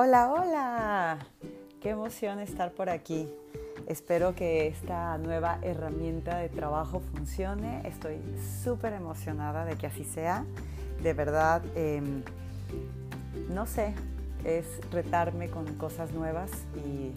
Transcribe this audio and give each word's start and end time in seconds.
Hola, 0.00 0.30
hola. 0.30 1.18
Qué 1.80 1.90
emoción 1.90 2.38
estar 2.38 2.70
por 2.70 2.88
aquí. 2.88 3.28
Espero 3.88 4.32
que 4.32 4.68
esta 4.68 5.18
nueva 5.18 5.58
herramienta 5.60 6.38
de 6.38 6.48
trabajo 6.48 7.00
funcione. 7.00 7.82
Estoy 7.84 8.20
súper 8.62 8.92
emocionada 8.92 9.64
de 9.64 9.74
que 9.74 9.88
así 9.88 10.04
sea. 10.04 10.44
De 11.02 11.14
verdad, 11.14 11.62
em, 11.74 12.22
no 13.50 13.66
sé, 13.66 13.92
es 14.44 14.66
retarme 14.92 15.50
con 15.50 15.66
cosas 15.74 16.12
nuevas 16.12 16.52
y, 16.76 17.12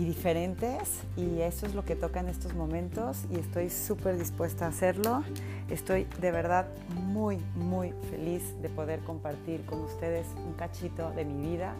y 0.00 0.04
diferentes 0.06 1.02
y 1.14 1.42
eso 1.42 1.66
es 1.66 1.74
lo 1.74 1.84
que 1.84 1.94
toca 1.94 2.20
en 2.20 2.28
estos 2.28 2.54
momentos 2.54 3.18
y 3.30 3.38
estoy 3.38 3.68
súper 3.68 4.16
dispuesta 4.16 4.64
a 4.64 4.68
hacerlo. 4.68 5.22
Estoy 5.68 6.06
de 6.22 6.30
verdad 6.30 6.68
muy, 6.94 7.36
muy 7.54 7.92
feliz 8.10 8.42
de 8.62 8.70
poder 8.70 9.00
compartir 9.00 9.62
con 9.66 9.80
ustedes 9.80 10.26
un 10.46 10.54
cachito 10.54 11.10
de 11.10 11.26
mi 11.26 11.50
vida, 11.50 11.74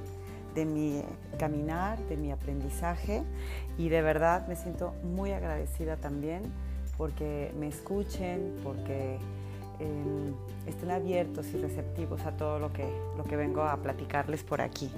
de 0.54 0.66
mi 0.66 1.02
caminar, 1.38 1.98
de 2.08 2.18
mi 2.18 2.30
aprendizaje 2.30 3.22
y 3.78 3.88
de 3.88 4.02
verdad 4.02 4.46
me 4.48 4.54
siento 4.54 4.92
muy 5.02 5.32
agradecida 5.32 5.96
también 5.96 6.42
porque 6.98 7.54
me 7.58 7.68
escuchen, 7.68 8.54
porque 8.62 9.16
eh, 9.78 10.32
estén 10.66 10.90
abiertos 10.90 11.46
y 11.54 11.56
receptivos 11.56 12.20
a 12.26 12.36
todo 12.36 12.58
lo 12.58 12.70
que, 12.70 12.84
lo 13.16 13.24
que 13.24 13.36
vengo 13.36 13.62
a 13.62 13.78
platicarles 13.78 14.42
por 14.42 14.60
aquí. 14.60 14.90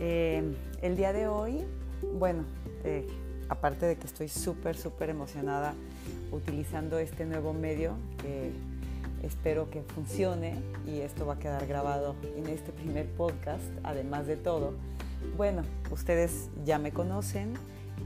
Eh, 0.00 0.42
el 0.82 0.96
día 0.96 1.12
de 1.12 1.28
hoy, 1.28 1.64
bueno, 2.02 2.44
eh, 2.84 3.06
aparte 3.48 3.86
de 3.86 3.96
que 3.96 4.06
estoy 4.06 4.28
súper, 4.28 4.76
súper 4.76 5.10
emocionada 5.10 5.74
utilizando 6.32 6.98
este 6.98 7.26
nuevo 7.26 7.52
medio 7.52 7.94
que 8.22 8.52
espero 9.22 9.70
que 9.70 9.82
funcione 9.82 10.54
y 10.86 11.00
esto 11.00 11.26
va 11.26 11.34
a 11.34 11.38
quedar 11.38 11.66
grabado 11.66 12.14
en 12.36 12.46
este 12.46 12.72
primer 12.72 13.06
podcast, 13.06 13.64
además 13.82 14.26
de 14.26 14.36
todo. 14.36 14.74
Bueno, 15.36 15.62
ustedes 15.90 16.48
ya 16.64 16.78
me 16.78 16.92
conocen 16.92 17.54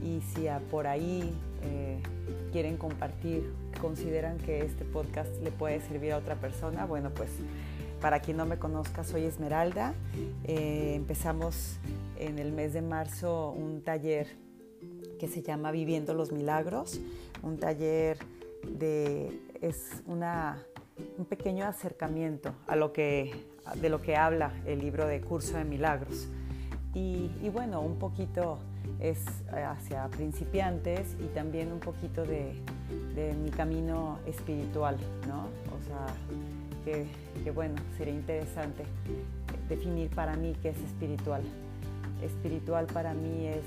y 0.03 0.21
si 0.33 0.47
por 0.69 0.87
ahí 0.87 1.33
eh, 1.63 1.99
quieren 2.51 2.77
compartir, 2.77 3.53
consideran 3.79 4.37
que 4.37 4.65
este 4.65 4.83
podcast 4.83 5.29
le 5.41 5.51
puede 5.51 5.79
servir 5.81 6.13
a 6.13 6.17
otra 6.17 6.35
persona, 6.35 6.85
bueno, 6.85 7.11
pues 7.11 7.29
para 8.01 8.19
quien 8.19 8.37
no 8.37 8.45
me 8.45 8.57
conozca, 8.57 9.03
soy 9.03 9.23
Esmeralda. 9.23 9.93
Eh, 10.43 10.93
empezamos 10.95 11.77
en 12.17 12.39
el 12.39 12.51
mes 12.51 12.73
de 12.73 12.81
marzo 12.81 13.51
un 13.51 13.81
taller 13.81 14.27
que 15.19 15.27
se 15.27 15.41
llama 15.41 15.71
Viviendo 15.71 16.13
los 16.13 16.31
Milagros, 16.31 16.99
un 17.43 17.57
taller 17.57 18.17
de 18.67 19.39
es 19.61 20.03
una, 20.05 20.63
un 21.17 21.25
pequeño 21.25 21.65
acercamiento 21.65 22.53
a 22.67 22.75
lo 22.75 22.93
que, 22.93 23.31
de 23.81 23.89
lo 23.89 24.01
que 24.01 24.15
habla 24.15 24.53
el 24.65 24.79
libro 24.79 25.07
de 25.07 25.21
Curso 25.21 25.57
de 25.57 25.63
Milagros. 25.63 26.27
Y, 26.93 27.31
y 27.43 27.49
bueno, 27.49 27.81
un 27.81 27.97
poquito 27.97 28.59
es 28.99 29.19
hacia 29.51 30.07
principiantes 30.09 31.15
y 31.19 31.25
también 31.33 31.71
un 31.71 31.79
poquito 31.79 32.23
de, 32.23 32.53
de 33.15 33.33
mi 33.33 33.49
camino 33.49 34.19
espiritual, 34.25 34.97
¿no? 35.27 35.47
O 35.75 35.83
sea, 35.85 36.05
que, 36.85 37.05
que, 37.43 37.51
bueno, 37.51 37.75
sería 37.97 38.13
interesante 38.13 38.83
definir 39.67 40.09
para 40.11 40.35
mí 40.35 40.55
qué 40.61 40.69
es 40.69 40.77
espiritual. 40.77 41.41
Espiritual 42.21 42.87
para 42.87 43.13
mí 43.13 43.47
es 43.47 43.65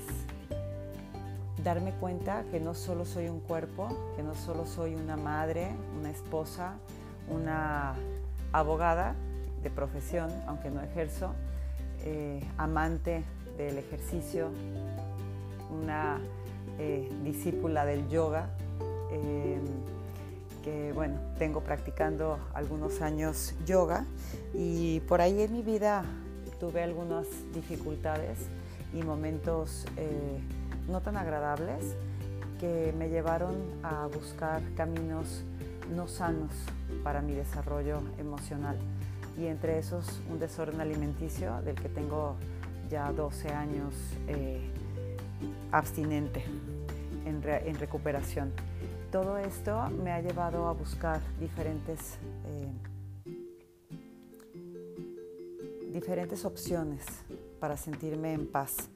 darme 1.63 1.91
cuenta 1.93 2.43
que 2.51 2.59
no 2.59 2.73
solo 2.73 3.05
soy 3.05 3.27
un 3.27 3.39
cuerpo, 3.39 3.89
que 4.15 4.23
no 4.23 4.35
solo 4.35 4.65
soy 4.65 4.95
una 4.95 5.17
madre, 5.17 5.71
una 5.99 6.09
esposa, 6.09 6.75
una 7.29 7.95
abogada 8.51 9.15
de 9.61 9.69
profesión, 9.69 10.31
aunque 10.47 10.69
no 10.69 10.81
ejerzo, 10.81 11.33
eh, 12.05 12.41
amante 12.57 13.23
del 13.57 13.77
ejercicio, 13.77 14.49
una 15.69 16.19
eh, 16.79 17.09
discípula 17.23 17.85
del 17.85 18.07
yoga, 18.07 18.49
eh, 19.11 19.59
que 20.63 20.93
bueno, 20.93 21.19
tengo 21.37 21.61
practicando 21.61 22.39
algunos 22.53 23.01
años 23.01 23.53
yoga 23.65 24.05
y 24.53 25.01
por 25.01 25.21
ahí 25.21 25.41
en 25.41 25.53
mi 25.53 25.61
vida 25.61 26.03
tuve 26.59 26.83
algunas 26.83 27.27
dificultades 27.53 28.47
y 28.93 29.03
momentos 29.03 29.85
no 30.87 31.01
tan 31.01 31.17
agradables 31.17 31.95
que 32.59 32.93
me 32.97 33.09
llevaron 33.09 33.55
a 33.83 34.07
buscar 34.07 34.61
caminos 34.75 35.43
no 35.95 36.07
sanos 36.07 36.51
para 37.03 37.21
mi 37.21 37.33
desarrollo 37.33 38.01
emocional 38.17 38.77
y 39.37 39.47
entre 39.47 39.79
esos 39.79 40.21
un 40.29 40.39
desorden 40.39 40.81
alimenticio 40.81 41.61
del 41.61 41.75
que 41.75 41.89
tengo 41.89 42.35
ya 42.89 43.11
12 43.11 43.49
años 43.49 43.93
eh, 44.27 44.59
abstinente 45.71 46.43
en, 47.25 47.41
en, 47.45 47.75
recuperación. 47.75 48.51
Todo 49.11 49.37
esto 49.37 49.89
me 50.03 50.11
ha 50.11 50.21
llevado 50.21 50.67
a 50.67 50.73
buscar 50.73 51.21
diferentes, 51.39 52.17
eh, 52.45 52.71
diferentes 55.91 56.45
opciones 56.45 57.03
para 57.59 57.77
sentirme 57.77 58.33
en 58.33 58.47
paz. 58.47 58.89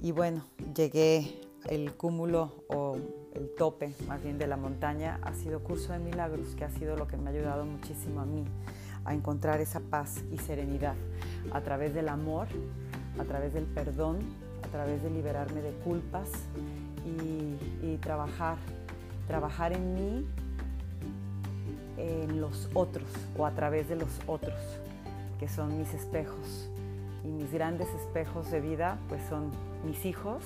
Y 0.00 0.12
bueno, 0.12 0.44
llegué 0.74 1.40
el 1.68 1.92
cúmulo 1.94 2.64
o 2.68 2.96
el 3.34 3.54
tope 3.56 3.94
más 4.06 4.22
bien 4.22 4.38
de 4.38 4.46
la 4.46 4.56
montaña 4.56 5.18
ha 5.22 5.32
sido 5.34 5.62
Curso 5.62 5.92
de 5.92 5.98
Milagros, 5.98 6.54
que 6.56 6.64
ha 6.64 6.70
sido 6.70 6.96
lo 6.96 7.06
que 7.06 7.16
me 7.16 7.30
ha 7.30 7.32
ayudado 7.32 7.64
muchísimo 7.64 8.20
a 8.20 8.26
mí 8.26 8.44
a 9.04 9.14
encontrar 9.14 9.60
esa 9.60 9.80
paz 9.80 10.22
y 10.30 10.38
serenidad 10.38 10.94
a 11.52 11.60
través 11.60 11.94
del 11.94 12.08
amor, 12.08 12.46
a 13.18 13.24
través 13.24 13.54
del 13.54 13.64
perdón, 13.64 14.18
a 14.62 14.68
través 14.68 15.02
de 15.02 15.10
liberarme 15.10 15.60
de 15.60 15.72
culpas 15.84 16.28
y, 17.82 17.96
trabajar, 17.96 18.56
trabajar 19.28 19.72
en 19.72 19.94
mí, 19.94 20.26
en 21.98 22.40
los 22.40 22.68
otros 22.74 23.08
o 23.36 23.46
a 23.46 23.52
través 23.52 23.88
de 23.88 23.96
los 23.96 24.08
otros, 24.26 24.58
que 25.42 25.48
son 25.48 25.76
mis 25.76 25.92
espejos. 25.92 26.70
Y 27.24 27.26
mis 27.26 27.52
grandes 27.52 27.88
espejos 27.88 28.48
de 28.52 28.60
vida 28.60 29.00
pues 29.08 29.20
son 29.28 29.50
mis 29.84 30.06
hijos, 30.06 30.40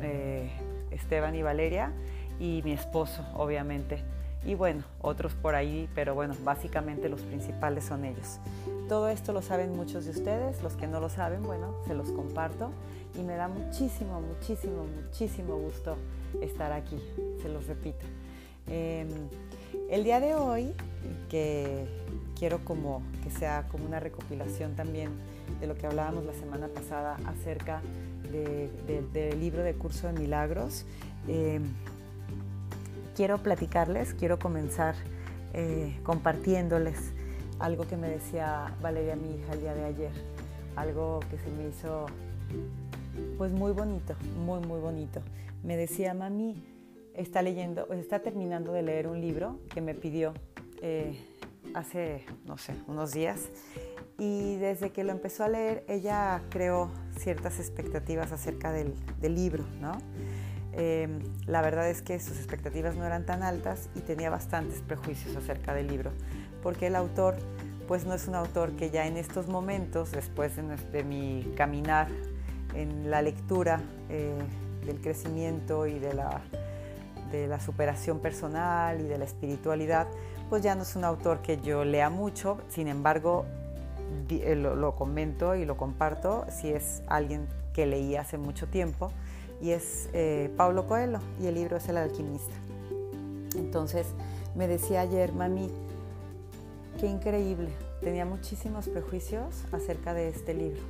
eh, 0.00 0.52
Esteban 0.92 1.34
y 1.34 1.42
Valeria, 1.42 1.90
y 2.38 2.62
mi 2.62 2.70
esposo, 2.70 3.26
obviamente. 3.34 4.04
Y 4.44 4.54
bueno, 4.54 4.84
otros 5.00 5.34
por 5.34 5.56
ahí, 5.56 5.88
pero 5.96 6.14
bueno, 6.14 6.36
básicamente 6.44 7.08
los 7.08 7.22
principales 7.22 7.86
son 7.86 8.04
ellos. 8.04 8.38
Todo 8.88 9.08
esto 9.08 9.32
lo 9.32 9.42
saben 9.42 9.74
muchos 9.74 10.04
de 10.04 10.12
ustedes, 10.12 10.62
los 10.62 10.74
que 10.74 10.86
no 10.86 11.00
lo 11.00 11.08
saben, 11.08 11.42
bueno, 11.42 11.74
se 11.84 11.94
los 11.94 12.12
comparto 12.12 12.70
y 13.18 13.22
me 13.24 13.34
da 13.34 13.48
muchísimo, 13.48 14.20
muchísimo, 14.20 14.84
muchísimo 14.84 15.56
gusto 15.56 15.96
estar 16.40 16.70
aquí, 16.70 17.00
se 17.42 17.48
los 17.48 17.66
repito. 17.66 18.06
Eh, 18.68 19.08
el 19.90 20.04
día 20.04 20.20
de 20.20 20.36
hoy, 20.36 20.72
que 21.28 21.84
quiero 22.44 22.62
como 22.62 23.00
que 23.22 23.30
sea 23.30 23.66
como 23.70 23.86
una 23.86 24.00
recopilación 24.00 24.76
también 24.76 25.08
de 25.60 25.66
lo 25.66 25.76
que 25.76 25.86
hablábamos 25.86 26.26
la 26.26 26.34
semana 26.34 26.68
pasada 26.68 27.16
acerca 27.24 27.80
del 28.30 29.40
libro 29.40 29.62
de 29.62 29.72
Curso 29.72 30.08
de 30.08 30.12
Milagros. 30.12 30.84
Eh, 31.26 31.58
quiero 33.16 33.38
platicarles, 33.38 34.12
quiero 34.12 34.38
comenzar 34.38 34.94
eh, 35.54 35.98
compartiéndoles 36.02 37.14
algo 37.60 37.86
que 37.86 37.96
me 37.96 38.10
decía 38.10 38.76
Valeria, 38.82 39.16
mi 39.16 39.36
hija, 39.36 39.54
el 39.54 39.60
día 39.60 39.74
de 39.74 39.84
ayer. 39.86 40.12
Algo 40.76 41.20
que 41.30 41.38
se 41.38 41.50
me 41.50 41.66
hizo 41.70 42.04
pues 43.38 43.52
muy 43.52 43.72
bonito, 43.72 44.16
muy, 44.44 44.60
muy 44.60 44.80
bonito. 44.80 45.22
Me 45.62 45.78
decía, 45.78 46.12
mami, 46.12 46.62
está 47.14 47.40
leyendo, 47.40 47.90
está 47.94 48.18
terminando 48.18 48.74
de 48.74 48.82
leer 48.82 49.06
un 49.06 49.22
libro 49.22 49.60
que 49.72 49.80
me 49.80 49.94
pidió 49.94 50.34
eh, 50.82 51.18
hace, 51.74 52.24
no 52.46 52.56
sé, 52.56 52.74
unos 52.86 53.12
días 53.12 53.48
y 54.18 54.56
desde 54.56 54.90
que 54.90 55.04
lo 55.04 55.12
empezó 55.12 55.44
a 55.44 55.48
leer 55.48 55.84
ella 55.88 56.42
creó 56.50 56.90
ciertas 57.18 57.58
expectativas 57.58 58.32
acerca 58.32 58.72
del, 58.72 58.94
libro, 59.20 59.64
¿no? 59.80 59.92
Em, 60.72 61.20
la 61.46 61.62
verdad 61.62 61.88
es 61.88 62.02
que 62.02 62.18
sus 62.20 62.36
expectativas 62.36 62.96
no 62.96 63.04
eran 63.04 63.26
tan 63.26 63.42
altas 63.42 63.88
y 63.94 64.00
tenía 64.00 64.30
bastantes 64.30 64.80
prejuicios 64.80 65.36
acerca 65.36 65.74
del 65.74 65.88
libro, 65.88 66.12
porque 66.62 66.88
el 66.88 66.96
autor 66.96 67.36
pues 67.86 68.06
no 68.06 68.14
es 68.14 68.28
un 68.28 68.34
autor 68.34 68.72
que 68.76 68.90
ya 68.90 69.06
en 69.06 69.16
estos 69.16 69.48
momentos, 69.48 70.10
después 70.12 70.52
de, 70.56 71.04
mi 71.04 71.52
caminar 71.56 72.08
en 72.74 73.10
la 73.10 73.20
lectura 73.20 73.80
eh, 74.08 74.32
del 74.86 75.00
crecimiento 75.00 75.86
y 75.86 75.98
de 75.98 76.14
la, 76.14 76.40
de 77.30 77.46
la 77.46 77.60
superación 77.60 78.20
personal 78.20 79.00
y 79.00 79.04
de 79.04 79.18
la 79.18 79.24
espiritualidad, 79.24 80.06
pues 80.48 80.62
ya 80.62 80.74
no 80.74 80.82
es 80.82 80.96
un 80.96 81.04
autor 81.04 81.40
que 81.42 81.60
yo 81.60 81.84
lea 81.84 82.10
mucho, 82.10 82.58
sin 82.68 82.88
embargo 82.88 83.44
eh, 84.30 84.54
lo, 84.56 84.94
comento 84.94 85.54
y 85.54 85.64
lo 85.64 85.76
comparto 85.76 86.46
si 86.50 86.70
es 86.70 87.02
alguien 87.06 87.46
que 87.72 87.86
leí 87.86 88.16
hace 88.16 88.38
mucho 88.38 88.68
tiempo 88.68 89.10
y 89.60 89.70
es 89.70 90.08
eh, 90.12 90.50
Pablo 90.56 90.86
Coelho 90.86 91.18
y 91.40 91.46
el 91.46 91.54
libro 91.54 91.76
es 91.76 91.88
El 91.88 91.96
alquimista. 91.96 92.54
Entonces 93.56 94.06
me 94.54 94.68
decía 94.68 95.00
ayer, 95.00 95.32
mami, 95.32 95.70
qué 96.98 97.06
increíble, 97.06 97.70
tenía 98.00 98.24
muchísimos 98.24 98.88
prejuicios 98.88 99.64
acerca 99.72 100.14
de 100.14 100.28
este 100.28 100.54
libro 100.54 100.82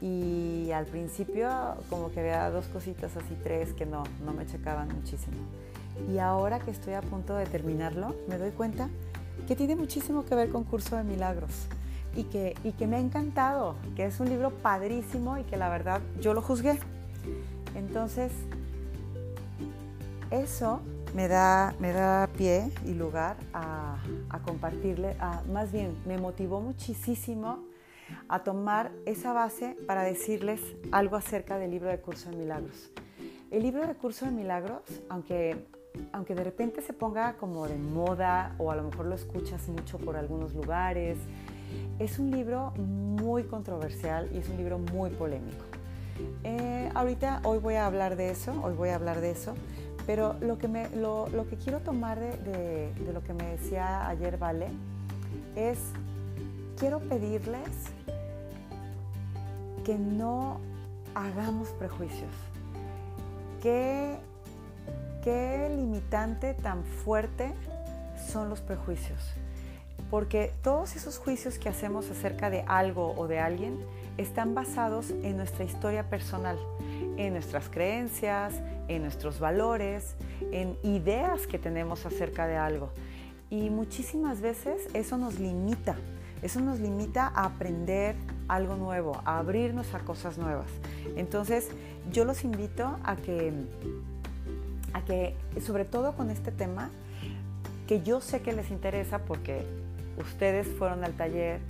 y 0.00 0.70
al 0.72 0.86
principio 0.86 1.50
como 1.90 2.10
que 2.10 2.20
había 2.20 2.50
dos 2.50 2.66
cositas 2.66 3.16
así, 3.16 3.36
tres 3.42 3.72
que 3.74 3.86
no, 3.86 4.04
no 4.24 4.32
me 4.32 4.46
checaban 4.46 4.88
muchísimo. 4.88 5.36
Y 6.08 6.18
ahora 6.18 6.58
que 6.58 6.70
estoy 6.70 6.94
a 6.94 7.02
punto 7.02 7.34
de 7.34 7.46
terminarlo, 7.46 8.14
me 8.28 8.38
doy 8.38 8.50
cuenta 8.50 8.88
que 9.46 9.56
tiene 9.56 9.76
muchísimo 9.76 10.24
que 10.24 10.34
ver 10.34 10.50
con 10.50 10.64
Curso 10.64 10.96
de 10.96 11.04
Milagros 11.04 11.66
y 12.14 12.24
que, 12.24 12.54
y 12.64 12.72
que 12.72 12.86
me 12.86 12.96
ha 12.96 13.00
encantado, 13.00 13.74
que 13.96 14.04
es 14.06 14.20
un 14.20 14.28
libro 14.28 14.50
padrísimo 14.50 15.38
y 15.38 15.44
que 15.44 15.56
la 15.56 15.68
verdad 15.68 16.00
yo 16.20 16.34
lo 16.34 16.42
juzgué. 16.42 16.78
Entonces, 17.74 18.32
eso 20.30 20.80
me 21.14 21.28
da, 21.28 21.74
me 21.78 21.92
da 21.92 22.28
pie 22.36 22.70
y 22.84 22.94
lugar 22.94 23.36
a, 23.52 23.96
a 24.28 24.38
compartirle, 24.40 25.16
a, 25.20 25.42
más 25.52 25.72
bien 25.72 25.96
me 26.06 26.18
motivó 26.18 26.60
muchísimo 26.60 27.64
a 28.28 28.42
tomar 28.42 28.92
esa 29.06 29.32
base 29.32 29.76
para 29.86 30.02
decirles 30.02 30.60
algo 30.92 31.16
acerca 31.16 31.58
del 31.58 31.70
libro 31.70 31.88
de 31.88 32.00
Curso 32.00 32.30
de 32.30 32.36
Milagros. 32.36 32.90
El 33.50 33.62
libro 33.62 33.86
de 33.86 33.94
Curso 33.94 34.26
de 34.26 34.32
Milagros, 34.32 34.82
aunque, 35.08 35.66
aunque 36.12 36.34
de 36.34 36.44
repente 36.44 36.82
se 36.82 36.92
ponga 36.92 37.34
como 37.34 37.66
de 37.66 37.76
moda 37.76 38.54
o 38.58 38.70
a 38.70 38.76
lo 38.76 38.84
mejor 38.84 39.06
lo 39.06 39.14
escuchas 39.14 39.68
mucho 39.68 39.98
por 39.98 40.16
algunos 40.16 40.54
lugares, 40.54 41.18
es 41.98 42.18
un 42.18 42.30
libro 42.30 42.72
muy 42.76 43.44
controversial 43.44 44.28
y 44.32 44.38
es 44.38 44.48
un 44.48 44.56
libro 44.56 44.78
muy 44.78 45.10
polémico. 45.10 45.64
Eh, 46.44 46.90
ahorita, 46.94 47.40
hoy 47.44 47.58
voy 47.58 47.74
a 47.74 47.86
hablar 47.86 48.16
de 48.16 48.30
eso, 48.30 48.52
hoy 48.62 48.74
voy 48.74 48.90
a 48.90 48.94
hablar 48.96 49.20
de 49.20 49.30
eso, 49.30 49.54
pero 50.06 50.34
lo 50.40 50.58
que, 50.58 50.68
me, 50.68 50.88
lo, 50.90 51.28
lo 51.28 51.48
que 51.48 51.56
quiero 51.56 51.80
tomar 51.80 52.18
de, 52.18 52.36
de, 52.38 52.92
de 52.94 53.12
lo 53.12 53.22
que 53.22 53.32
me 53.32 53.44
decía 53.44 54.08
ayer 54.08 54.38
Vale 54.38 54.68
es, 55.56 55.78
quiero 56.78 57.00
pedirles 57.00 57.68
que 59.84 59.98
no 59.98 60.60
hagamos 61.14 61.68
prejuicios. 61.70 62.30
¿Qué, 63.62 64.16
qué 65.22 65.70
limitante 65.74 66.54
tan 66.54 66.84
fuerte 66.84 67.52
son 68.30 68.48
los 68.48 68.60
prejuicios? 68.60 69.18
Porque 70.10 70.52
todos 70.62 70.96
esos 70.96 71.18
juicios 71.18 71.58
que 71.58 71.68
hacemos 71.68 72.10
acerca 72.10 72.50
de 72.50 72.64
algo 72.66 73.14
o 73.16 73.28
de 73.28 73.38
alguien 73.38 73.78
están 74.18 74.54
basados 74.54 75.10
en 75.10 75.36
nuestra 75.36 75.64
historia 75.64 76.08
personal, 76.08 76.58
en 77.16 77.32
nuestras 77.32 77.68
creencias, 77.68 78.54
en 78.88 79.02
nuestros 79.02 79.38
valores, 79.38 80.14
en 80.52 80.76
ideas 80.82 81.46
que 81.46 81.58
tenemos 81.58 82.06
acerca 82.06 82.46
de 82.46 82.56
algo. 82.56 82.90
Y 83.50 83.70
muchísimas 83.70 84.40
veces 84.40 84.88
eso 84.94 85.16
nos 85.16 85.38
limita, 85.38 85.96
eso 86.42 86.60
nos 86.60 86.80
limita 86.80 87.26
a 87.34 87.44
aprender, 87.44 88.16
algo 88.48 88.74
nuevo, 88.74 89.20
a 89.24 89.38
abrirnos 89.38 89.94
a 89.94 90.00
cosas 90.00 90.38
nuevas. 90.38 90.66
Entonces, 91.16 91.68
yo 92.10 92.24
los 92.24 92.42
invito 92.42 92.98
a 93.04 93.16
que, 93.16 93.52
a 94.92 95.04
que, 95.04 95.36
sobre 95.64 95.84
todo 95.84 96.14
con 96.14 96.30
este 96.30 96.50
tema, 96.50 96.90
que 97.86 98.02
yo 98.02 98.20
sé 98.20 98.40
que 98.42 98.52
les 98.52 98.70
interesa 98.70 99.20
porque 99.20 99.64
ustedes 100.18 100.66
fueron 100.68 101.04
al 101.04 101.12
taller 101.14 101.60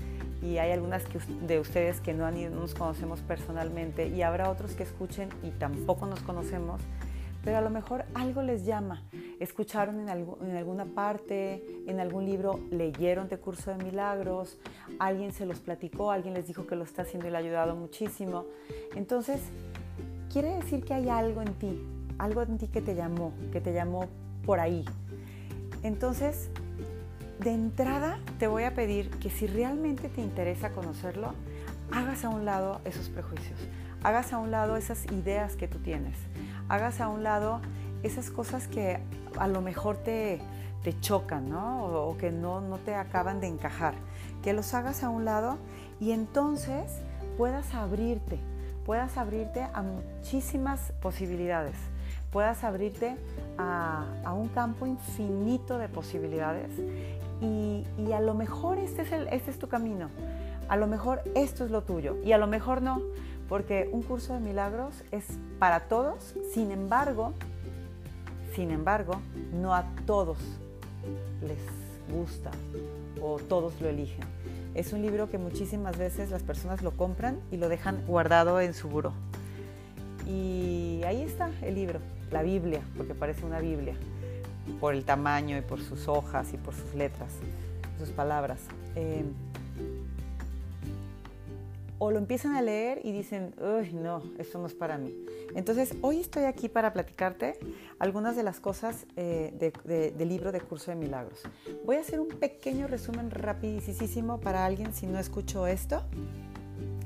y 0.42 0.58
hay 0.58 0.72
algunas 0.72 1.02
de 1.46 1.60
ustedes 1.60 2.00
que 2.00 2.14
no, 2.14 2.30
nos 2.30 2.74
conocemos 2.74 3.20
personalmente 3.20 4.08
y 4.08 4.22
habrá 4.22 4.50
otros 4.50 4.72
que 4.72 4.82
escuchen 4.82 5.28
y 5.42 5.50
tampoco 5.50 6.06
nos 6.06 6.20
conocemos 6.20 6.80
pero 7.44 7.58
a 7.58 7.60
lo 7.60 7.70
mejor 7.70 8.04
algo 8.14 8.42
les 8.42 8.64
llama. 8.64 9.02
Escucharon 9.38 10.00
en, 10.00 10.08
en, 10.08 10.56
alguna 10.56 10.84
parte, 10.84 11.64
en 11.86 12.00
algún 12.00 12.26
libro, 12.26 12.60
leyeron 12.70 13.28
de 13.28 13.38
curso 13.38 13.70
de 13.70 13.82
milagros, 13.82 14.58
alguien 14.98 15.32
se 15.32 15.46
los 15.46 15.60
platicó, 15.60 16.10
alguien 16.10 16.34
les 16.34 16.46
dijo 16.46 16.66
que 16.66 16.76
lo 16.76 16.84
está 16.84 17.02
haciendo 17.02 17.28
y 17.28 17.30
le 17.30 17.36
ha 17.36 17.40
ayudado 17.40 17.74
muchísimo. 17.74 18.44
Entonces, 18.94 19.40
quiere 20.30 20.54
decir 20.56 20.84
que 20.84 20.92
hay 20.92 21.08
algo 21.08 21.40
en 21.40 21.54
ti, 21.54 21.82
algo 22.22 22.42
en 22.42 22.58
ti 22.58 22.68
que 22.68 22.80
te 22.80 22.94
llamó, 22.94 23.32
que 23.52 23.60
te 23.60 23.72
llamó 23.72 24.08
por 24.44 24.60
ahí. 24.60 24.84
Entonces, 25.82 26.50
de 27.38 27.52
entrada 27.52 28.18
te 28.38 28.46
voy 28.46 28.64
a 28.64 28.74
pedir 28.74 29.10
que 29.10 29.30
si 29.30 29.46
realmente 29.46 30.08
te 30.08 30.20
interesa 30.20 30.70
conocerlo, 30.70 31.34
hagas 31.92 32.24
a 32.24 32.28
un 32.28 32.44
lado 32.44 32.80
esos 32.84 33.08
prejuicios, 33.08 33.58
hagas 34.02 34.32
a 34.32 34.38
un 34.38 34.50
lado 34.50 34.76
esas 34.76 35.06
ideas 35.12 35.56
que 35.56 35.66
tú 35.66 35.78
tienes 35.78 36.16
hagas 36.70 37.00
a 37.00 37.08
un 37.08 37.24
lado 37.24 37.60
esas 38.02 38.30
cosas 38.30 38.66
que 38.68 39.00
a 39.38 39.48
lo 39.48 39.60
mejor 39.60 39.98
te, 39.98 40.40
chocan, 41.00 41.50
¿no? 41.50 41.84
O, 41.84 42.16
que 42.16 42.30
no, 42.30 42.60
no 42.60 42.78
te 42.78 42.94
acaban 42.94 43.40
de 43.40 43.48
encajar. 43.48 43.94
Que 44.42 44.54
los 44.54 44.72
hagas 44.72 45.02
a 45.02 45.10
un 45.10 45.26
lado 45.26 45.58
y 46.00 46.12
entonces 46.12 47.02
puedas 47.36 47.74
abrirte, 47.74 48.38
puedas 48.86 49.18
abrirte 49.18 49.62
a 49.62 49.82
muchísimas 49.82 50.92
posibilidades, 51.02 51.76
puedas 52.30 52.64
abrirte 52.64 53.16
a, 53.58 54.06
a 54.24 54.32
un 54.32 54.48
campo 54.48 54.86
infinito 54.86 55.78
de 55.78 55.88
posibilidades 55.88 56.70
y, 57.40 57.84
y, 57.98 58.12
a 58.12 58.20
lo 58.20 58.34
mejor 58.34 58.78
este 58.78 59.02
es, 59.02 59.12
el, 59.12 59.28
este 59.28 59.50
es 59.50 59.58
tu 59.58 59.68
camino, 59.68 60.08
a 60.68 60.76
lo 60.76 60.86
mejor 60.86 61.22
esto 61.34 61.64
es 61.64 61.70
lo 61.70 61.82
tuyo 61.82 62.16
y 62.24 62.32
a 62.32 62.38
lo 62.38 62.46
mejor 62.46 62.82
no, 62.82 63.00
porque 63.48 63.88
un 63.92 64.02
curso 64.02 64.34
de 64.34 64.40
milagros 64.40 65.02
es 65.10 65.24
para 65.58 65.88
todos, 65.88 66.34
sin 66.52 66.70
embargo, 66.70 67.32
sin 68.54 68.70
embargo, 68.70 69.20
no 69.52 69.74
a 69.74 69.84
todos 70.06 70.38
les 71.40 71.58
gusta 72.14 72.50
o 73.22 73.38
todos 73.38 73.80
lo 73.80 73.88
eligen. 73.88 74.24
Es 74.74 74.92
un 74.92 75.02
libro 75.02 75.30
que 75.30 75.38
muchísimas 75.38 75.98
veces 75.98 76.30
las 76.30 76.42
personas 76.42 76.82
lo 76.82 76.92
compran 76.92 77.40
y 77.50 77.56
lo 77.56 77.68
dejan 77.68 78.04
guardado 78.06 78.60
en 78.60 78.74
su 78.74 78.88
buró. 78.88 79.12
Y 80.26 80.59
ahí 81.10 81.22
está 81.22 81.50
el 81.62 81.74
libro, 81.74 81.98
la 82.30 82.42
Biblia, 82.42 82.80
porque 82.96 83.14
parece 83.14 83.44
una 83.44 83.58
Biblia, 83.58 83.94
por 84.78 84.94
el 84.94 85.04
tamaño 85.04 85.58
y 85.58 85.60
por 85.60 85.80
sus 85.80 86.06
hojas 86.06 86.54
y 86.54 86.56
por 86.56 86.72
sus 86.72 86.94
letras, 86.94 87.32
sus 87.98 88.10
palabras. 88.10 88.60
Eh, 88.94 89.24
o 91.98 92.12
lo 92.12 92.18
empiezan 92.18 92.54
a 92.54 92.62
leer 92.62 93.00
y 93.02 93.10
dicen, 93.10 93.54
uy, 93.58 93.92
no, 93.92 94.22
esto 94.38 94.58
no 94.60 94.66
es 94.66 94.74
para 94.74 94.98
mí. 94.98 95.12
Entonces, 95.56 95.94
hoy 96.00 96.20
estoy 96.20 96.44
aquí 96.44 96.68
para 96.68 96.92
platicarte 96.92 97.58
algunas 97.98 98.36
de 98.36 98.44
las 98.44 98.60
cosas 98.60 99.04
eh, 99.16 99.72
del 100.16 100.28
libro 100.28 100.52
de 100.52 100.60
Curso 100.60 100.92
de 100.92 100.96
Milagros. 100.96 101.42
Voy 101.84 101.96
a 101.96 102.00
hacer 102.00 102.20
un 102.20 102.28
pequeño 102.28 102.86
resumen 102.86 103.32
rapidísimo 103.32 104.38
para 104.38 104.64
alguien 104.64 104.94
si 104.94 105.06
no 105.06 105.18
escuchó 105.18 105.66
esto. 105.66 106.04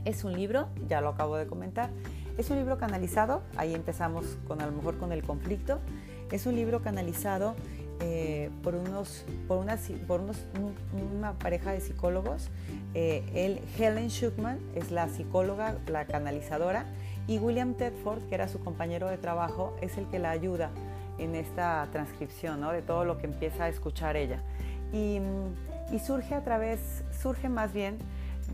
Es 0.05 0.25
un 0.25 0.35
libro, 0.35 0.69
ya 0.87 1.01
lo 1.01 1.09
acabo 1.09 1.37
de 1.39 1.47
comentar, 1.47 1.89
es 2.37 2.51
un 2.51 2.57
libro 2.57 2.79
canalizado, 2.79 3.43
ahí 3.57 3.75
empezamos 3.75 4.25
con 4.47 4.61
a 4.61 4.67
lo 4.67 4.73
mejor 4.73 4.99
con 4.99 5.13
el 5.13 5.23
conflicto, 5.23 5.79
es 6.31 6.47
un 6.47 6.57
libro 6.57 6.83
canalizado 6.83 7.55
eh, 8.01 8.51
por, 8.63 8.75
unos, 8.75 9.25
por, 9.47 9.59
una, 9.59 9.79
por 10.07 10.21
unos, 10.21 10.45
una 11.17 11.35
pareja 11.35 11.71
de 11.71 11.81
psicólogos. 11.81 12.51
Eh, 12.95 13.61
Helen 13.79 14.11
Schuckman 14.11 14.59
es 14.75 14.91
la 14.91 15.09
psicóloga, 15.09 15.77
la 15.87 16.05
canalizadora, 16.07 16.87
y 17.29 17.39
William 17.39 17.75
Tedford, 17.75 18.29
que 18.29 18.35
era 18.35 18.49
su 18.49 18.59
compañero 18.61 19.09
de 19.09 19.17
trabajo, 19.17 19.77
es 19.81 19.97
el 19.97 20.07
que 20.09 20.19
la 20.19 20.31
ayuda 20.31 20.71
en 21.19 21.37
esta 21.37 21.87
transcripción 21.93 22.61
¿no? 22.61 22.73
de 22.73 22.83
todo 22.83 23.05
lo 23.05 23.19
que 23.19 23.27
empieza 23.27 23.65
a 23.65 23.69
escuchar 23.69 24.17
ella. 24.17 24.43
Y, 24.93 25.21
y 25.93 25.99
surge 26.01 26.35
a 26.35 26.43
través, 26.43 27.05
surge 27.23 27.49
más 27.49 27.73
bien 27.73 27.99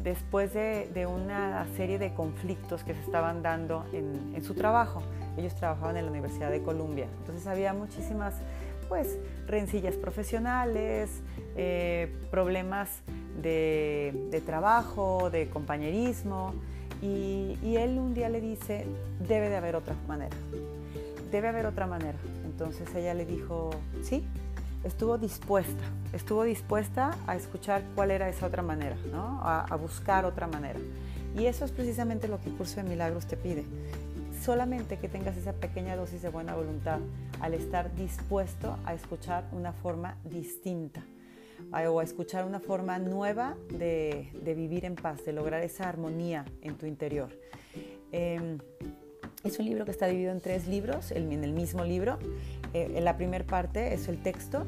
después 0.02 0.52
de, 0.54 1.06
una 1.06 1.66
serie 1.76 1.98
de 1.98 2.14
conflictos 2.14 2.84
que 2.84 2.94
se 2.94 3.00
estaban 3.00 3.42
dando 3.42 3.84
en, 3.92 4.42
su 4.44 4.54
trabajo. 4.54 5.02
Ellos 5.36 5.54
trabajaban 5.54 5.96
en 5.96 6.06
la 6.06 6.10
Universidad 6.10 6.50
de 6.50 6.62
Columbia, 6.62 7.06
entonces 7.20 7.46
había 7.46 7.72
muchísimas 7.72 8.34
pues 8.88 9.18
rencillas 9.46 9.94
profesionales, 9.94 11.22
eh, 11.56 12.12
problemas 12.30 13.02
de, 13.40 14.28
de, 14.30 14.40
trabajo, 14.40 15.30
de 15.30 15.48
compañerismo. 15.48 16.54
Y, 17.00 17.56
y, 17.62 17.76
él 17.76 17.98
un 17.98 18.14
día 18.14 18.28
le 18.28 18.40
dice, 18.40 18.86
debe 19.26 19.48
de 19.48 19.56
haber 19.56 19.76
otra 19.76 19.94
manera, 20.08 20.36
debe 21.30 21.48
haber 21.48 21.66
otra 21.66 21.86
manera. 21.86 22.18
Entonces 22.44 22.92
ella 22.94 23.14
le 23.14 23.24
dijo, 23.24 23.70
sí, 24.02 24.24
estuvo 24.84 25.18
dispuesta, 25.18 25.84
estuvo 26.12 26.44
dispuesta 26.44 27.16
a 27.26 27.36
escuchar 27.36 27.82
cuál 27.94 28.10
era 28.10 28.28
esa 28.28 28.46
otra 28.46 28.62
manera, 28.62 28.96
¿no? 29.10 29.40
a, 29.42 29.74
buscar 29.76 30.24
otra 30.24 30.46
manera. 30.46 30.78
Y 31.36 31.46
eso 31.46 31.64
es 31.64 31.70
precisamente 31.70 32.28
lo 32.28 32.40
que 32.40 32.48
el 32.48 32.56
curso 32.56 32.76
de 32.76 32.88
milagros 32.88 33.26
te 33.26 33.36
pide, 33.36 33.64
solamente 34.42 34.98
que 34.98 35.08
tengas 35.08 35.36
esa 35.36 35.52
pequeña 35.52 35.96
dosis 35.96 36.22
de 36.22 36.28
buena 36.28 36.54
voluntad 36.54 36.98
al 37.40 37.54
estar 37.54 37.94
dispuesto 37.94 38.76
a 38.84 38.94
escuchar 38.94 39.44
una 39.52 39.72
forma 39.72 40.16
distinta 40.24 41.02
o 41.72 42.00
a 42.00 42.02
escuchar 42.02 42.46
una 42.46 42.58
forma 42.58 42.98
nueva 42.98 43.54
de, 43.70 44.30
de 44.42 44.54
vivir 44.54 44.84
en 44.86 44.96
paz, 44.96 45.24
de 45.24 45.32
lograr 45.32 45.62
esa 45.62 45.88
armonía 45.88 46.44
en 46.62 46.76
tu 46.76 46.86
interior. 46.86 47.30
Eh, 48.12 48.58
es 49.42 49.58
un 49.58 49.66
libro 49.66 49.84
que 49.84 49.90
está 49.90 50.06
dividido 50.06 50.32
en 50.32 50.40
tres 50.40 50.66
libros, 50.66 51.12
en 51.12 51.44
el 51.44 51.52
mismo 51.52 51.84
libro. 51.84 52.18
Eh, 52.74 52.92
en 52.94 53.04
la 53.04 53.16
primera 53.16 53.44
parte 53.44 53.94
es 53.94 54.08
el 54.08 54.22
texto. 54.22 54.66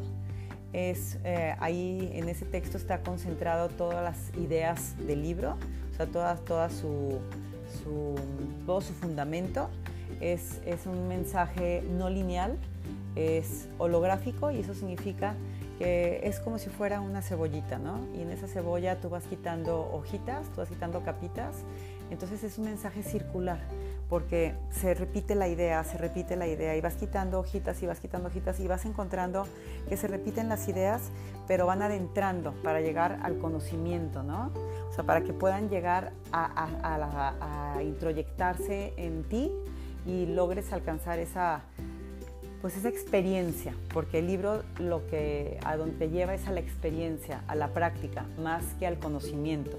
Es, 0.73 1.19
eh, 1.25 1.55
ahí 1.61 2.11
en 2.15 2.29
ese 2.29 2.47
texto 2.47 2.79
está 2.79 3.03
concentrado 3.03 3.69
todas 3.69 4.03
las 4.03 4.35
ideas 4.39 4.97
del 5.07 5.23
libro, 5.23 5.59
o 5.93 5.97
sea, 5.97 6.07
toda, 6.07 6.37
toda 6.37 6.71
su, 6.71 7.19
todo 8.65 8.81
su 8.81 8.95
fundamento. 8.95 9.69
Es, 10.21 10.61
es 10.65 10.87
un 10.87 11.09
mensaje 11.09 11.83
no 11.99 12.09
lineal, 12.09 12.57
es 13.17 13.69
holográfico 13.79 14.51
y 14.51 14.61
eso 14.61 14.73
significa 14.73 15.35
que 15.79 16.21
es 16.25 16.41
como 16.41 16.59
si 16.59 16.71
fuera 16.71 17.01
una 17.01 17.23
cebollita, 17.23 17.79
¿no? 17.79 18.07
Y 18.15 18.23
en 18.23 18.31
esa 18.31 18.47
cebolla 18.47 19.01
tú 19.01 19.11
vas 19.11 19.25
quitando 19.25 19.91
hojitas, 19.93 20.49
tú 20.51 20.59
vas 20.59 20.69
quitando 20.69 21.03
capitas, 21.03 21.57
entonces 22.13 22.45
es 22.45 22.59
un 22.59 22.67
mensaje 22.67 23.03
circular, 23.03 23.59
porque 24.09 24.55
se 24.71 24.93
repite 24.93 25.35
la 25.35 25.49
idea, 25.49 25.83
se 25.85 25.97
repite 25.97 26.37
la 26.37 26.47
idea, 26.47 26.77
y 26.77 26.81
vas 26.83 26.95
quitando 26.95 27.41
hojitas 27.41 27.83
y 27.83 27.87
vas 27.87 28.01
quitando 28.01 28.29
hojitas 28.29 28.61
y 28.61 28.69
vas 28.69 28.85
encontrando 28.85 29.47
que 29.89 29.97
se 29.97 30.09
repiten 30.09 30.49
las 30.49 30.69
ideas, 30.69 31.11
pero 31.49 31.67
van 31.67 31.81
adentrando 31.81 32.53
para 32.63 32.83
llegar 32.83 33.19
al 33.23 33.39
conocimiento, 33.39 34.23
¿no? 34.23 34.53
O 34.91 34.93
sea, 34.93 35.05
para 35.05 35.23
que 35.23 35.33
puedan 35.33 35.71
llegar 35.71 36.13
a, 36.33 37.79
introyectarse 37.83 38.93
en 38.99 39.25
ti 39.25 39.51
y 40.07 40.27
logres 40.27 40.73
alcanzar 40.73 41.19
esa 41.19 41.63
pues 42.61 42.77
esa 42.77 42.89
experiencia, 42.89 43.75
porque 43.93 44.21
el 44.21 44.29
libro 44.29 44.63
lo 44.79 45.05
que 45.09 45.59
a 45.65 45.77
donde 45.77 45.97
te 45.97 46.11
lleva 46.11 46.33
es 46.35 46.47
a 46.47 46.53
la 46.53 46.61
experiencia, 46.61 47.43
a 47.49 47.57
la 47.57 47.75
práctica, 47.75 48.25
más 48.39 48.63
que 48.79 48.87
al 48.87 49.01
conocimiento. 49.01 49.77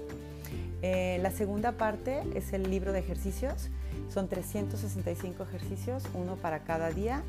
Eh, 0.86 1.18
la 1.22 1.30
segunda 1.30 1.72
parte 1.72 2.20
es 2.34 2.52
el 2.52 2.68
libro 2.70 2.92
de 2.92 2.98
ejercicios, 2.98 3.70
son 4.12 4.28
365 4.28 5.42
ejercicios, 5.42 6.02
uno 6.12 6.36
para 6.36 6.58
cada 6.64 6.90
día. 6.90 7.22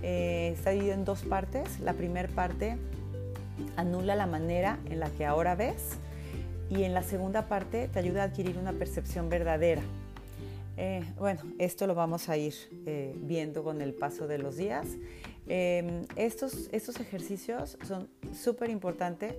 Eh, 0.00 0.54
está 0.54 0.70
dividido 0.70 0.94
en 0.94 1.04
dos 1.04 1.22
partes. 1.22 1.80
La 1.80 1.92
primera 1.92 2.30
parte 2.30 2.78
anula 3.76 4.16
la 4.16 4.26
manera 4.26 4.78
en 4.86 5.00
la 5.00 5.10
que 5.10 5.26
ahora 5.26 5.54
ves 5.54 5.98
y 6.70 6.84
en 6.84 6.94
la 6.94 7.02
segunda 7.02 7.46
parte 7.46 7.88
te 7.88 7.98
ayuda 7.98 8.22
a 8.22 8.24
adquirir 8.24 8.56
una 8.56 8.72
percepción 8.72 9.28
verdadera 9.28 9.82
eh, 10.76 11.04
bueno, 11.18 11.42
esto 11.58 11.86
lo 11.86 11.94
vamos 11.94 12.28
a 12.30 12.38
ir 12.38 12.54
viendo 13.16 13.62
con 13.62 13.82
el 13.82 13.92
paso 13.92 14.26
de 14.26 14.38
los 14.38 14.56
días. 14.56 14.86
Em, 15.46 16.06
estos, 16.16 16.68
estos 16.72 16.98
ejercicios 17.00 17.76
son 17.86 18.08
súper 18.34 18.70
importantes 18.70 19.34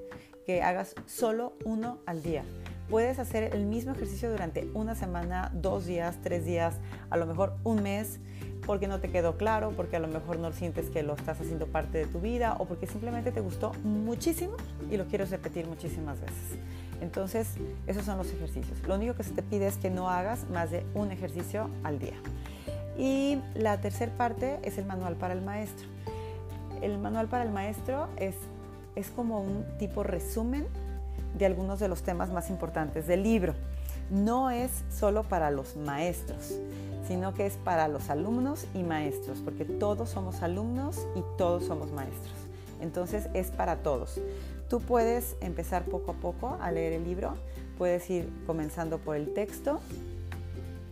que 0.46 0.62
hagas 0.62 0.94
solo 1.08 1.58
uno 1.66 1.98
al 2.06 2.22
día. 2.22 2.46
Puedes 2.89 3.18
hacer 3.18 3.56
el 3.56 3.65
mismo 3.65 3.94
ejercicio 3.94 4.30
durante 4.30 4.70
una 4.74 4.94
semana, 4.94 5.51
dos 5.54 5.86
días, 5.86 6.18
tres 6.22 6.46
días, 6.46 6.75
a 7.10 7.18
lo 7.18 7.25
mejor 7.25 7.56
un 7.63 7.82
mes, 7.82 8.20
porque 8.65 8.88
no 8.88 9.00
te 9.00 9.10
quedó 9.10 9.38
claro, 9.38 9.72
porque 9.75 9.96
a 9.96 10.00
lo 10.00 10.08
mejor 10.08 10.38
no 10.38 10.51
sientes 10.51 10.89
que 10.89 11.01
lo 11.01 11.13
estás 11.13 11.39
haciendo 11.42 11.68
parte 11.68 11.98
de 11.98 12.06
tu 12.06 12.20
vida 12.20 12.56
o 12.60 12.65
porque 12.65 12.86
simplemente 12.86 13.32
te 13.32 13.42
gustó 13.42 13.74
muchísimo 13.84 14.56
y 14.92 14.98
lo 14.98 15.06
quieres 15.06 15.32
repetir 15.32 15.68
muchísimas 15.68 16.20
veces. 16.20 16.60
Entonces, 17.01 17.56
esos 17.88 18.06
son 18.06 18.18
los 18.18 18.32
ejercicios. 18.32 18.77
Lo 18.88 18.96
único 18.96 19.15
que 19.15 19.24
se 19.24 19.32
te 19.32 19.42
pide 19.42 19.68
es 19.68 19.77
que 19.77 19.89
no 19.89 20.10
hagas 20.10 20.50
más 20.50 20.72
de 20.72 20.86
un 20.94 21.12
ejercicio 21.12 21.70
al 21.84 22.00
día. 22.00 22.15
Y 22.98 23.39
la 23.56 23.82
tercera 23.82 24.15
parte 24.15 24.60
es 24.63 24.77
el 24.77 24.86
manual 24.86 25.15
para 25.15 25.34
el 25.34 25.42
maestro. 25.42 25.88
El 26.82 26.98
manual 27.00 27.27
para 27.27 27.44
el 27.44 27.51
maestro 27.51 28.08
es, 28.18 28.36
es 28.96 29.10
como 29.10 29.42
un 29.42 29.65
tipo 29.77 30.04
resumen 30.04 30.65
de 31.38 31.46
algunos 31.46 31.80
de 31.80 31.88
los 31.88 32.01
temas 32.01 32.32
más 32.32 32.50
importantes 32.50 33.08
del 33.08 33.24
libro. 33.24 33.54
No 34.10 34.50
es 34.50 34.72
solo 34.89 35.24
para 35.24 35.51
los 35.51 35.75
maestros, 35.75 36.54
sino 37.08 37.34
que 37.34 37.46
es 37.46 37.58
para 37.58 37.88
los 37.88 38.10
alumnos 38.10 38.65
y 38.74 38.84
maestros, 38.84 39.39
porque 39.39 39.65
todos 39.65 40.10
somos 40.10 40.42
alumnos 40.42 41.06
y 41.15 41.24
todos 41.38 41.65
somos 41.65 41.92
maestros. 41.92 42.34
Entonces 42.82 43.30
es 43.34 43.51
para 43.51 43.77
todos. 43.77 44.20
Tú 44.70 44.80
puedes 44.80 45.36
empezar 45.42 45.86
poco 45.86 46.12
a 46.12 46.15
poco 46.15 46.58
a 46.62 46.72
leer 46.72 46.94
el 46.94 47.04
libro, 47.04 47.36
puedes 47.77 48.10
ir 48.10 48.30
comenzando 48.46 48.98
por 49.00 49.15
el 49.15 49.34
texto. 49.34 49.80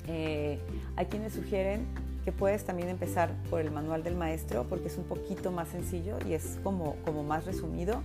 Eh, 0.07 0.59
hay 0.95 1.05
quienes 1.05 1.33
sugieren 1.33 1.87
que 2.23 2.31
puedes 2.31 2.63
también 2.63 2.89
empezar 2.89 3.31
por 3.49 3.59
el 3.59 3.71
manual 3.71 4.03
del 4.03 4.15
maestro 4.15 4.65
porque 4.69 4.87
es 4.87 4.97
un 4.97 5.03
poquito 5.03 5.51
más 5.51 5.69
sencillo 5.69 6.17
y 6.27 6.33
es 6.33 6.59
como, 6.63 6.95
como 7.05 7.23
más 7.23 7.45
resumido. 7.45 8.01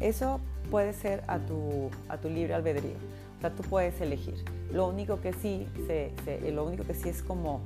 Eso 0.00 0.40
puede 0.70 0.92
ser 0.92 1.22
a 1.26 1.38
tu, 1.38 1.90
a 2.08 2.18
tu 2.18 2.28
libre 2.28 2.54
albedrío. 2.54 2.96
O 3.38 3.40
sea, 3.40 3.54
tú 3.54 3.62
puedes 3.62 4.00
elegir. 4.00 4.34
Lo 4.72 4.88
único 4.88 5.20
que 5.20 5.32
sí, 5.32 5.66
lo 6.52 6.64
único 6.64 6.84
que 6.84 6.94
sí 6.94 7.08
es 7.08 7.22
como, 7.22 7.60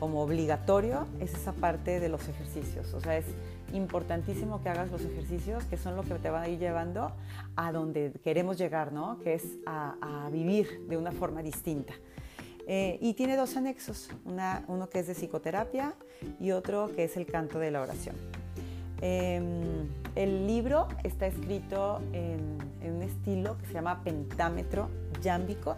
como 0.00 0.22
obligatorio 0.22 1.06
es 1.20 1.34
esa 1.34 1.52
parte 1.52 2.00
de 2.00 2.08
los 2.08 2.28
ejercicios. 2.28 2.92
O 2.94 3.00
sea, 3.00 3.16
es 3.16 3.26
importantísimo 3.72 4.62
que 4.62 4.68
hagas 4.68 4.90
los 4.90 5.02
ejercicios, 5.02 5.64
que 5.64 5.76
son 5.76 5.96
lo 5.96 6.02
que 6.02 6.14
te 6.14 6.30
van 6.30 6.44
a 6.44 6.48
ir 6.48 6.58
llevando 6.58 7.12
a 7.56 7.72
donde 7.72 8.12
queremos 8.22 8.58
llegar, 8.58 8.92
¿no? 8.92 9.18
Que 9.20 9.34
es 9.34 9.44
a, 9.66 10.28
vivir 10.32 10.86
de 10.88 10.96
una 10.96 11.12
forma 11.12 11.42
distinta. 11.42 11.92
Eh, 12.66 12.98
y 13.00 13.14
tiene 13.14 13.36
dos 13.36 13.56
anexos, 13.56 14.08
uno 14.68 14.88
que 14.88 15.00
es 15.00 15.06
de 15.06 15.14
psicoterapia 15.14 15.94
y 16.40 16.52
otro 16.52 16.90
que 16.94 17.04
es 17.04 17.16
el 17.16 17.26
canto 17.26 17.58
de 17.58 17.70
la 17.70 17.82
oración. 17.82 18.16
Em, 19.00 19.88
el 20.14 20.46
libro 20.46 20.88
está 21.02 21.26
escrito 21.26 22.00
en, 22.12 22.58
un 22.82 23.02
estilo 23.02 23.58
que 23.58 23.66
se 23.66 23.72
llama 23.72 24.02
pentámetro 24.02 24.88
yámbico, 25.22 25.76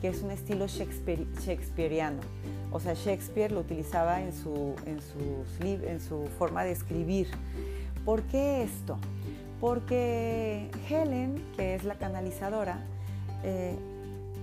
que 0.00 0.08
es 0.08 0.22
un 0.22 0.30
estilo 0.30 0.66
shakespeariano. 0.66 2.20
O 2.72 2.78
sea, 2.78 2.94
Shakespeare 2.94 3.50
lo 3.50 3.60
utilizaba 3.60 4.20
en 4.20 4.32
su, 4.32 4.74
en, 4.86 5.00
en 5.60 6.00
su 6.00 6.26
forma 6.38 6.64
de 6.64 6.72
escribir. 6.72 7.28
¿Por 8.04 8.22
qué 8.22 8.62
esto? 8.62 8.98
Porque 9.60 10.70
Helen, 10.88 11.42
que 11.56 11.74
es 11.74 11.84
la 11.84 11.96
canalizadora, 11.96 12.78
eh, 13.42 13.76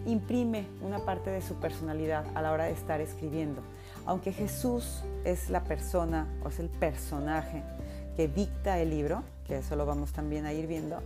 imprime 0.08 0.68
una 0.82 1.00
parte 1.00 1.30
de 1.30 1.42
su 1.42 1.56
personalidad 1.56 2.26
a 2.36 2.42
la 2.42 2.52
hora 2.52 2.66
de 2.66 2.72
estar 2.72 3.02
escribiendo. 3.02 3.62
Aunque 4.06 4.32
Jesús 4.32 5.04
es 5.24 5.50
la 5.50 5.64
persona 5.64 6.28
o 6.44 6.50
es 6.50 6.60
el 6.60 6.70
personaje 6.70 7.64
que 8.16 8.28
dicta 8.28 8.80
el 8.80 8.90
libro, 8.90 9.22
que 9.46 9.60
eso 9.60 9.76
lo 9.76 9.86
vamos 9.86 10.12
también 10.12 10.46
a 10.46 10.54
ir 10.54 10.66
viendo, 10.66 11.00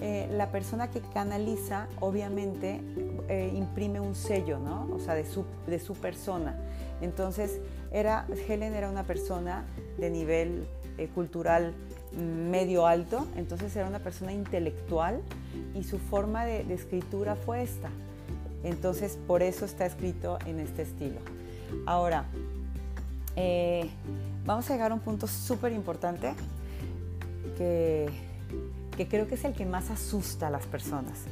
eh, 0.00 0.28
la 0.30 0.52
persona 0.52 0.90
que 0.90 1.00
canaliza 1.00 1.88
obviamente 2.00 2.80
eh, 3.28 3.52
imprime 3.54 4.00
un 4.00 4.14
sello, 4.14 4.58
¿no? 4.58 4.88
O 4.94 5.00
sea, 5.00 5.14
de 5.14 5.24
su, 5.24 5.44
de 5.66 5.80
su 5.80 5.94
persona. 5.94 6.56
Entonces, 7.00 7.60
era, 7.90 8.26
Helen 8.48 8.74
era 8.74 8.88
una 8.88 9.04
persona 9.04 9.64
de 9.98 10.10
nivel 10.10 10.66
eh, 10.96 11.08
cultural 11.08 11.74
medio 12.16 12.86
alto, 12.86 13.26
entonces 13.36 13.74
era 13.74 13.88
una 13.88 13.98
persona 13.98 14.32
intelectual 14.32 15.20
y 15.74 15.82
su 15.82 15.98
forma 15.98 16.44
de, 16.44 16.72
escritura 16.72 17.34
fue 17.34 17.62
esta. 17.62 17.90
Entonces, 18.64 19.18
por 19.26 19.42
eso 19.42 19.64
está 19.64 19.86
escrito 19.86 20.38
en 20.46 20.58
este 20.58 20.82
estilo. 20.82 21.20
Ahora, 21.86 22.24
vamos 24.44 24.68
a 24.68 24.72
llegar 24.72 24.90
a 24.90 24.94
un 24.94 25.00
punto 25.00 25.26
súper 25.26 25.72
importante 25.72 26.34
que 27.56 28.08
que 28.96 29.08
creo 29.08 29.28
que 29.28 29.34
es 29.34 29.44
el 29.44 29.52
que 29.52 29.66
más 29.66 29.90
asusta 29.90 30.48
a 30.48 30.50
las 30.50 30.66
personas. 30.66 31.24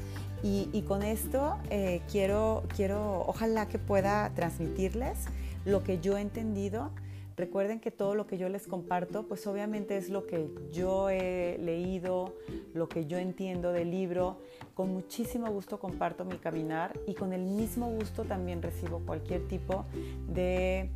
Y, 0.45 0.83
con 0.89 1.05
esto 1.05 1.57
eh, 1.71 2.03
quiero, 2.11 2.65
quiero, 2.75 3.25
ojalá 3.29 3.69
que 3.69 3.79
pueda 3.79 4.29
transmitirles 4.35 5.17
lo 5.65 5.85
que 5.85 6.01
yo 6.01 6.19
he 6.19 6.21
entendido. 6.21 6.91
Recuerden 7.37 7.81
que 7.81 7.91
todo 7.91 8.15
lo 8.15 8.27
que 8.27 8.39
yo 8.39 8.49
les 8.49 8.67
comparto, 8.67 9.27
pues 9.27 9.47
obviamente 9.47 9.97
es 9.97 10.11
lo 10.11 10.27
que 10.27 10.51
yo 10.71 11.11
he 11.11 11.59
leído, 11.59 12.35
lo 12.75 12.89
que 12.89 13.07
yo 13.07 13.19
entiendo 13.19 13.73
del 13.73 13.91
libro. 13.91 14.39
Con 14.75 14.93
muchísimo 14.93 15.51
gusto 15.51 15.79
comparto 15.79 16.25
mi 16.25 16.37
caminar 16.37 16.99
y 17.07 17.15
con 17.15 17.33
el 17.33 17.43
mismo 17.43 17.91
gusto 17.91 18.25
también 18.25 18.63
recibo 18.63 19.01
cualquier 19.01 19.47
tipo 19.49 19.87
de 20.29 20.91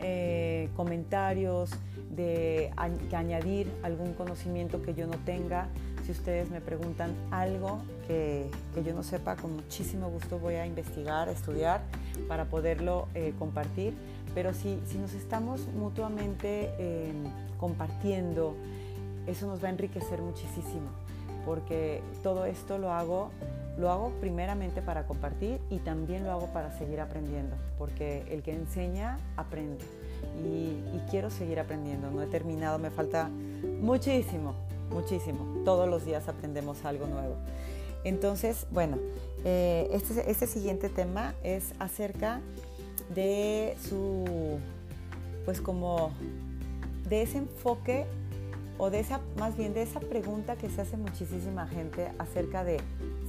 eh, 0.00 0.68
comentarios, 0.76 1.70
de 2.10 2.70
añadir 3.12 3.70
algún 3.82 4.12
conocimiento 4.14 4.82
que 4.82 4.94
yo 4.94 5.06
no 5.06 5.16
tenga 5.24 5.68
si 6.04 6.10
ustedes 6.10 6.50
me 6.50 6.60
preguntan 6.60 7.14
algo 7.30 7.80
que, 8.06 8.50
yo 8.84 8.94
no 8.94 9.02
sepa, 9.02 9.36
con 9.36 9.54
muchísimo 9.54 10.10
gusto 10.10 10.38
voy 10.38 10.54
a 10.54 10.66
investigar, 10.66 11.28
a 11.28 11.32
estudiar 11.32 11.82
para 12.28 12.46
poderlo 12.46 13.08
eh, 13.14 13.34
compartir. 13.38 13.94
Pero 14.34 14.54
si, 14.54 14.80
si, 14.86 14.98
nos 14.98 15.12
estamos 15.14 15.66
mutuamente 15.68 16.70
em, 16.78 17.24
compartiendo, 17.58 18.54
eso 19.26 19.46
nos 19.46 19.62
va 19.62 19.68
a 19.68 19.70
enriquecer 19.70 20.20
muchísimo, 20.20 20.90
porque 21.44 22.02
todo 22.22 22.44
esto 22.44 22.78
lo 22.78 22.92
hago, 22.92 23.30
lo 23.78 23.90
hago 23.90 24.10
primeramente 24.20 24.82
para 24.82 25.06
compartir 25.06 25.60
y 25.70 25.78
también 25.78 26.24
lo 26.24 26.32
hago 26.32 26.46
para 26.52 26.76
seguir 26.78 27.00
aprendiendo, 27.00 27.56
porque 27.78 28.24
el 28.30 28.42
que 28.42 28.54
enseña 28.54 29.18
aprende. 29.36 29.84
y 30.44 30.98
quiero 31.10 31.30
seguir 31.30 31.58
aprendiendo, 31.60 32.10
no 32.10 32.22
he 32.22 32.26
terminado, 32.26 32.78
me 32.78 32.90
falta 32.90 33.28
muchísimo, 33.80 34.54
muchísimo. 34.90 35.62
Todos 35.64 35.88
los 35.88 36.04
días 36.04 36.28
aprendemos 36.28 36.84
algo 36.84 37.06
nuevo. 37.06 37.34
Entonces, 38.04 38.66
bueno, 38.70 38.98
eh, 39.44 39.88
este, 39.92 40.30
este, 40.30 40.46
siguiente 40.46 40.88
tema 40.88 41.34
es 41.42 41.72
acerca 41.78 42.40
de 43.14 43.76
su, 43.88 44.58
pues 45.44 45.60
como, 45.60 46.12
de 47.08 47.22
ese 47.22 47.38
enfoque 47.38 48.06
o 48.78 48.90
de 48.90 49.00
esa, 49.00 49.20
más 49.38 49.56
bien 49.56 49.74
de 49.74 49.82
esa 49.82 50.00
pregunta 50.00 50.56
que 50.56 50.68
se 50.68 50.80
hace 50.80 50.96
muchísima 50.96 51.66
gente 51.66 52.10
acerca 52.18 52.64
de 52.64 52.80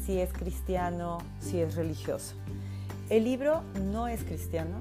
si 0.06 0.20
es 0.20 0.32
cristiano, 0.34 1.20
si 1.40 1.60
es 1.60 1.76
religioso. 1.76 2.36
El 3.10 3.26
libro 3.26 3.62
no 3.92 4.08
es 4.08 4.24
cristiano, 4.24 4.78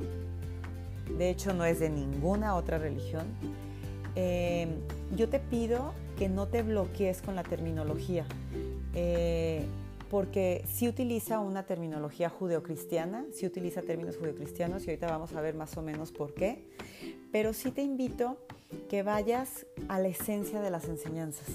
de 1.19 1.31
hecho 1.31 1.53
no 1.53 1.65
es 1.65 1.81
de 1.81 1.91
ninguna 1.91 2.55
otra 2.55 2.79
religión. 2.79 3.27
Eh, 4.15 4.69
yo 5.17 5.29
te 5.29 5.39
pido 5.41 5.93
que 6.19 6.29
no 6.29 6.47
te 6.47 6.63
bloquees 6.63 7.23
con 7.23 7.35
la 7.35 7.43
terminología, 7.43 8.25
eh, 8.95 9.67
porque 10.13 10.63
sí 10.71 10.89
utiliza 10.89 11.41
una 11.41 11.63
terminología 11.63 12.29
judeocristiana, 12.29 13.25
sí 13.33 13.47
utiliza 13.47 13.81
términos 13.81 14.19
judeocristianos 14.19 14.85
y 14.85 14.91
ahorita 14.91 15.07
vamos 15.07 15.33
a 15.33 15.41
ver 15.41 15.55
más 15.55 15.75
o 15.79 15.83
menos 15.83 16.13
por 16.13 16.35
qué, 16.35 16.69
pero 17.33 17.55
sí 17.55 17.71
te 17.71 17.81
invito 17.81 18.37
que 18.91 19.03
vayas 19.03 19.65
a 19.89 19.99
la 19.99 20.09
esencia 20.09 20.61
de 20.61 20.69
las 20.69 20.85
enseñanzas, 20.85 21.47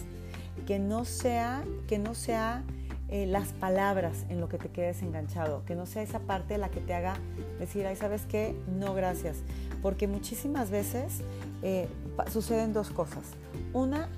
que 0.66 0.80
no 0.80 1.06
sea, 1.06 1.64
que 1.86 2.00
no 2.00 2.16
sea 2.16 2.64
eh, 3.10 3.28
las 3.28 3.54
palabras 3.54 4.26
en 4.28 4.42
lo 4.42 4.50
que 4.50 4.58
te 4.58 4.70
quedes 4.70 5.04
enganchado, 5.04 5.64
que 5.64 5.76
no 5.76 5.86
sea 5.86 6.02
esa 6.02 6.22
parte 6.22 6.58
la 6.58 6.72
que 6.72 6.80
te 6.80 6.96
haga 6.96 7.14
decir, 7.60 7.86
ay, 7.86 7.96
¿sabes 7.96 8.24
qué? 8.26 8.56
No, 8.76 8.96
gracias. 8.96 9.38
Porque 9.84 10.08
muchísimas 10.08 10.72
veces 10.72 11.22
eh, 11.62 11.88
suceden 12.32 12.74
dos 12.74 12.90
cosas. 12.90 13.34
Una, 13.74 14.10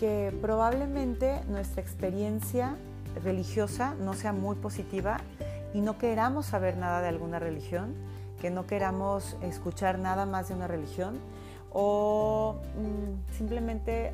que 0.00 0.36
probablemente 0.40 1.44
nuestra 1.46 1.80
experiencia 1.80 2.76
religiosa 3.22 3.94
no 4.00 4.14
sea 4.14 4.32
muy 4.32 4.56
positiva 4.56 5.18
y 5.74 5.80
no 5.80 5.98
queramos 5.98 6.46
saber 6.46 6.76
nada 6.76 7.00
de 7.00 7.08
alguna 7.08 7.38
religión, 7.38 7.94
que 8.40 8.50
no 8.50 8.66
queramos 8.66 9.36
escuchar 9.42 9.98
nada 9.98 10.26
más 10.26 10.48
de 10.48 10.54
una 10.54 10.66
religión 10.66 11.18
o 11.72 12.56
mm, 12.76 13.32
simplemente, 13.36 14.12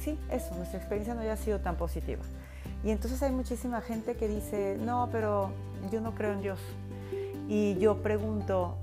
sí, 0.00 0.18
eso, 0.30 0.54
nuestra 0.56 0.78
experiencia 0.78 1.14
no 1.14 1.20
haya 1.20 1.36
sido 1.36 1.60
tan 1.60 1.76
positiva. 1.76 2.22
Y 2.84 2.90
entonces 2.90 3.22
hay 3.22 3.32
muchísima 3.32 3.80
gente 3.80 4.16
que 4.16 4.28
dice, 4.28 4.76
no, 4.80 5.08
pero 5.12 5.50
yo 5.92 6.00
no 6.00 6.14
creo 6.14 6.32
en 6.32 6.42
Dios. 6.42 6.60
Y 7.48 7.78
yo 7.78 8.02
pregunto, 8.02 8.76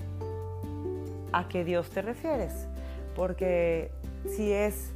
¿a 1.34 1.48
qué 1.48 1.66
Dios 1.66 1.90
te 1.90 2.02
refieres? 2.02 2.68
Porque 3.16 3.92
si 4.36 4.52
es 4.52 4.93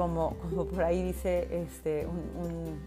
como, 0.00 0.34
como 0.38 0.64
por 0.64 0.82
ahí 0.82 1.02
dice 1.02 1.46
este, 1.62 2.06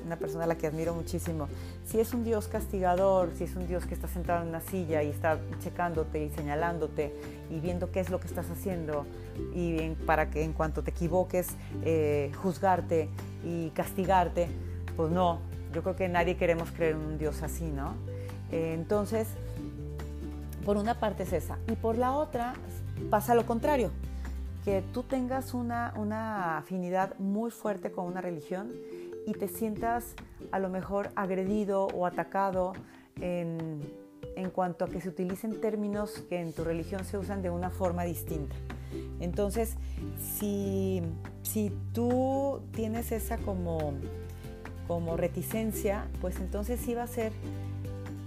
una 0.03 0.15
persona 0.15 0.45
a 0.45 0.47
la 0.47 0.55
que 0.55 0.65
admiro 0.65 0.95
muchísimo, 0.95 1.47
si 1.85 1.99
es 1.99 2.11
un 2.11 2.23
Dios 2.23 2.47
castigador, 2.47 3.29
si 3.37 3.43
es 3.43 3.55
un 3.55 3.67
Dios 3.67 3.85
que 3.85 3.93
está 3.93 4.07
sentado 4.07 4.41
en 4.41 4.49
una 4.49 4.61
silla 4.61 5.03
y 5.03 5.09
está 5.09 5.37
checándote 5.59 6.23
y 6.23 6.31
señalándote 6.31 7.13
y 7.51 7.59
viendo 7.59 7.91
qué 7.91 7.99
es 7.99 8.09
lo 8.09 8.19
que 8.19 8.25
estás 8.25 8.49
haciendo 8.49 9.05
y 9.53 9.91
para 10.07 10.31
que 10.31 10.43
en 10.43 10.53
cuanto 10.53 10.81
te 10.81 10.89
equivoques 10.89 11.49
eh, 11.83 12.31
juzgarte 12.41 13.09
y 13.45 13.69
castigarte, 13.75 14.47
pues 14.97 15.11
no, 15.11 15.37
yo 15.71 15.83
creo 15.83 15.95
que 15.95 16.09
nadie 16.09 16.35
queremos 16.35 16.71
creer 16.71 16.95
en 16.95 17.01
un 17.01 17.17
Dios 17.19 17.43
así, 17.43 17.65
¿no? 17.65 17.93
Eh, 18.51 18.73
entonces, 18.73 19.27
por 20.65 20.77
una 20.77 20.99
parte 20.99 21.21
es 21.21 21.33
esa. 21.33 21.59
Y 21.71 21.75
por 21.75 21.95
la 21.95 22.13
otra 22.13 22.55
pasa 23.11 23.35
lo 23.35 23.45
contrario, 23.45 23.91
que 24.63 24.83
tú 24.93 25.03
tengas 25.03 25.53
una, 25.53 25.93
una 25.97 26.57
afinidad 26.57 27.17
muy 27.19 27.51
fuerte 27.51 27.91
con 27.91 28.05
una 28.05 28.21
religión 28.21 28.71
y 29.25 29.33
te 29.33 29.47
sientas 29.47 30.15
a 30.51 30.59
lo 30.59 30.69
mejor 30.69 31.09
agredido 31.15 31.87
o 31.87 32.05
atacado 32.05 32.73
en, 33.19 33.81
en 34.35 34.49
cuanto 34.49 34.85
a 34.85 34.89
que 34.89 35.01
se 35.01 35.09
utilicen 35.09 35.59
términos 35.59 36.23
que 36.29 36.39
en 36.39 36.53
tu 36.53 36.63
religión 36.63 37.05
se 37.05 37.17
usan 37.17 37.41
de 37.41 37.49
una 37.49 37.69
forma 37.69 38.03
distinta. 38.03 38.55
Entonces, 39.19 39.75
si, 40.19 41.01
si 41.41 41.71
tú 41.93 42.61
tienes 42.71 43.11
esa 43.11 43.37
como 43.37 43.93
como 44.87 45.17
reticencia, 45.17 46.07
pues 46.21 46.39
entonces 46.39 46.79
sí 46.79 46.93
va 46.93 47.03
a 47.03 47.07
ser 47.07 47.31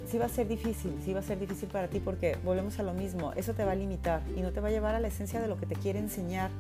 sí 0.07 0.19
va 0.19 0.27
a 0.27 0.29
ser 0.29 0.49
difícil, 0.49 0.93
sí 1.05 1.13
va 1.13 1.21
a 1.21 1.23
ser 1.23 1.39
difícil 1.39 1.69
para 1.69 1.89
ti 1.89 2.01
porque 2.01 2.37
volvemos 2.45 2.79
a 2.79 2.83
lo 2.83 2.93
mismo, 2.93 3.33
eso 3.35 3.55
te 3.55 3.65
va 3.65 3.73
a 3.73 3.75
limitar 3.75 4.23
y 4.37 4.41
no 4.41 4.53
te 4.53 4.61
va 4.61 4.69
a 4.69 4.71
llevar 4.71 4.95
a 4.95 5.01
la 5.01 5.09
esencia 5.09 5.41
de 5.41 5.49
lo 5.49 5.57
que 5.57 5.67
te 5.67 5.75
quiere 5.75 5.99
enseñar, 5.99 6.51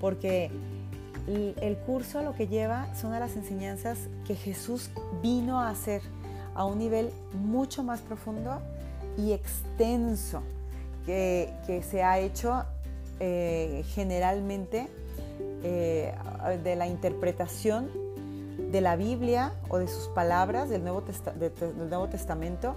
porque 0.00 0.50
el 1.26 1.76
curso 1.86 2.22
lo 2.22 2.34
que 2.34 2.48
lleva 2.48 2.92
son 2.94 3.12
a 3.12 3.20
las 3.20 3.36
enseñanzas 3.36 3.98
que 4.26 4.34
Jesús 4.34 4.90
vino 5.22 5.60
a 5.60 5.68
hacer 5.68 6.02
a 6.54 6.64
un 6.64 6.78
nivel 6.78 7.10
mucho 7.34 7.82
más 7.82 8.00
profundo 8.00 8.60
y 9.16 9.32
extenso 9.32 10.42
que, 11.06 11.52
se 11.88 12.02
ha 12.02 12.18
hecho 12.18 12.64
eh, 13.20 13.84
generalmente 13.94 14.88
eh, 15.62 16.12
de 16.62 16.76
la 16.76 16.86
interpretación 16.86 17.90
de 18.70 18.80
la 18.80 18.96
Biblia 18.96 19.52
o 19.68 19.78
de 19.78 19.88
sus 19.88 20.08
palabras 20.08 20.68
del 20.68 20.82
Nuevo, 20.84 21.02
Testamento 22.08 22.76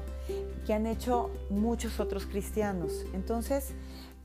que 0.65 0.73
han 0.73 0.87
hecho 0.87 1.29
muchos 1.49 1.99
otros 1.99 2.25
cristianos. 2.25 3.05
Entonces, 3.13 3.73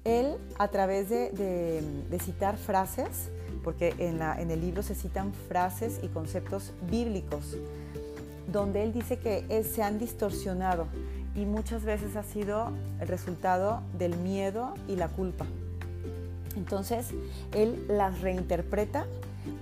él 0.04 0.36
a 0.58 0.68
través 0.68 1.10
de, 1.10 1.82
citar 2.22 2.56
frases, 2.56 3.30
porque 3.62 3.94
en, 3.98 4.50
el 4.50 4.60
libro 4.60 4.82
se 4.82 4.94
citan 4.94 5.32
frases 5.48 6.00
y 6.02 6.08
conceptos 6.08 6.72
bíblicos, 6.90 7.56
donde 8.50 8.82
él 8.82 8.92
dice 8.92 9.18
que 9.18 9.62
se 9.64 9.82
han 9.82 9.98
distorsionado 9.98 10.86
y 11.34 11.44
muchas 11.44 11.84
veces 11.84 12.16
ha 12.16 12.22
sido 12.22 12.72
el 13.00 13.08
resultado 13.08 13.82
del 13.98 14.16
miedo 14.16 14.74
y 14.88 14.96
la 14.96 15.08
culpa. 15.08 15.46
Entonces, 16.56 17.10
él 17.52 17.84
las 17.88 18.20
reinterpreta 18.20 19.06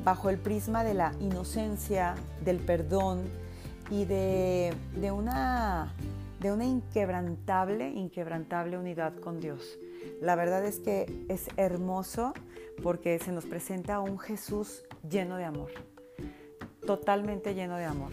bajo 0.05 0.31
el 0.31 0.39
prisma 0.39 0.85
de 0.85 0.95
la 0.95 1.13
inocencia, 1.21 2.15
del 2.45 2.59
perdón 2.59 3.25
y 3.91 4.05
de, 4.05 4.73
una, 5.13 5.93
de 6.41 6.53
una 6.53 6.65
inquebrantable, 6.65 7.91
inquebrantable 7.91 8.79
unidad 8.79 9.15
con 9.17 9.41
Dios. 9.41 9.79
La 10.21 10.35
verdad 10.35 10.65
es 10.65 10.79
que 10.79 11.25
es 11.29 11.49
hermoso 11.57 12.35
porque 12.83 13.19
se 13.19 13.33
nos 13.33 13.47
presenta 13.47 14.01
un 14.01 14.19
Jesús 14.19 14.85
lleno 15.09 15.37
de 15.37 15.45
amor, 15.45 15.71
totalmente 16.87 17.55
lleno 17.55 17.77
de 17.77 17.85
amor. 17.85 18.13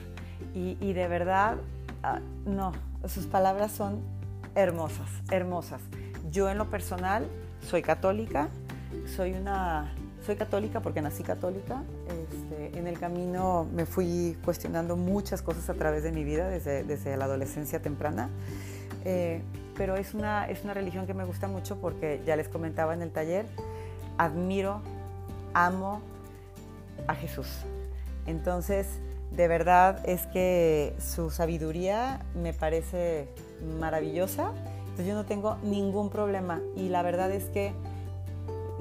Y, 0.54 0.94
de 0.94 1.08
verdad, 1.08 1.58
ah, 2.04 2.20
no, 2.46 2.74
sus 3.08 3.26
palabras 3.26 3.72
son 3.72 4.02
hermosas, 4.56 5.10
hermosas. 5.32 5.82
Yo 6.32 6.50
en 6.50 6.58
lo 6.58 6.70
personal 6.70 7.28
soy 7.62 7.82
católica, 7.82 8.50
soy 9.16 9.34
una 9.34 9.96
soy 10.26 10.36
católica 10.36 10.82
porque 10.82 11.02
nací 11.02 11.24
católica. 11.24 11.84
Este, 12.08 12.78
en 12.78 12.88
el 12.88 13.00
camino 13.00 13.68
me 13.74 13.86
fui 13.86 14.38
cuestionando 14.44 14.96
muchas 14.96 15.42
cosas 15.42 15.70
a 15.70 15.74
través 15.74 16.04
de 16.04 16.12
mi 16.12 16.24
vida 16.24 16.48
desde, 16.48 16.84
desde 16.84 17.18
la 17.18 17.26
adolescencia 17.26 17.82
temprana. 17.82 18.30
Eh, 19.06 19.42
pero 19.76 19.96
es 19.96 20.14
una, 20.14 20.48
es 20.50 20.64
una 20.64 20.74
religión 20.74 21.06
que 21.08 21.14
me 21.14 21.26
gusta 21.26 21.48
mucho 21.48 21.78
porque 21.78 22.22
ya 22.26 22.36
les 22.36 22.48
comentaba 22.48 22.94
en 22.94 23.02
el 23.02 23.12
taller, 23.12 23.46
admiro, 24.18 24.82
amo 25.54 26.02
a 27.08 27.16
Jesús. 27.16 27.48
Entonces, 28.26 28.88
de 29.32 29.48
verdad 29.48 30.00
es 30.08 30.28
que 30.28 30.96
su 31.00 31.32
sabiduría 31.32 32.26
me 32.36 32.54
parece 32.54 33.28
maravillosa. 33.80 34.52
Entonces 34.82 35.08
yo 35.08 35.16
no 35.16 35.26
tengo 35.26 35.58
ningún 35.64 36.10
problema 36.10 36.62
y 36.76 36.90
la 36.90 37.02
verdad 37.02 37.32
es 37.32 37.46
que 37.46 37.74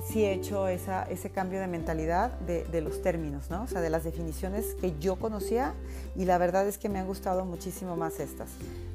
sí 0.02 0.24
he 0.24 0.32
hecho 0.32 0.68
ese 0.68 1.30
cambio 1.30 1.60
de 1.60 1.66
mentalidad 1.66 2.32
de, 2.40 2.80
los 2.80 3.02
términos, 3.02 3.50
¿no? 3.50 3.62
O 3.62 3.66
sea, 3.66 3.80
de 3.80 3.90
las 3.90 4.04
definiciones 4.04 4.74
que 4.80 4.98
yo 4.98 5.16
conocía 5.16 5.74
y 6.16 6.24
la 6.24 6.38
verdad 6.38 6.66
es 6.66 6.78
que 6.78 6.88
me 6.88 6.98
han 6.98 7.06
gustado 7.06 7.44
muchísimo 7.44 7.96
más 7.96 8.18
estas. 8.20 8.50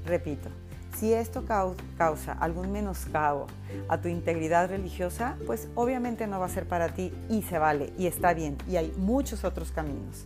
Repito, 0.06 0.50
si 0.98 1.14
esto 1.14 1.46
causa 1.46 2.34
algún 2.34 2.72
menoscabo 2.72 3.48
a 3.88 4.00
tu 4.00 4.08
integridad 4.10 4.70
religiosa, 4.70 5.38
pues 5.46 5.68
obviamente 5.76 6.28
no 6.28 6.40
va 6.40 6.48
a 6.48 6.50
ser 6.50 6.68
para 6.68 6.90
ti 6.90 7.14
y 7.30 7.44
se 7.44 7.60
vale 7.60 7.94
y 7.98 8.08
está 8.08 8.34
bien 8.34 8.58
y 8.70 8.76
hay 8.76 8.94
muchos 8.98 9.44
otros 9.44 9.72
caminos. 9.72 10.26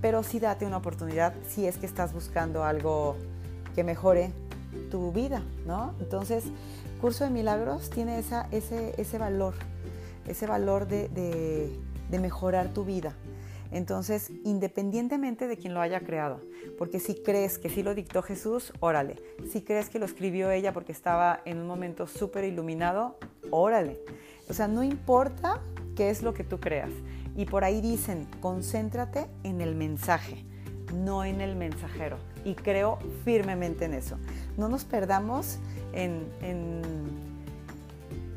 Pero 0.00 0.22
sí 0.22 0.40
date 0.40 0.66
una 0.66 0.78
oportunidad 0.78 1.34
si 1.48 1.66
es 1.66 1.78
que 1.78 1.86
estás 1.86 2.12
buscando 2.12 2.64
algo 2.64 3.16
que 3.74 3.84
mejore 3.84 4.32
tu 4.90 5.12
vida, 5.12 5.42
¿no? 5.66 5.94
Entonces, 6.00 6.44
Curso 7.00 7.24
de 7.24 7.30
Milagros 7.30 7.90
tiene 7.90 8.18
ese 8.18 9.18
valor 9.18 9.54
ese 10.28 10.46
valor 10.46 10.86
de, 10.86 11.70
mejorar 12.10 12.68
tu 12.68 12.84
vida. 12.84 13.14
Entonces, 13.70 14.30
independientemente 14.44 15.46
de 15.46 15.58
quien 15.58 15.74
lo 15.74 15.80
haya 15.80 16.00
creado, 16.00 16.40
porque 16.78 17.00
si 17.00 17.14
crees 17.14 17.58
que 17.58 17.68
sí 17.68 17.82
lo 17.82 17.94
dictó 17.94 18.22
Jesús, 18.22 18.72
órale. 18.80 19.16
Si 19.50 19.60
crees 19.60 19.90
que 19.90 19.98
lo 19.98 20.06
escribió 20.06 20.50
ella 20.50 20.72
porque 20.72 20.92
estaba 20.92 21.40
en 21.44 21.58
un 21.58 21.66
momento 21.66 22.06
súper 22.06 22.44
iluminado, 22.44 23.18
órale. 23.50 24.00
O 24.48 24.54
sea, 24.54 24.68
no 24.68 24.82
importa 24.82 25.60
qué 25.96 26.08
es 26.08 26.22
lo 26.22 26.32
que 26.32 26.44
tú 26.44 26.60
creas. 26.60 26.90
Y 27.36 27.44
por 27.44 27.62
ahí 27.62 27.82
dicen, 27.82 28.26
concéntrate 28.40 29.26
en 29.44 29.60
el 29.60 29.74
mensaje, 29.74 30.44
no 30.94 31.24
en 31.24 31.42
el 31.42 31.54
mensajero. 31.54 32.16
Y 32.44 32.54
creo 32.54 32.98
firmemente 33.24 33.84
en 33.84 33.92
eso. 33.92 34.16
No 34.56 34.68
nos 34.68 34.84
perdamos 34.84 35.58
en, 35.92 36.26
en, 36.40 36.80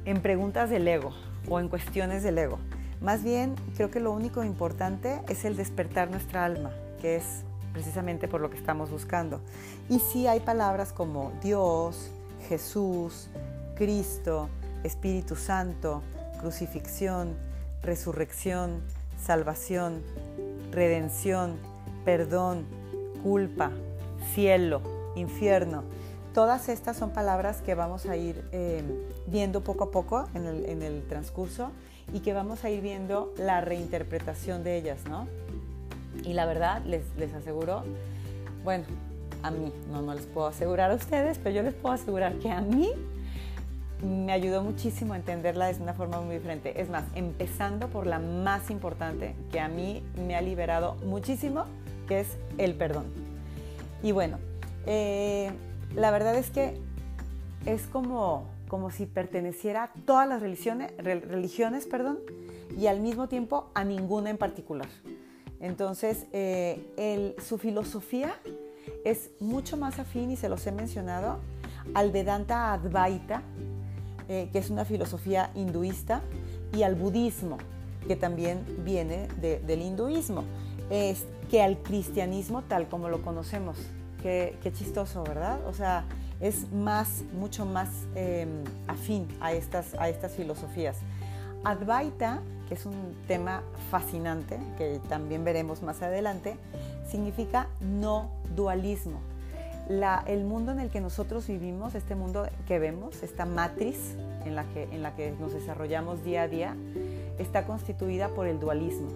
en 0.04 0.22
preguntas 0.22 0.70
del 0.70 0.88
ego 0.90 1.14
o 1.50 1.60
en 1.60 1.70
cuestiones 1.70 2.24
del 2.24 2.38
ego. 2.38 2.60
Más 3.02 3.24
bien, 3.24 3.56
creo 3.76 3.90
que 3.90 4.00
lo 4.00 4.12
único 4.12 4.44
importante 4.44 5.22
es 5.28 5.44
el 5.46 5.58
despertar 5.58 6.12
nuestra 6.12 6.46
alma, 6.46 6.72
que 7.02 7.16
es 7.16 7.44
precisamente 7.74 8.28
por 8.28 8.42
lo 8.42 8.50
que 8.50 8.58
estamos 8.58 8.92
buscando. 8.92 9.42
Y 9.90 10.00
sí 10.00 10.28
hay 10.28 10.40
palabras 10.40 10.94
como 10.94 11.32
Dios, 11.42 12.12
Jesús, 12.48 13.28
Cristo, 13.76 14.50
Espíritu 14.84 15.36
Santo, 15.36 16.04
crucifixión, 16.40 17.34
resurrección, 17.82 18.82
salvación, 19.20 20.02
redención, 20.72 21.56
perdón, 22.06 22.66
culpa, 23.24 23.72
cielo, 24.34 24.82
infierno. 25.16 25.84
Todas 26.34 26.70
estas 26.70 26.96
son 26.96 27.12
palabras 27.12 27.62
que 27.62 27.76
vamos 27.76 28.06
a 28.06 28.16
ir 28.16 28.44
eh, 28.54 28.84
viendo 29.28 29.62
poco 29.62 29.86
a 29.86 29.92
poco 29.92 30.30
en 30.34 30.46
el, 30.82 31.04
transcurso 31.10 31.72
y 32.14 32.22
que 32.22 32.34
vamos 32.34 32.64
a 32.64 32.70
ir 32.70 32.82
viendo 32.82 33.34
la 33.38 33.60
reinterpretación 33.60 34.64
de 34.64 34.78
ellas, 34.78 35.00
¿no? 35.10 35.28
Y 36.24 36.34
la 36.34 36.46
verdad, 36.46 36.84
les, 36.86 37.04
les 37.18 37.34
aseguro, 37.34 37.84
bueno, 38.64 38.86
a 39.44 39.52
mí, 39.52 39.74
no, 39.92 40.02
no 40.02 40.14
les 40.14 40.26
puedo 40.26 40.48
asegurar 40.48 40.92
a 40.92 40.96
ustedes, 40.96 41.38
pero 41.38 41.56
yo 41.56 41.64
les 41.64 41.74
puedo 41.74 41.96
asegurar 41.96 42.36
que 42.36 42.50
a 42.50 42.62
mí 42.62 42.92
me 44.02 44.32
ayudó 44.32 44.64
muchísimo 44.64 45.14
a 45.14 45.18
entenderla 45.18 45.72
de 45.72 45.82
una 45.82 45.94
forma 45.94 46.22
muy 46.22 46.36
diferente. 46.36 46.80
Es 46.82 46.90
más, 46.90 47.04
empezando 47.14 47.88
por 47.90 48.08
la 48.08 48.20
más 48.20 48.70
importante 48.72 49.36
que 49.52 49.60
a 49.60 49.68
mí 49.68 50.04
me 50.16 50.36
ha 50.36 50.42
liberado 50.42 50.96
muchísimo, 51.06 51.66
que 52.08 52.22
es 52.22 52.38
el 52.58 52.76
perdón. 52.76 53.06
Y 54.02 54.12
bueno, 54.12 54.40
eh, 54.86 55.52
la 55.96 56.12
verdad 56.12 56.36
es 56.36 56.50
que 56.50 56.80
es 57.66 57.84
como, 57.88 58.46
como 58.68 58.92
si 58.92 59.06
perteneciera 59.06 59.84
a 59.84 59.94
todas 60.06 60.28
las 60.28 60.42
religiones, 60.42 60.92
religiones 60.98 61.86
perdón, 61.86 62.20
y 62.78 62.88
al 62.88 63.00
mismo 63.02 63.28
tiempo 63.28 63.70
a 63.74 63.84
ninguna 63.84 64.30
en 64.30 64.38
particular. 64.38 64.88
Entonces, 65.60 66.26
eh, 66.32 67.36
su 67.44 67.58
filosofía 67.58 68.34
es 69.06 69.30
mucho 69.40 69.78
más 69.78 70.00
afín, 70.00 70.32
y 70.32 70.36
se 70.36 70.50
los 70.50 70.66
he 70.66 70.72
mencionado, 70.72 71.40
al 71.94 72.12
Vedanta 72.12 72.74
Advaita, 72.74 73.44
eh, 74.28 74.50
que 74.52 74.60
es 74.60 74.70
una 74.70 74.86
filosofía 74.86 75.52
hinduista, 75.54 76.22
y 76.74 76.84
al 76.84 76.96
budismo, 76.96 77.58
que 78.08 78.16
también 78.16 78.64
viene 78.84 79.28
del 79.40 79.82
hinduismo, 79.82 80.46
es 80.90 81.26
que 81.50 81.62
al 81.62 81.78
cristianismo 81.84 82.64
tal 82.64 82.88
como 82.88 83.10
lo 83.10 83.22
conocemos. 83.22 83.78
Qué, 84.22 84.72
chistoso, 84.74 85.24
¿verdad? 85.24 85.60
O 85.68 85.74
sea, 85.74 86.06
es 86.40 86.72
más, 86.72 87.24
mucho 87.34 87.66
más 87.66 87.90
em, 88.16 88.64
afín 88.88 89.28
a 89.40 89.54
estas, 89.54 89.96
a 89.96 90.10
estas 90.10 90.34
filosofías. 90.34 90.98
Advaita, 91.64 92.42
que 92.68 92.76
es 92.76 92.86
un 92.86 93.16
tema 93.28 93.64
fascinante, 93.90 94.60
que 94.78 95.00
también 95.10 95.44
veremos 95.44 95.82
más 95.82 96.02
adelante, 96.02 96.56
significa 97.10 97.68
no 97.80 98.30
dualismo. 98.56 99.20
el 100.28 100.44
mundo 100.46 100.72
en 100.72 100.80
el 100.80 100.90
que 100.90 101.02
nosotros 101.02 101.48
vivimos, 101.48 101.96
este 101.96 102.16
mundo 102.16 102.48
que 102.68 102.80
vemos, 102.80 103.24
esta 103.24 103.46
matriz 103.46 104.16
en 104.46 104.56
la, 104.56 104.64
que, 104.66 104.84
en 104.84 105.04
la 105.04 105.16
que 105.16 105.32
nos 105.40 105.54
desarrollamos 105.54 106.24
día 106.24 106.44
a 106.44 106.48
día, 106.48 106.76
está 107.40 107.66
constituida 107.66 108.30
por 108.30 108.48
el 108.48 108.60
dualismo, 108.60 109.10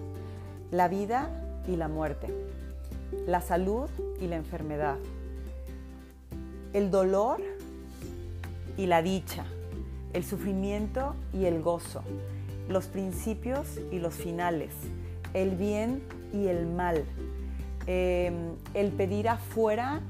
la 0.70 0.88
vida 0.88 1.30
y 1.66 1.76
la 1.76 1.88
muerte, 1.88 2.28
la 3.26 3.40
salud 3.40 3.88
y 4.20 4.26
la 4.26 4.36
enfermedad, 4.36 4.96
el 6.72 6.90
dolor 6.90 7.42
y 8.76 8.86
la 8.86 9.02
dicha, 9.02 9.44
el 10.12 10.24
sufrimiento 10.24 11.14
y 11.32 11.44
el 11.44 11.62
gozo, 11.62 12.02
los 12.68 12.86
principios 12.86 13.78
y 13.90 13.98
los 13.98 14.14
finales, 14.14 14.72
el 15.34 15.56
bien 15.56 16.02
y 16.32 16.46
el 16.46 16.66
mal, 16.66 17.04
Em, 17.86 18.56
el 18.74 18.90
pedir 18.90 19.28
afuera 19.28 20.00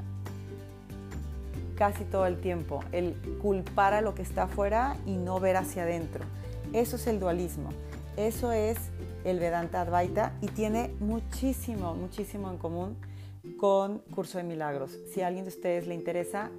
casi 1.76 2.04
todo 2.04 2.24
el 2.24 2.40
tiempo, 2.40 2.82
el 2.90 3.14
culpar 3.42 3.92
a 3.92 4.00
lo 4.00 4.14
que 4.14 4.22
está 4.22 4.44
afuera 4.44 4.96
y 5.04 5.16
no 5.16 5.40
ver 5.40 5.56
hacia 5.56 5.82
adentro. 5.82 6.24
Eso 6.72 6.96
es 6.96 7.06
el 7.06 7.20
dualismo, 7.20 7.68
eso 8.16 8.50
es 8.50 8.78
el 9.24 9.40
Vedanta 9.40 9.82
Advaita 9.82 10.32
y 10.40 10.46
tiene 10.46 10.90
muchísimo, 11.00 11.94
muchísimo 11.94 12.50
en 12.50 12.56
común 12.56 12.96
con 13.58 13.98
Curso 14.14 14.38
de 14.38 14.44
Milagros. 14.44 14.98
Si 15.12 15.22
a 15.22 15.28
alguien 15.28 15.44
de 15.44 15.50
ustedes 15.50 15.86
le 15.86 15.94
interesa, 15.94 16.50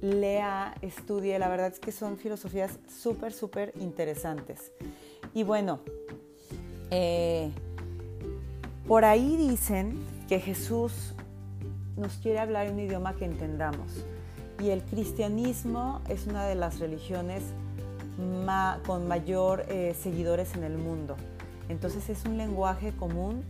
lea, 0.00 0.74
estudie, 0.82 1.38
la 1.38 1.48
verdad 1.48 1.68
es 1.68 1.78
que 1.78 1.92
son 1.92 2.18
filosofías 2.18 2.78
súper, 2.88 3.32
súper 3.32 3.72
interesantes. 3.80 4.72
Y 5.34 5.44
bueno, 5.44 5.80
eh, 6.90 7.50
por 8.86 9.04
ahí 9.04 9.36
dicen 9.36 10.04
que 10.28 10.40
Jesús 10.40 11.14
nos 11.96 12.14
quiere 12.14 12.40
hablar 12.40 12.66
en 12.66 12.74
un 12.74 12.80
idioma 12.80 13.14
que 13.14 13.24
entendamos. 13.24 14.04
Y 14.62 14.70
el 14.70 14.82
cristianismo 14.82 16.00
es 16.08 16.26
una 16.26 16.46
de 16.46 16.54
las 16.54 16.78
religiones 16.78 17.42
con 18.86 19.08
mayor 19.08 19.64
eh, 19.68 19.94
seguidores 20.00 20.54
en 20.54 20.64
el 20.64 20.76
mundo. 20.78 21.16
Entonces 21.68 22.08
es 22.10 22.24
un 22.24 22.36
lenguaje 22.36 22.92
común, 22.92 23.44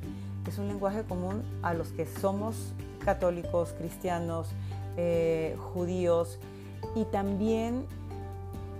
es 0.50 0.58
un 0.58 0.68
lenguaje 0.68 1.02
común 1.04 1.42
a 1.62 1.74
los 1.74 1.88
que 1.88 2.06
somos 2.06 2.72
católicos, 3.04 3.74
cristianos, 3.78 4.48
eh, 4.96 5.56
judíos 5.58 6.38
y 6.94 7.04
también 7.04 7.86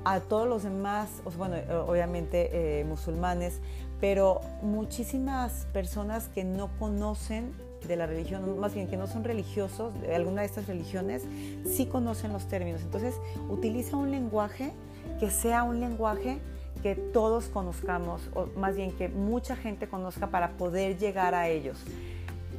a 0.05 0.21
todos 0.21 0.49
los 0.49 0.65
demás, 0.65 1.23
bueno, 1.37 1.57
obviamente 1.87 2.81
eh, 2.81 2.85
musulmanes, 2.85 3.61
pero 4.01 4.41
muchísimas 4.63 5.67
personas 5.73 6.29
que 6.29 6.45
no 6.45 6.69
conocen 6.79 7.53
de 7.87 7.97
la 7.97 8.07
religión, 8.07 8.59
más 8.59 8.75
bien 8.75 8.89
que 8.89 8.97
no 8.97 9.07
son 9.07 9.25
religiosos 9.25 9.93
de 10.01 10.15
alguna 10.15 10.43
de 10.43 10.47
estas 10.47 10.67
religiones, 10.67 11.23
sí 11.65 11.87
conocen 11.87 12.33
los 12.33 12.47
términos. 12.47 12.83
Entonces, 12.83 13.15
utiliza 13.49 13.97
un 13.97 14.11
lenguaje 14.11 14.73
que 15.19 15.31
sea 15.31 15.63
un 15.63 15.81
lenguaje 15.81 16.41
que 16.83 16.95
todos 16.95 17.47
conozcamos, 17.47 18.29
o 18.35 18.47
más 18.57 18.77
bien 18.77 18.93
que 18.93 19.09
mucha 19.09 19.57
gente 19.57 19.89
conozca 19.89 20.27
para 20.29 20.51
poder 20.53 20.99
llegar 20.99 21.35
a 21.35 21.49
ellos. 21.49 21.79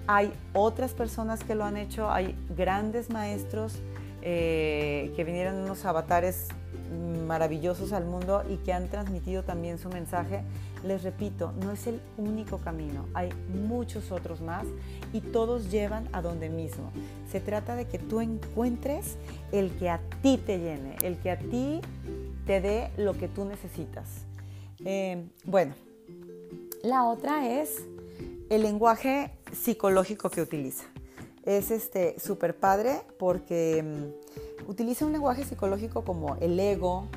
Hay 0.07 0.31
otras 0.53 0.93
personas 0.93 1.43
que 1.43 1.55
lo 1.55 1.63
han 1.63 1.77
hecho, 1.77 2.12
hay 2.12 2.36
grandes 2.55 3.09
maestros 3.09 3.81
eh, 4.21 5.12
que 5.15 5.23
vinieron 5.23 5.55
unos 5.55 5.86
avatares 5.86 6.47
maravillosos 7.27 7.93
al 7.93 8.05
mundo 8.05 8.43
y 8.49 8.57
que 8.57 8.73
han 8.73 8.88
transmitido 8.88 9.43
también 9.43 9.77
su 9.77 9.89
mensaje. 9.89 10.41
Les 10.83 11.03
repito, 11.03 11.53
no 11.62 11.71
es 11.71 11.88
el 11.88 12.01
único 12.17 12.57
camino, 12.57 13.05
hay 13.13 13.29
muchos 13.53 14.12
otros 14.12 14.41
más 14.41 14.65
y 15.13 15.21
todos 15.21 15.71
llevan 15.71 16.09
a 16.12 16.21
donde 16.21 16.49
mismo. 16.49 16.91
Se 17.31 17.39
trata 17.39 17.75
de 17.75 17.86
que 17.86 17.99
tú 17.99 18.19
encuentres 18.19 19.17
el 19.51 19.71
que 19.77 19.89
a 19.89 19.99
ti 20.21 20.38
te 20.38 20.59
llene, 20.59 20.97
el 21.01 21.17
que 21.17 21.31
a 21.31 21.39
ti 21.39 21.81
te 22.45 22.62
dé 22.62 22.91
lo 22.97 23.13
que 23.13 23.27
tú 23.27 23.45
necesitas. 23.45 24.25
Eh, 24.86 25.25
bueno, 25.45 25.73
la 26.84 27.06
otra 27.06 27.49
es 27.49 27.84
el 28.49 28.63
lenguaje 28.63 29.32
psicológico 29.51 30.29
que 30.29 30.41
utiliza. 30.41 30.86
Es 31.43 31.71
este 31.71 32.19
súper 32.19 32.56
padre 32.58 33.01
porque 33.17 33.84
mm, 33.84 34.23
Utiliza 34.67 35.06
un 35.06 35.12
lenguaje 35.12 35.43
psicológico 35.43 36.03
como 36.06 36.38
el 36.38 36.58
ego, 36.60 37.08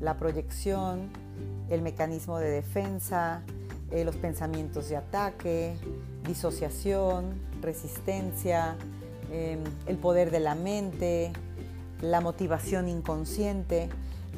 la 0.00 0.16
proyección, 0.16 1.10
el 1.68 1.82
mecanismo 1.82 2.38
de 2.38 2.50
defensa, 2.50 3.42
eh, 3.90 4.04
los 4.04 4.14
pensamientos 4.16 4.88
de 4.88 4.96
ataque, 4.96 5.76
disociación, 6.24 7.34
resistencia, 7.60 8.76
em, 9.32 9.64
el 9.86 9.96
poder 9.96 10.30
de 10.30 10.38
la 10.38 10.54
mente, 10.54 11.32
la 12.00 12.20
motivación 12.20 12.88
inconsciente. 12.88 13.88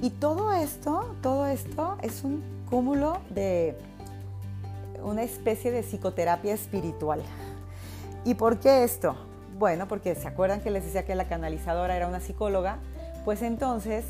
Y 0.02 0.11
todo 0.11 0.52
esto, 0.52 1.14
todo 1.22 1.46
esto 1.46 1.96
es 2.02 2.22
un 2.22 2.42
cúmulo 2.68 3.18
de 3.30 3.76
una 5.02 5.22
especie 5.22 5.70
de 5.70 5.82
psicoterapia 5.82 6.52
espiritual. 6.52 7.22
¿Y 8.24 8.35
por 8.35 8.59
qué 8.59 8.85
esto? 8.85 9.16
Bueno, 9.59 9.88
porque 9.88 10.14
se 10.14 10.28
acuerdan 10.28 10.61
que 10.61 10.70
les 10.70 10.85
decía 10.85 11.06
que 11.06 11.14
la 11.14 11.28
canalizadora 11.28 11.96
era 11.96 12.09
una 12.09 12.20
psicóloga, 12.20 12.78
pues 13.24 13.40
entonces 13.40 14.04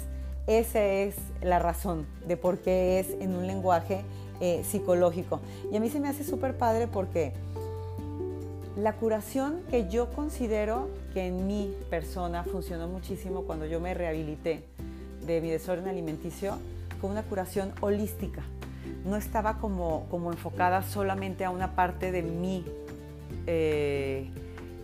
esa 0.46 0.82
es 0.82 1.14
la 1.42 1.58
razón 1.58 2.06
de 2.26 2.36
por 2.36 2.58
qué 2.58 2.98
es 2.98 3.10
en 3.20 3.34
un 3.36 3.46
lenguaje 3.46 4.04
eh, 4.40 4.64
psicológico. 4.64 5.40
Y 5.70 5.76
a 5.76 5.80
mí 5.80 5.88
se 5.88 6.00
me 6.00 6.08
hace 6.08 6.24
súper 6.24 6.56
padre 6.56 6.88
porque 6.88 7.32
la 8.76 8.94
curación 8.94 9.62
que 9.70 9.88
yo 9.88 10.10
considero 10.10 10.88
que 11.14 11.26
en 11.26 11.46
mi 11.46 11.74
persona 11.90 12.44
funcionó 12.44 12.88
muchísimo 12.88 13.42
cuando 13.42 13.66
yo 13.66 13.80
me 13.80 13.94
rehabilité 13.94 14.64
de 15.26 15.40
mi 15.40 15.50
desorden 15.50 15.88
alimenticio 15.88 16.58
fue 17.00 17.10
una 17.10 17.22
curación 17.22 17.72
holística. 17.80 18.42
No 19.04 19.16
estaba 19.16 19.58
como, 19.58 20.06
como 20.10 20.32
enfocada 20.32 20.82
solamente 20.82 21.44
a 21.44 21.50
una 21.50 21.74
parte 21.74 22.12
de 22.12 22.22
mí. 22.22 22.64
Eh, 23.46 24.30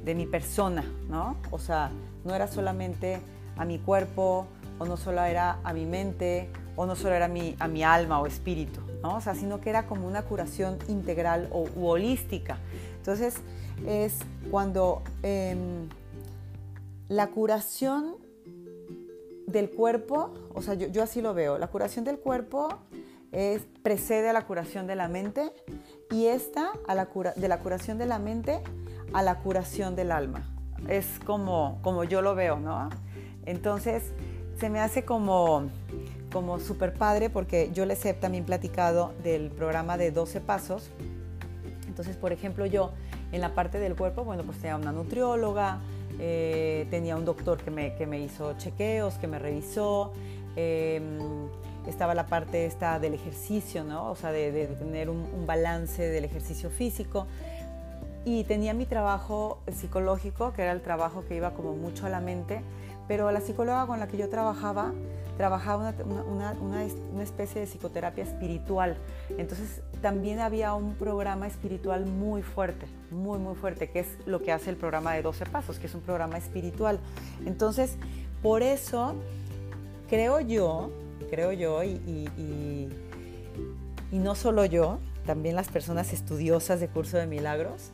de 0.04 0.14
mi 0.14 0.26
persona, 0.26 0.84
¿no? 1.08 1.36
O 1.50 1.58
sea, 1.58 1.90
no 2.24 2.34
era 2.34 2.48
solamente 2.48 3.20
a 3.56 3.64
mi 3.64 3.78
cuerpo, 3.78 4.46
o 4.78 4.86
no 4.86 4.96
solo 4.96 5.22
era 5.22 5.58
a 5.62 5.72
mi 5.72 5.86
mente, 5.86 6.50
o 6.76 6.86
no 6.86 6.96
solo 6.96 7.14
era 7.14 7.26
a 7.26 7.28
mi, 7.28 7.54
a 7.58 7.68
mi 7.68 7.82
alma 7.82 8.20
o 8.20 8.26
espíritu, 8.26 8.80
¿no? 9.02 9.16
O 9.16 9.20
sea, 9.20 9.34
sino 9.34 9.60
que 9.60 9.70
era 9.70 9.86
como 9.86 10.06
una 10.06 10.22
curación 10.22 10.78
integral 10.88 11.48
o 11.52 11.68
holística. 11.80 12.58
Entonces, 12.96 13.36
es 13.86 14.18
cuando 14.50 15.02
em, 15.22 15.88
la 17.08 17.28
curación 17.28 18.16
del 19.46 19.70
cuerpo, 19.70 20.32
o 20.54 20.62
sea, 20.62 20.74
yo, 20.74 21.02
así 21.02 21.20
lo 21.20 21.34
veo, 21.34 21.58
la 21.58 21.68
curación 21.68 22.04
del 22.04 22.18
cuerpo 22.18 22.68
es, 23.32 23.62
precede 23.82 24.28
a 24.28 24.32
la 24.32 24.46
curación 24.46 24.86
de 24.86 24.94
la 24.94 25.08
mente 25.08 25.52
y 26.10 26.26
esta 26.26 26.72
a 26.86 26.94
la 26.94 27.06
cura, 27.06 27.32
de 27.36 27.48
la 27.48 27.58
curación 27.58 27.98
de 27.98 28.06
la 28.06 28.18
mente 28.18 28.60
a 29.12 29.22
la 29.22 29.38
curación 29.40 29.96
del 29.96 30.12
alma. 30.12 30.48
Es 30.88 31.06
como, 31.24 31.78
como 31.82 32.04
yo 32.04 32.22
lo 32.22 32.34
veo, 32.34 32.58
¿no? 32.58 32.90
Entonces, 33.46 34.02
se 34.58 34.68
me 34.70 34.80
hace 34.80 35.04
como, 35.04 35.68
como 36.32 36.58
súper 36.58 36.94
padre 36.94 37.30
porque 37.30 37.70
yo 37.72 37.86
les 37.86 38.04
he 38.04 38.14
también 38.14 38.44
platicado 38.44 39.12
del 39.22 39.50
programa 39.50 39.96
de 39.96 40.10
12 40.10 40.40
pasos. 40.40 40.90
Entonces, 41.86 42.16
por 42.16 42.32
ejemplo, 42.32 42.66
yo 42.66 42.92
en 43.32 43.40
la 43.40 43.54
parte 43.54 43.78
del 43.78 43.96
cuerpo, 43.96 44.24
bueno, 44.24 44.42
pues 44.44 44.58
tenía 44.58 44.76
una 44.76 44.92
nutrióloga, 44.92 45.80
eh, 46.24 46.86
tenía 46.88 47.16
un 47.16 47.24
doctor 47.24 47.58
que 47.58 47.72
me, 47.72 47.96
que 47.96 48.06
me, 48.06 48.20
hizo 48.20 48.56
chequeos, 48.56 49.14
que 49.14 49.26
me 49.26 49.40
revisó. 49.40 50.12
Em, 50.54 51.18
estaba 51.88 52.14
la 52.14 52.26
parte 52.26 52.64
esta 52.64 53.00
del 53.00 53.14
ejercicio, 53.14 53.82
¿no? 53.82 54.08
O 54.08 54.14
sea, 54.14 54.30
de, 54.30 54.68
tener 54.78 55.10
un, 55.10 55.16
un, 55.34 55.46
balance 55.48 56.08
del 56.08 56.24
ejercicio 56.24 56.70
físico. 56.70 57.26
Y 58.24 58.44
tenía 58.44 58.72
mi 58.72 58.86
trabajo 58.86 59.58
psicológico, 59.72 60.52
que 60.52 60.62
era 60.62 60.70
el 60.70 60.80
trabajo 60.80 61.24
que 61.26 61.34
iba 61.34 61.54
como 61.54 61.72
mucho 61.72 62.06
a 62.06 62.08
la 62.08 62.20
mente, 62.20 62.62
pero 63.08 63.30
la 63.30 63.40
psicóloga 63.40 63.86
con 63.86 64.00
la 64.00 64.08
que 64.08 64.16
yo 64.16 64.28
trabajaba 64.28 64.92
trabajaba 65.36 65.94
una, 66.26 66.52
una, 66.52 67.22
especie 67.22 67.60
de 67.60 67.66
psicoterapia 67.66 68.24
espiritual. 68.24 68.96
Entonces 69.38 69.80
también 70.00 70.40
había 70.40 70.74
un 70.74 70.94
programa 70.94 71.46
espiritual 71.46 72.06
muy 72.06 72.42
fuerte, 72.42 72.86
muy, 73.10 73.38
muy 73.38 73.54
fuerte, 73.54 73.88
que 73.90 74.00
es 74.00 74.08
lo 74.26 74.42
que 74.42 74.52
hace 74.52 74.70
el 74.70 74.76
programa 74.76 75.14
de 75.14 75.22
12 75.22 75.46
Pasos, 75.46 75.78
que 75.78 75.86
es 75.86 75.94
un 75.94 76.00
programa 76.02 76.36
espiritual. 76.36 77.00
Entonces, 77.46 77.96
por 78.42 78.62
eso 78.62 79.14
creo 80.08 80.40
yo, 80.40 80.90
creo 81.30 81.52
yo, 81.52 81.82
y, 81.82 81.92
y, 82.06 82.88
y, 84.12 84.18
no 84.18 84.34
solo 84.34 84.66
yo, 84.66 84.98
también 85.24 85.56
las 85.56 85.68
personas 85.68 86.12
estudiosas 86.12 86.80
de 86.80 86.88
Curso 86.88 87.16
de 87.16 87.26
Milagros, 87.26 87.90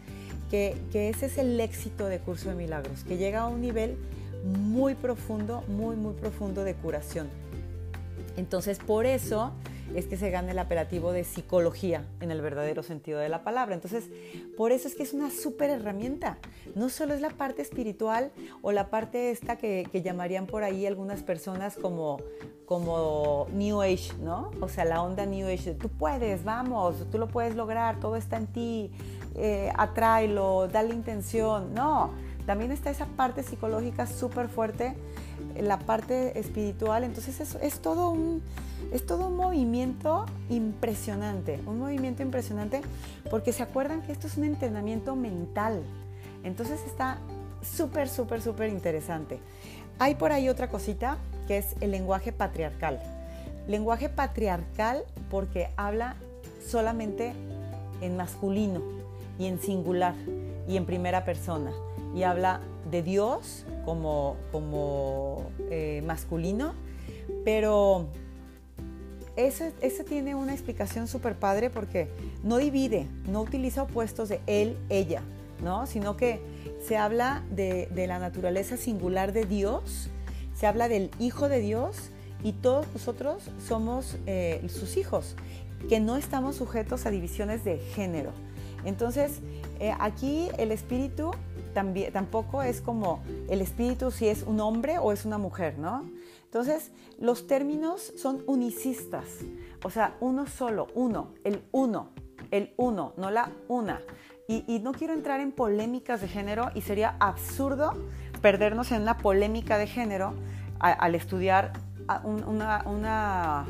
que, 0.50 0.76
que 0.90 1.10
ese 1.10 1.26
es 1.26 1.38
el 1.38 1.60
éxito 1.60 2.06
de 2.06 2.18
Curso 2.18 2.48
de 2.48 2.56
Milagros, 2.56 3.04
que 3.04 3.18
llega 3.18 3.42
a 3.42 3.46
un 3.46 3.60
nivel 3.60 3.96
muy 4.44 4.94
profundo, 4.94 5.62
muy, 5.68 5.96
muy 5.96 6.14
profundo 6.14 6.64
de 6.64 6.74
curación. 6.74 7.28
Entonces, 8.36 8.78
por 8.78 9.06
eso 9.06 9.52
es 9.94 10.06
que 10.06 10.16
se 10.16 10.30
gana 10.30 10.52
el 10.52 10.58
apelativo 10.58 11.12
de 11.12 11.24
psicología 11.24 12.04
en 12.20 12.30
el 12.30 12.40
verdadero 12.40 12.82
sentido 12.82 13.18
de 13.18 13.28
la 13.28 13.42
palabra. 13.42 13.74
Entonces, 13.74 14.04
por 14.56 14.72
eso 14.72 14.88
es 14.88 14.94
que 14.94 15.02
es 15.02 15.12
una 15.12 15.30
súper 15.30 15.70
herramienta. 15.70 16.38
No 16.74 16.88
solo 16.88 17.14
es 17.14 17.20
la 17.20 17.30
parte 17.30 17.62
espiritual 17.62 18.30
o 18.62 18.72
la 18.72 18.90
parte 18.90 19.30
esta 19.30 19.56
que, 19.56 19.88
llamarían 19.92 20.46
por 20.46 20.62
ahí 20.62 20.86
algunas 20.86 21.22
personas 21.22 21.76
como, 21.76 22.20
como 22.66 23.46
New 23.52 23.82
Age, 23.82 24.12
¿no? 24.22 24.50
O 24.60 24.68
sea, 24.68 24.84
la 24.84 25.02
onda 25.02 25.26
New 25.26 25.48
Age, 25.48 25.74
tú 25.74 25.88
puedes, 25.88 26.44
vamos, 26.44 27.06
tú 27.10 27.18
lo 27.18 27.28
puedes 27.28 27.56
lograr, 27.56 27.98
todo 27.98 28.16
está 28.16 28.36
en 28.36 28.46
ti, 28.46 28.92
eh, 29.34 29.72
atráelo, 29.76 30.68
dale 30.68 30.94
intención. 30.94 31.74
No, 31.74 32.12
también 32.48 32.72
está 32.72 32.88
esa 32.88 33.04
parte 33.04 33.42
psicológica 33.42 34.06
súper 34.06 34.48
fuerte, 34.48 34.94
la 35.60 35.78
parte 35.78 36.38
espiritual, 36.40 37.04
entonces 37.04 37.40
es, 37.40 37.56
es, 37.56 37.80
todo 37.80 38.08
un, 38.08 38.42
es 38.90 39.04
todo 39.04 39.28
un 39.28 39.36
movimiento 39.36 40.24
impresionante, 40.48 41.60
un 41.66 41.78
movimiento 41.78 42.22
impresionante 42.22 42.80
porque 43.30 43.52
se 43.52 43.62
acuerdan 43.62 44.00
que 44.00 44.12
esto 44.12 44.28
es 44.28 44.38
un 44.38 44.44
entrenamiento 44.44 45.14
mental, 45.14 45.82
entonces 46.42 46.80
está 46.86 47.18
súper, 47.60 48.08
súper, 48.08 48.40
súper 48.40 48.70
interesante. 48.70 49.40
Hay 49.98 50.14
por 50.14 50.32
ahí 50.32 50.48
otra 50.48 50.70
cosita 50.70 51.18
que 51.48 51.58
es 51.58 51.74
el 51.82 51.90
lenguaje 51.90 52.32
patriarcal. 52.32 52.98
Lenguaje 53.66 54.08
patriarcal 54.08 55.04
porque 55.30 55.68
habla 55.76 56.16
solamente 56.66 57.34
en 58.00 58.16
masculino 58.16 58.80
y 59.38 59.44
en 59.44 59.60
singular 59.60 60.14
y 60.66 60.78
en 60.78 60.86
primera 60.86 61.26
persona 61.26 61.72
y 62.18 62.24
habla 62.24 62.60
de 62.90 63.02
Dios 63.04 63.64
como, 63.84 64.36
como 64.50 65.50
eh, 65.70 66.02
masculino, 66.04 66.74
pero 67.44 68.08
ese, 69.36 69.70
tiene 70.02 70.34
una 70.34 70.52
explicación 70.52 71.06
súper 71.06 71.36
padre 71.36 71.70
porque 71.70 72.08
no 72.42 72.56
divide, 72.56 73.06
no 73.28 73.40
utiliza 73.42 73.82
opuestos 73.82 74.28
de 74.28 74.40
él, 74.48 74.76
ella, 74.88 75.22
¿no? 75.62 75.86
sino 75.86 76.16
que 76.16 76.40
se 76.84 76.96
habla 76.96 77.44
de, 77.52 77.88
la 78.08 78.18
naturaleza 78.18 78.76
singular 78.76 79.32
de 79.32 79.44
Dios, 79.44 80.10
se 80.54 80.66
habla 80.66 80.88
del 80.88 81.12
Hijo 81.20 81.48
de 81.48 81.60
Dios 81.60 82.10
y 82.42 82.50
todos 82.52 82.86
nosotros 82.92 83.48
somos 83.64 84.16
eh, 84.26 84.66
sus 84.68 84.96
hijos, 84.96 85.36
que 85.88 86.00
no 86.00 86.16
estamos 86.16 86.56
sujetos 86.56 87.06
a 87.06 87.10
divisiones 87.10 87.62
de 87.64 87.78
género. 87.78 88.32
Entonces, 88.84 89.40
eh, 89.80 89.92
aquí 90.00 90.48
el 90.58 90.72
espíritu 90.72 91.30
tampoco 92.12 92.62
es 92.62 92.80
como 92.80 93.22
el 93.48 93.60
espíritu 93.60 94.10
si 94.10 94.28
es 94.28 94.42
un 94.42 94.60
hombre 94.60 94.98
o 94.98 95.12
es 95.12 95.24
una 95.24 95.38
mujer, 95.38 95.78
¿no? 95.78 96.08
Entonces, 96.44 96.92
los 97.18 97.46
términos 97.46 98.12
son 98.16 98.42
unicistas, 98.46 99.26
o 99.84 99.90
sea, 99.90 100.16
uno 100.20 100.46
solo, 100.46 100.86
uno, 100.94 101.34
el 101.44 101.62
uno, 101.72 102.10
el 102.50 102.72
uno, 102.76 103.12
no 103.16 103.30
la 103.30 103.50
una. 103.68 104.00
Y, 104.50 104.78
no 104.78 104.92
quiero 104.92 105.12
entrar 105.12 105.40
en 105.40 105.52
polémicas 105.52 106.22
de 106.22 106.28
género 106.28 106.70
y 106.74 106.80
sería 106.80 107.16
absurdo 107.20 107.92
perdernos 108.40 108.90
en 108.92 109.02
una 109.02 109.18
polémica 109.18 109.76
de 109.76 109.86
género 109.86 110.32
al 110.80 111.14
estudiar 111.14 111.74
una, 112.24 112.82
una, 112.86 113.66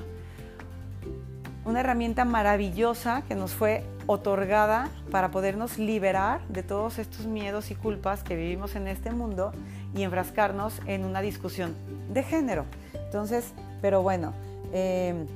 una 1.69 1.81
herramienta 1.81 2.25
maravillosa 2.25 3.23
que 3.29 3.35
nos 3.35 3.53
fue 3.53 3.85
otorgada 4.07 4.89
para 5.11 5.31
podernos 5.31 5.79
liberar 5.79 6.41
de 6.49 6.63
todos 6.63 6.99
estos 6.99 7.27
miedos 7.27 7.71
y 7.71 7.75
culpas 7.75 8.23
que 8.23 8.37
vivimos 8.37 8.75
en 8.75 8.89
este 8.89 9.11
mundo 9.11 9.53
y 9.95 10.03
enfrascarnos 10.03 10.81
en 10.87 11.05
una 11.05 11.21
discusión 11.21 11.75
de 12.11 12.23
género. 12.23 12.65
Entonces, 12.95 13.53
pero 13.83 14.01
bueno, 14.01 14.33
eh, 14.73 15.27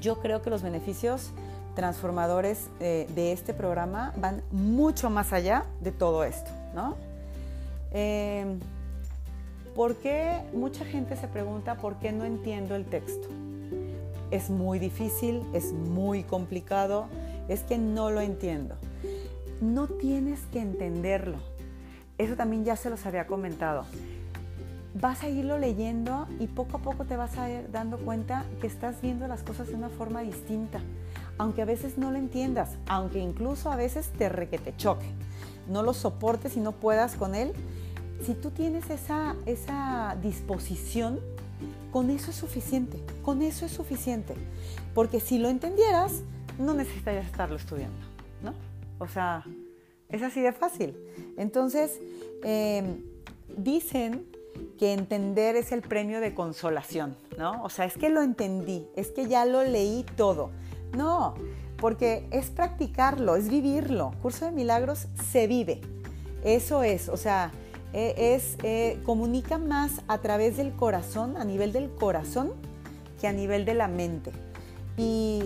yo 0.00 0.18
creo 0.20 0.40
que 0.40 0.48
los 0.48 0.62
beneficios 0.62 1.32
transformadores 1.74 2.70
eh, 2.80 3.06
de 3.14 3.32
este 3.32 3.52
programa 3.52 4.14
van 4.16 4.42
mucho 4.50 5.10
más 5.10 5.34
allá 5.34 5.66
de 5.82 5.92
todo 5.92 6.24
esto, 6.24 6.50
¿no? 6.74 6.96
Eh, 7.92 8.46
¿Por 9.76 9.96
qué 9.96 10.40
mucha 10.54 10.86
gente 10.86 11.16
se 11.16 11.28
pregunta 11.28 11.74
por 11.74 11.96
qué 11.96 12.12
no 12.12 12.24
entiendo 12.24 12.76
el 12.76 12.86
texto? 12.86 13.28
Es 14.30 14.50
muy 14.50 14.78
difícil, 14.78 15.42
es 15.52 15.72
muy 15.72 16.24
complicado 16.24 17.08
es 17.48 17.62
que 17.62 17.78
no 17.78 18.10
lo 18.10 18.20
entiendo. 18.20 18.76
No 19.60 19.86
tienes 19.86 20.40
que 20.52 20.60
entenderlo. 20.60 21.38
Eso 22.18 22.36
también 22.36 22.64
ya 22.64 22.76
se 22.76 22.90
los 22.90 23.04
había 23.06 23.26
comentado. 23.26 23.84
Vas 24.94 25.24
a 25.24 25.28
irlo 25.28 25.58
leyendo 25.58 26.28
y 26.38 26.46
poco 26.46 26.76
a 26.76 26.80
poco 26.80 27.04
te 27.04 27.16
vas 27.16 27.36
a 27.36 27.50
ir 27.50 27.70
dando 27.72 27.98
cuenta 27.98 28.44
que 28.60 28.68
estás 28.68 29.00
viendo 29.02 29.26
las 29.26 29.42
cosas 29.42 29.68
de 29.68 29.74
una 29.74 29.88
forma 29.88 30.20
distinta. 30.22 30.80
Aunque 31.36 31.62
a 31.62 31.64
veces 31.64 31.98
no 31.98 32.12
lo 32.12 32.18
entiendas, 32.18 32.76
aunque 32.86 33.18
incluso 33.18 33.72
a 33.72 33.76
veces 33.76 34.10
te 34.16 34.28
requete 34.28 34.72
choque, 34.76 35.06
no 35.68 35.82
lo 35.82 35.94
soportes 35.94 36.56
y 36.56 36.60
no 36.60 36.72
puedas 36.72 37.16
con 37.16 37.34
él. 37.34 37.52
Si 38.24 38.34
tú 38.34 38.50
tienes 38.50 38.88
esa, 38.88 39.34
esa 39.46 40.16
disposición, 40.22 41.18
con 41.94 42.10
eso 42.10 42.32
es 42.32 42.36
suficiente, 42.36 42.98
con 43.22 43.40
eso 43.40 43.64
es 43.64 43.70
suficiente. 43.70 44.34
Porque 44.96 45.20
si 45.20 45.38
lo 45.38 45.48
entendieras, 45.48 46.22
no 46.58 46.74
necesitarías 46.74 47.24
estarlo 47.24 47.54
estudiando, 47.54 48.04
¿no? 48.42 48.52
O 48.98 49.06
sea, 49.06 49.44
es 50.08 50.20
así 50.20 50.40
de 50.40 50.50
fácil. 50.50 50.96
Entonces, 51.38 52.00
em, 52.42 53.00
dicen 53.56 54.26
que 54.76 54.92
entender 54.92 55.54
es 55.54 55.70
el 55.70 55.82
premio 55.82 56.20
de 56.20 56.34
consolación, 56.34 57.16
¿no? 57.38 57.62
O 57.62 57.68
sea, 57.68 57.84
es 57.84 57.96
que 57.96 58.08
lo 58.08 58.22
entendí, 58.22 58.88
es 58.96 59.12
que 59.12 59.28
ya 59.28 59.44
lo 59.44 59.62
leí 59.62 60.04
todo. 60.16 60.50
No, 60.96 61.36
porque 61.76 62.26
es 62.32 62.50
practicarlo, 62.50 63.36
es 63.36 63.48
vivirlo. 63.48 64.10
Curso 64.20 64.46
de 64.46 64.50
Milagros 64.50 65.06
se 65.30 65.46
vive. 65.46 65.80
Eso 66.42 66.82
es, 66.82 67.08
o 67.08 67.16
sea, 67.16 67.52
e, 67.94 68.34
es, 68.34 68.58
eh, 68.62 69.00
comunica 69.04 69.56
más 69.56 70.02
a 70.08 70.18
través 70.18 70.58
del 70.58 70.72
corazón, 70.72 71.36
a 71.38 71.44
nivel 71.44 71.72
del 71.72 71.88
corazón, 71.90 72.52
que 73.20 73.26
a 73.26 73.32
nivel 73.32 73.64
de 73.64 73.74
la 73.74 73.88
mente. 73.88 74.32
Y 74.98 75.44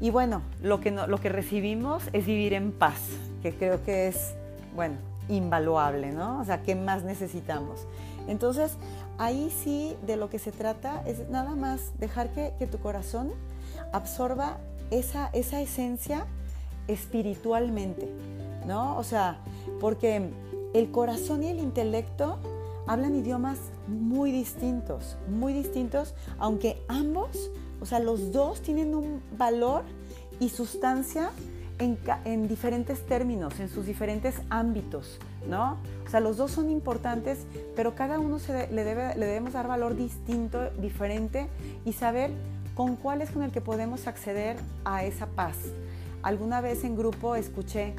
y 0.00 0.08
bueno, 0.10 0.40
lo 0.62 0.80
que, 0.80 0.90
lo 0.90 1.20
que 1.20 1.28
recibimos 1.28 2.04
es 2.14 2.24
vivir 2.24 2.54
en 2.54 2.72
paz, 2.72 2.98
que 3.42 3.52
creo 3.54 3.84
que 3.84 4.08
es, 4.08 4.34
bueno, 4.74 4.96
invaluable, 5.28 6.10
¿no? 6.10 6.40
O 6.40 6.44
sea, 6.44 6.62
¿qué 6.62 6.74
más 6.74 7.04
necesitamos? 7.04 7.86
Entonces, 8.26 8.76
ahí 9.18 9.52
sí 9.62 9.94
de 10.06 10.16
lo 10.16 10.30
que 10.30 10.38
se 10.38 10.52
trata 10.52 11.02
es 11.06 11.28
nada 11.28 11.54
más 11.54 11.92
dejar 11.98 12.30
que, 12.30 12.66
tu 12.66 12.78
corazón 12.78 13.30
absorba 13.92 14.56
esa, 14.90 15.28
esa 15.34 15.60
esencia 15.60 16.24
espiritualmente, 16.88 18.08
¿no? 18.66 18.96
O 18.96 19.04
sea, 19.04 19.36
porque 19.80 20.30
el 20.74 20.90
corazón 20.90 21.42
y 21.42 21.48
el 21.48 21.58
intelecto 21.58 22.38
hablan 22.86 23.14
idiomas 23.14 23.58
muy 23.86 24.32
distintos, 24.32 25.16
muy 25.28 25.52
distintos, 25.52 26.14
aunque 26.38 26.82
ambos, 26.88 27.50
o 27.80 27.86
sea, 27.86 28.00
los 28.00 28.32
dos 28.32 28.62
tienen 28.62 28.94
un 28.94 29.22
valor 29.36 29.82
y 30.38 30.48
sustancia 30.48 31.30
en, 31.78 32.48
diferentes 32.48 33.06
términos, 33.06 33.58
en 33.58 33.68
sus 33.68 33.86
diferentes 33.86 34.34
ámbitos, 34.50 35.18
¿no? 35.48 35.78
O 36.06 36.10
sea, 36.10 36.20
los 36.20 36.36
dos 36.36 36.50
son 36.50 36.70
importantes, 36.70 37.46
pero 37.74 37.94
cada 37.94 38.18
uno 38.18 38.38
le, 38.48 38.84
le 38.84 39.26
debemos 39.26 39.54
dar 39.54 39.66
valor 39.66 39.96
distinto, 39.96 40.70
diferente 40.78 41.48
y 41.84 41.92
saber 41.94 42.32
con 42.74 42.96
cuál 42.96 43.22
es 43.22 43.30
con 43.30 43.42
el 43.42 43.50
que 43.50 43.60
podemos 43.60 44.06
acceder 44.06 44.56
a 44.84 45.04
esa 45.04 45.26
paz. 45.26 45.56
Alguna 46.22 46.60
vez 46.60 46.84
en 46.84 46.96
grupo 46.96 47.34
escuché 47.34 47.94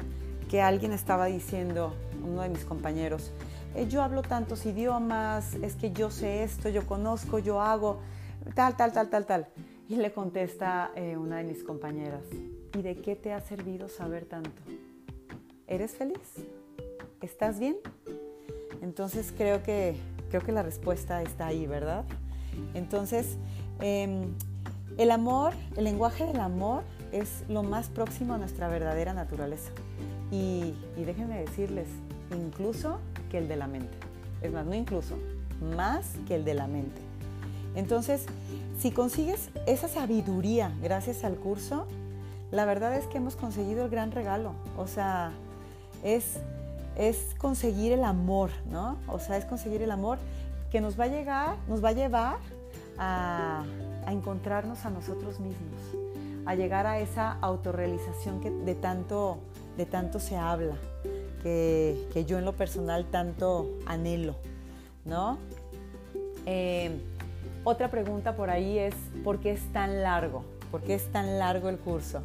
que 0.48 0.62
alguien 0.62 0.92
estaba 0.92 1.26
diciendo, 1.26 1.94
uno 2.24 2.42
de 2.42 2.48
mis 2.48 2.64
compañeros, 2.64 3.32
eh, 3.74 3.86
yo 3.88 4.02
hablo 4.02 4.22
tantos 4.22 4.66
idiomas, 4.66 5.54
es 5.56 5.76
que 5.76 5.92
yo 5.92 6.10
sé 6.10 6.42
esto, 6.42 6.68
yo 6.68 6.86
conozco, 6.86 7.38
yo 7.38 7.60
hago, 7.60 8.00
tal, 8.54 8.76
tal, 8.76 8.92
tal, 8.92 9.08
tal, 9.10 9.26
tal. 9.26 9.46
Y 9.88 9.96
le 9.96 10.12
contesta 10.12 10.90
eh, 10.94 11.16
una 11.16 11.38
de 11.38 11.44
mis 11.44 11.62
compañeras, 11.62 12.22
¿Y 12.74 12.80
de 12.80 12.96
qué 12.96 13.16
te 13.16 13.34
ha 13.34 13.40
servido 13.40 13.88
saber 13.90 14.24
tanto? 14.24 14.62
¿Eres 15.66 15.92
feliz? 15.92 16.18
¿Estás 17.20 17.58
bien? 17.58 17.76
Entonces 18.80 19.32
creo 19.36 19.62
que, 19.62 19.94
creo 20.30 20.40
que 20.40 20.52
la 20.52 20.62
respuesta 20.62 21.22
está 21.22 21.48
ahí, 21.48 21.66
¿verdad? 21.66 22.06
Entonces, 22.72 23.36
em, 23.80 24.22
el 24.96 25.10
amor, 25.10 25.52
el 25.76 25.84
lenguaje 25.84 26.26
del 26.26 26.40
amor 26.40 26.82
es 27.12 27.44
lo 27.48 27.62
más 27.62 27.88
próximo 27.90 28.34
a 28.34 28.38
nuestra 28.38 28.68
verdadera 28.68 29.12
naturaleza. 29.12 29.70
Y, 30.30 30.74
y 30.96 31.04
déjenme 31.04 31.38
decirles, 31.38 31.88
incluso 32.34 32.98
que 33.30 33.38
el 33.38 33.48
de 33.48 33.56
la 33.56 33.66
mente. 33.66 33.96
Es 34.40 34.52
más, 34.52 34.66
no 34.66 34.74
incluso, 34.74 35.16
más 35.76 36.14
que 36.26 36.34
el 36.34 36.44
de 36.44 36.54
la 36.54 36.66
mente. 36.66 37.00
Entonces, 37.74 38.26
si 38.78 38.90
consigues 38.90 39.50
esa 39.66 39.88
sabiduría 39.88 40.72
gracias 40.82 41.24
al 41.24 41.36
curso, 41.36 41.86
la 42.50 42.64
verdad 42.64 42.94
es 42.96 43.06
que 43.06 43.18
hemos 43.18 43.36
conseguido 43.36 43.84
el 43.84 43.90
gran 43.90 44.12
regalo. 44.12 44.52
O 44.76 44.86
sea, 44.86 45.32
es, 46.02 46.38
es 46.96 47.34
conseguir 47.38 47.92
el 47.92 48.04
amor, 48.04 48.50
¿no? 48.70 48.98
O 49.08 49.18
sea, 49.18 49.36
es 49.36 49.44
conseguir 49.44 49.82
el 49.82 49.90
amor 49.90 50.18
que 50.70 50.80
nos 50.80 50.98
va 50.98 51.04
a 51.04 51.08
llegar, 51.08 51.56
nos 51.68 51.82
va 51.84 51.90
a 51.90 51.92
llevar 51.92 52.36
a, 52.98 53.64
encontrarnos 54.08 54.84
a 54.84 54.90
nosotros 54.90 55.38
mismos, 55.38 55.80
a 56.44 56.54
llegar 56.54 56.86
a 56.86 56.98
esa 56.98 57.38
autorrealización 57.40 58.40
que 58.40 58.50
de 58.50 58.74
tanto, 58.74 59.38
de 59.76 59.86
tanto 59.86 60.18
se 60.18 60.36
habla, 60.36 60.74
que, 61.42 62.24
yo 62.26 62.38
en 62.38 62.44
lo 62.44 62.52
personal 62.52 63.06
tanto 63.06 63.68
anhelo, 63.86 64.36
¿no? 65.04 65.38
Eh, 66.46 66.90
otra 67.64 67.90
pregunta 67.90 68.34
por 68.34 68.50
ahí 68.50 68.78
es, 68.78 68.94
¿por 69.22 69.38
qué 69.38 69.52
es 69.52 69.72
tan 69.72 70.02
largo? 70.02 70.44
¿Por 70.70 70.82
qué 70.82 70.94
es 70.94 71.12
tan 71.12 71.38
largo 71.38 71.68
el 71.68 71.78
curso? 71.78 72.22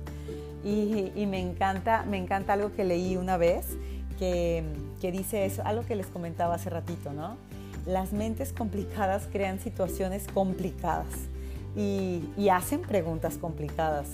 Y, 0.63 1.25
me, 1.27 1.39
encanta, 1.39 2.03
me 2.10 2.17
encanta 2.17 2.53
algo 2.53 2.73
que 2.73 2.84
leí 2.84 3.15
una 3.17 3.38
vez 3.38 3.77
que, 4.17 4.63
dice 5.01 5.45
eso, 5.45 5.62
algo 5.63 5.86
que 5.86 5.95
les 5.95 6.08
comentaba 6.08 6.56
hace 6.56 6.69
ratito, 6.69 7.13
¿no? 7.13 7.38
Las 7.86 8.13
mentes 8.13 8.51
complicadas 8.51 9.27
crean 9.32 9.60
situaciones 9.60 10.25
complicadas 10.34 11.08
y, 11.75 12.49
hacen 12.49 12.82
preguntas 12.82 13.38
complicadas. 13.38 14.08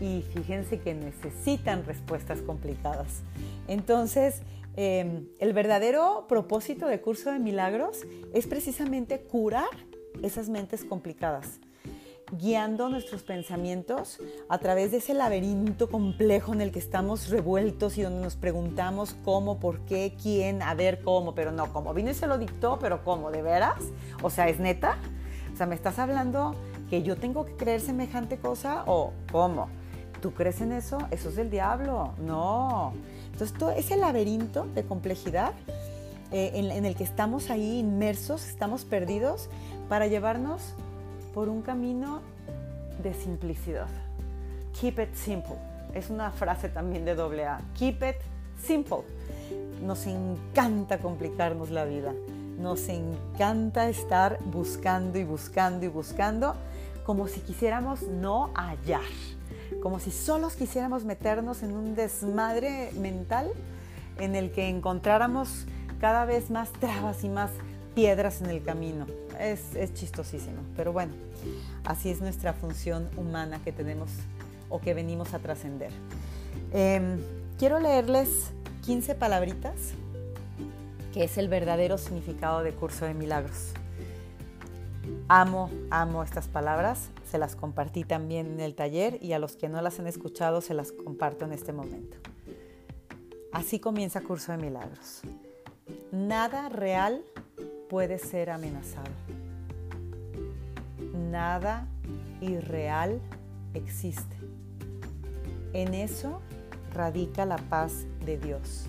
Y 0.00 0.22
fíjense 0.34 0.78
que 0.78 0.94
necesitan 0.94 1.84
respuestas 1.84 2.42
complicadas. 2.42 3.22
Entonces, 3.68 4.42
em, 4.76 5.26
el 5.38 5.52
verdadero 5.52 6.26
propósito 6.28 6.86
de 6.86 7.00
Curso 7.00 7.32
de 7.32 7.38
Milagros 7.38 8.06
es 8.34 8.46
precisamente 8.46 9.20
curar 9.20 9.68
esas 10.22 10.48
mentes 10.48 10.84
complicadas 10.84 11.60
guiando 12.32 12.88
nuestros 12.88 13.22
pensamientos 13.22 14.18
a 14.48 14.58
través 14.58 14.90
de 14.90 14.96
ese 14.98 15.14
laberinto 15.14 15.88
complejo 15.88 16.52
en 16.52 16.60
el 16.60 16.72
que 16.72 16.78
estamos 16.78 17.28
revueltos 17.30 17.98
y 17.98 18.02
donde 18.02 18.20
nos 18.20 18.36
preguntamos 18.36 19.16
cómo, 19.24 19.60
por 19.60 19.80
qué, 19.80 20.16
quién, 20.20 20.62
a 20.62 20.74
ver 20.74 21.02
cómo, 21.02 21.34
pero 21.34 21.52
no 21.52 21.72
cómo. 21.72 21.94
Vino 21.94 22.10
y 22.10 22.14
se 22.14 22.26
lo 22.26 22.38
dictó, 22.38 22.78
pero 22.80 23.04
cómo, 23.04 23.30
¿de 23.30 23.42
veras? 23.42 23.80
O 24.22 24.30
sea, 24.30 24.48
¿es 24.48 24.58
neta? 24.58 24.98
O 25.52 25.56
sea, 25.56 25.66
¿me 25.66 25.74
estás 25.74 25.98
hablando 25.98 26.56
que 26.90 27.02
yo 27.02 27.16
tengo 27.16 27.46
que 27.46 27.54
creer 27.54 27.80
semejante 27.80 28.38
cosa 28.38 28.82
o 28.86 29.12
cómo? 29.30 29.68
¿Tú 30.20 30.32
crees 30.32 30.60
en 30.60 30.72
eso? 30.72 30.98
Eso 31.10 31.28
es 31.28 31.36
del 31.36 31.50
diablo. 31.50 32.12
No. 32.18 32.92
Entonces, 33.32 33.56
todo 33.56 33.70
ese 33.70 33.96
laberinto 33.96 34.66
de 34.74 34.84
complejidad 34.84 35.52
eh, 36.32 36.52
en 36.54 36.84
el 36.84 36.96
que 36.96 37.04
estamos 37.04 37.50
ahí 37.50 37.78
inmersos, 37.78 38.48
estamos 38.48 38.84
perdidos, 38.84 39.48
para 39.88 40.06
llevarnos 40.06 40.74
por 41.34 41.48
un 41.48 41.62
camino 41.62 42.20
de 43.02 43.14
simplicidad. 43.14 43.88
Keep 44.80 45.00
it 45.00 45.14
simple. 45.14 45.56
Es 45.94 46.10
una 46.10 46.30
frase 46.30 46.68
también 46.68 47.04
de 47.04 47.14
doble 47.14 47.46
A. 47.46 47.60
Keep 47.78 48.02
it 48.02 48.16
simple. 48.60 48.98
Nos 49.82 50.06
encanta 50.06 50.98
complicarnos 50.98 51.70
la 51.70 51.84
vida. 51.84 52.12
Nos 52.58 52.88
encanta 52.88 53.88
estar 53.88 54.38
buscando 54.44 55.18
y 55.18 55.24
buscando 55.24 55.84
y 55.84 55.88
buscando 55.88 56.54
como 57.04 57.28
si 57.28 57.40
quisiéramos 57.40 58.02
no 58.02 58.50
hallar. 58.54 59.02
Como 59.82 59.98
si 59.98 60.10
solos 60.10 60.54
quisiéramos 60.54 61.04
meternos 61.04 61.62
en 61.62 61.72
un 61.72 61.94
desmadre 61.94 62.90
mental 62.94 63.50
en 64.18 64.34
el 64.34 64.50
que 64.50 64.68
encontráramos 64.68 65.66
cada 66.00 66.24
vez 66.24 66.50
más 66.50 66.72
trabas 66.72 67.24
y 67.24 67.28
más 67.28 67.50
piedras 67.94 68.42
en 68.42 68.50
el 68.50 68.62
camino. 68.62 69.06
Es, 69.40 69.74
es 69.74 69.94
chistosísimo, 69.94 70.62
pero 70.76 70.92
bueno, 70.92 71.12
así 71.84 72.10
es 72.10 72.20
nuestra 72.20 72.52
función 72.52 73.08
humana 73.16 73.60
que 73.64 73.72
tenemos 73.72 74.10
o 74.68 74.80
que 74.80 74.94
venimos 74.94 75.34
a 75.34 75.38
trascender. 75.38 75.90
Em, 76.72 77.18
quiero 77.58 77.78
leerles 77.78 78.50
15 78.84 79.14
palabritas, 79.14 79.92
que 81.12 81.24
es 81.24 81.38
el 81.38 81.48
verdadero 81.48 81.98
significado 81.98 82.62
de 82.62 82.72
Curso 82.72 83.06
de 83.06 83.14
Milagros. 83.14 83.72
Amo, 85.28 85.70
amo 85.90 86.22
estas 86.22 86.48
palabras, 86.48 87.10
se 87.30 87.38
las 87.38 87.56
compartí 87.56 88.04
también 88.04 88.46
en 88.46 88.60
el 88.60 88.74
taller 88.74 89.18
y 89.22 89.32
a 89.32 89.38
los 89.38 89.56
que 89.56 89.68
no 89.68 89.82
las 89.82 89.98
han 89.98 90.06
escuchado 90.06 90.60
se 90.60 90.74
las 90.74 90.92
comparto 90.92 91.44
en 91.44 91.52
este 91.52 91.72
momento. 91.72 92.16
Así 93.52 93.80
comienza 93.80 94.20
Curso 94.20 94.52
de 94.52 94.58
Milagros. 94.58 95.22
Nada 96.12 96.68
real 96.68 97.24
puede 97.88 98.18
ser 98.18 98.50
amenazado. 98.50 99.10
Nada 101.30 101.88
irreal 102.40 103.20
existe. 103.74 104.36
En 105.72 105.94
eso 105.94 106.40
radica 106.92 107.44
la 107.44 107.56
paz 107.56 108.06
de 108.24 108.38
Dios. 108.38 108.86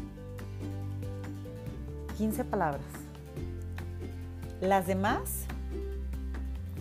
15 2.18 2.44
palabras. 2.46 2.86
Las 4.62 4.88
demás, 4.88 5.47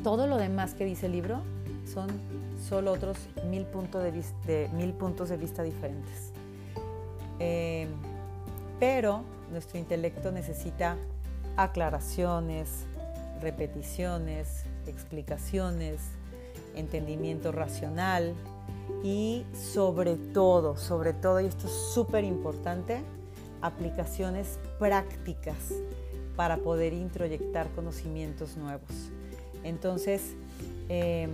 todo 0.03 0.27
lo 0.27 0.37
demás 0.37 0.75
que 0.75 0.85
dice 0.85 1.07
el 1.07 1.13
libro, 1.13 1.43
son 1.93 2.09
solo 2.69 2.93
otros 2.93 3.17
mil, 3.49 3.65
puntos 3.65 4.03
de, 4.03 4.11
vista, 4.11 4.37
mil 4.73 4.93
puntos 4.93 5.29
de 5.29 5.37
vista 5.37 5.63
diferentes. 5.63 6.33
Eh, 7.39 7.87
pero 8.81 9.23
nuestro 9.51 9.79
intelecto 9.79 10.33
necesita 10.33 10.97
aclaraciones, 11.57 12.85
repeticiones, 13.41 14.65
explicaciones, 14.87 16.01
entendimiento 16.75 17.53
racional 17.53 18.35
y 19.03 19.45
sobre 19.55 20.17
todo, 20.17 20.77
sobre 20.77 21.13
todo, 21.13 21.41
y 21.41 21.47
esto 21.47 21.67
es 21.67 21.73
súper 21.73 22.25
importante, 22.25 23.01
aplicaciones 23.63 24.59
prácticas 24.79 25.57
para 26.37 26.59
poder 26.59 26.93
introyectar 26.93 27.69
conocimientos 27.71 28.57
nuevos. 28.57 29.11
Entonces, 29.65 30.35
eh, 30.89 31.29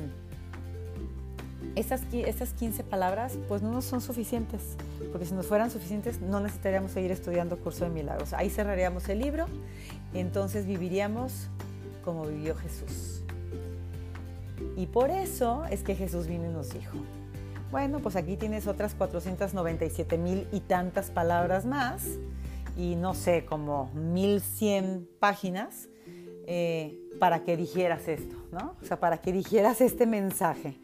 esas, 1.75 2.53
15 2.55 2.85
palabras 2.85 3.39
pues 3.49 3.63
no 3.63 3.73
nos 3.73 3.85
son 3.85 4.01
suficientes, 4.01 4.77
porque 5.11 5.27
si 5.27 5.35
nos 5.35 5.47
fueran 5.47 5.71
suficientes 5.71 6.21
no 6.21 6.41
necesitaríamos 6.41 6.93
seguir 6.93 7.11
estudiando 7.11 7.59
curso 7.59 7.85
de 7.85 7.91
milagros. 7.91 8.33
Ahí 8.33 8.51
cerraríamos 8.51 9.09
el 9.09 9.21
libro, 9.21 9.47
entonces 10.13 10.67
viviríamos 10.67 11.49
como 12.05 12.27
vivió 12.27 12.55
Jesús. 12.57 13.23
Y 14.77 14.87
por 14.87 15.11
eso 15.11 15.65
es 15.71 15.83
que 15.83 15.95
Jesús 15.95 16.27
vino 16.27 16.45
y 16.47 16.53
nos 16.53 16.73
dijo, 16.73 16.99
bueno, 17.71 18.01
pues 18.01 18.17
aquí 18.17 18.37
tienes 18.37 18.67
otras 18.67 18.95
497 18.95 20.19
mil 20.19 20.47
y 20.53 20.61
tantas 20.61 21.11
palabras 21.11 21.65
más, 21.65 22.07
y 22.77 22.97
no 22.97 23.15
sé, 23.15 23.45
como 23.45 23.91
1100 23.95 25.09
páginas, 25.19 25.89
eh, 26.47 26.99
para 27.19 27.45
que 27.45 27.57
dijeras 27.57 28.09
esto, 28.09 28.37
¿no? 28.51 28.75
O 28.83 28.85
sea, 28.85 28.99
para 28.99 29.19
que 29.19 29.33
dijeras 29.33 29.81
este 29.81 30.07
mensaje. 30.07 30.77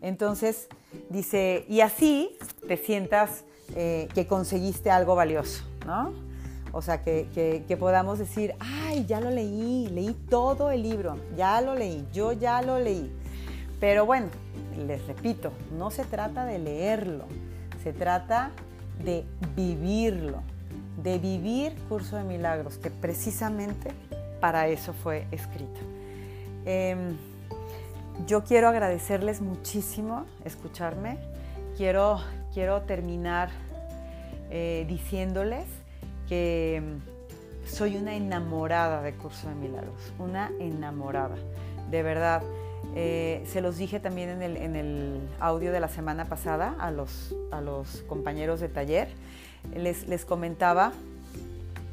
Entonces 0.00 0.68
dice, 1.10 1.64
y 1.68 1.80
así 1.80 2.36
te 2.66 2.76
sientas 2.76 3.44
eh, 3.74 4.08
que 4.14 4.26
conseguiste 4.26 4.90
algo 4.90 5.14
valioso, 5.14 5.64
¿no? 5.86 6.12
O 6.72 6.80
sea, 6.80 7.02
que, 7.02 7.26
que, 7.68 7.76
podamos 7.76 8.18
decir, 8.18 8.54
ay, 8.58 9.04
ya 9.06 9.20
lo 9.20 9.30
leí, 9.30 9.88
leí 9.88 10.14
todo 10.30 10.70
el 10.70 10.82
libro, 10.82 11.18
ya 11.36 11.60
lo 11.60 11.74
leí, 11.74 12.06
yo 12.14 12.32
ya 12.32 12.62
lo 12.62 12.78
leí. 12.78 13.12
Pero 13.78 14.06
bueno, 14.06 14.28
les 14.86 15.06
repito, 15.06 15.52
no 15.76 15.90
se 15.90 16.04
trata 16.04 16.46
de 16.46 16.58
leerlo, 16.58 17.26
se 17.82 17.92
trata 17.92 18.52
de 19.04 19.24
vivirlo, 19.54 20.42
de 21.02 21.18
vivir 21.18 21.74
Curso 21.88 22.16
de 22.16 22.24
Milagros, 22.24 22.78
que 22.78 22.90
precisamente 22.90 23.90
para 24.42 24.66
eso 24.66 24.92
fue 24.92 25.24
escrito. 25.30 25.78
Em, 26.66 27.16
yo 28.26 28.42
quiero 28.42 28.66
agradecerles 28.66 29.40
muchísimo 29.40 30.26
escucharme. 30.44 31.16
Quiero, 31.76 32.18
quiero 32.52 32.82
terminar 32.82 33.50
eh, 34.50 34.84
diciéndoles 34.88 35.68
que 36.28 36.74
em, 36.74 37.00
soy 37.64 37.96
una 37.96 38.16
enamorada 38.16 39.00
de 39.00 39.14
Curso 39.14 39.48
de 39.48 39.54
Milagros, 39.54 40.12
una 40.18 40.50
enamorada, 40.58 41.36
de 41.88 42.02
verdad. 42.02 42.42
Eh, 42.96 43.44
se 43.46 43.60
los 43.60 43.78
dije 43.78 44.00
también 44.00 44.28
en 44.28 44.42
el, 44.42 44.56
en 44.56 44.74
el, 44.74 45.20
audio 45.38 45.70
de 45.70 45.78
la 45.78 45.88
semana 45.88 46.24
pasada 46.24 46.74
a 46.80 46.90
los, 46.90 47.32
a 47.52 47.60
los 47.60 48.02
compañeros 48.08 48.58
de 48.58 48.68
taller. 48.68 49.06
Les, 49.72 50.08
les 50.08 50.24
comentaba 50.24 50.92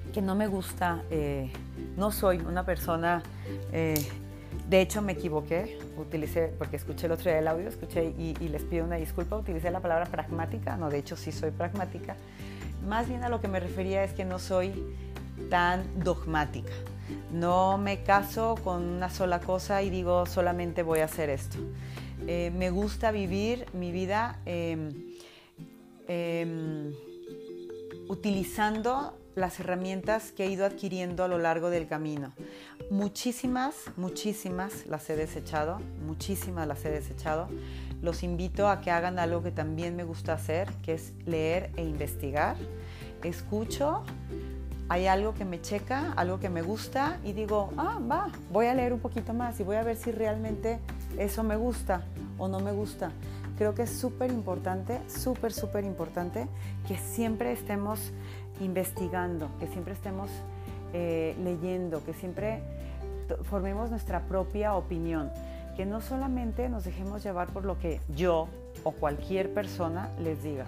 que 0.10 0.22
no 0.22 0.36
me 0.36 0.48
gusta, 0.48 1.04
eh, 1.10 1.52
no 1.98 2.12
soy 2.12 2.38
una 2.38 2.66
persona, 2.66 3.24
eh, 3.72 4.06
de 4.68 4.82
hecho 4.82 5.02
me 5.02 5.14
equivoqué, 5.14 5.80
utilicé, 5.98 6.54
porque 6.58 6.78
escuché 6.78 7.06
el 7.06 7.14
otro 7.14 7.30
día 7.30 7.40
el 7.40 7.48
audio, 7.48 7.68
escuché 7.68 8.14
y, 8.18 8.34
les 8.48 8.64
pido 8.64 8.86
una 8.86 8.96
disculpa, 8.96 9.38
utilicé 9.38 9.72
la 9.72 9.80
palabra 9.80 10.06
pragmática, 10.06 10.78
no, 10.78 10.90
de 10.90 11.00
hecho 11.00 11.16
sí 11.16 11.32
soy 11.32 11.52
pragmática. 11.52 12.16
Más 12.88 13.08
bien 13.08 13.24
a 13.24 13.30
lo 13.30 13.42
que 13.42 13.48
me 13.48 13.60
refería 13.60 14.04
es 14.04 14.14
que 14.14 14.26
no 14.26 14.40
soy 14.40 14.74
tan 15.50 15.84
dogmática. 16.04 16.72
No 17.32 17.78
me 17.78 18.04
caso 18.04 18.56
con 18.64 18.84
una 18.84 19.10
sola 19.10 19.40
cosa 19.40 19.82
y 19.82 19.90
digo 19.90 20.26
solamente 20.26 20.84
voy 20.84 21.00
a 21.00 21.06
hacer 21.06 21.30
esto. 21.30 21.58
Eh, 22.28 22.52
me 22.56 22.70
gusta 22.70 23.12
vivir 23.12 23.66
mi 23.74 23.92
vida 23.92 24.40
em, 24.46 24.92
em, 26.08 26.94
utilizando 28.08 29.19
las 29.36 29.60
herramientas 29.60 30.32
que 30.32 30.46
he 30.46 30.50
ido 30.50 30.66
adquiriendo 30.66 31.24
a 31.24 31.28
lo 31.28 31.38
largo 31.38 31.70
del 31.70 31.88
camino. 31.88 32.34
Muchísimas, 32.90 33.76
muchísimas 33.98 34.86
las 34.88 35.10
he 35.10 35.16
desechado, 35.16 35.80
muchísimas 36.06 36.68
las 36.68 36.84
he 36.86 36.90
desechado. 36.90 37.48
Los 38.02 38.24
invito 38.24 38.68
a 38.70 38.82
que 38.82 38.92
hagan 38.92 39.20
algo 39.20 39.44
que 39.44 39.52
también 39.52 39.96
me 39.96 40.04
gusta 40.04 40.34
hacer, 40.34 40.70
que 40.84 40.94
es 40.94 41.14
leer 41.26 41.72
e 41.76 41.84
investigar. 41.84 42.56
Escucho, 43.24 44.04
hay 44.90 45.06
algo 45.06 45.36
que 45.36 45.46
me 45.46 45.62
checa, 45.62 46.14
algo 46.16 46.40
que 46.40 46.50
me 46.50 46.64
gusta 46.64 47.20
y 47.24 47.34
digo, 47.34 47.72
ah, 47.78 48.00
va, 48.00 48.30
voy 48.52 48.66
a 48.66 48.74
leer 48.74 48.92
un 48.92 49.00
poquito 49.00 49.34
más 49.34 49.60
y 49.60 49.64
voy 49.64 49.76
a 49.76 49.84
ver 49.84 49.96
si 49.98 50.12
realmente 50.12 50.80
eso 51.18 51.44
me 51.44 51.56
gusta 51.56 52.04
o 52.40 52.48
no 52.48 52.60
me 52.60 52.72
gusta. 52.72 53.12
Creo 53.60 53.76
que 53.76 53.84
es 53.84 53.92
súper 53.92 54.32
importante, 54.32 55.00
súper, 55.08 55.54
súper 55.54 55.84
importante 55.84 56.48
que 56.88 56.98
siempre 56.98 57.52
estemos 57.52 58.12
investigando, 58.62 59.50
que 59.60 59.68
siempre 59.68 59.94
estemos 59.94 60.32
eh, 60.94 61.36
leyendo, 61.44 62.04
que 62.04 62.14
siempre 62.14 62.64
formemos 63.44 63.92
nuestra 63.92 64.22
propia 64.22 64.76
opinión, 64.76 65.30
que 65.76 65.86
no 65.86 66.02
solamente 66.02 66.68
nos 66.70 66.86
dejemos 66.86 67.22
llevar 67.22 67.50
por 67.50 67.66
lo 67.66 67.78
que 67.78 68.00
yo 68.16 68.48
o 68.84 68.92
cualquier 68.92 69.54
persona 69.54 70.10
les 70.20 70.42
diga 70.42 70.66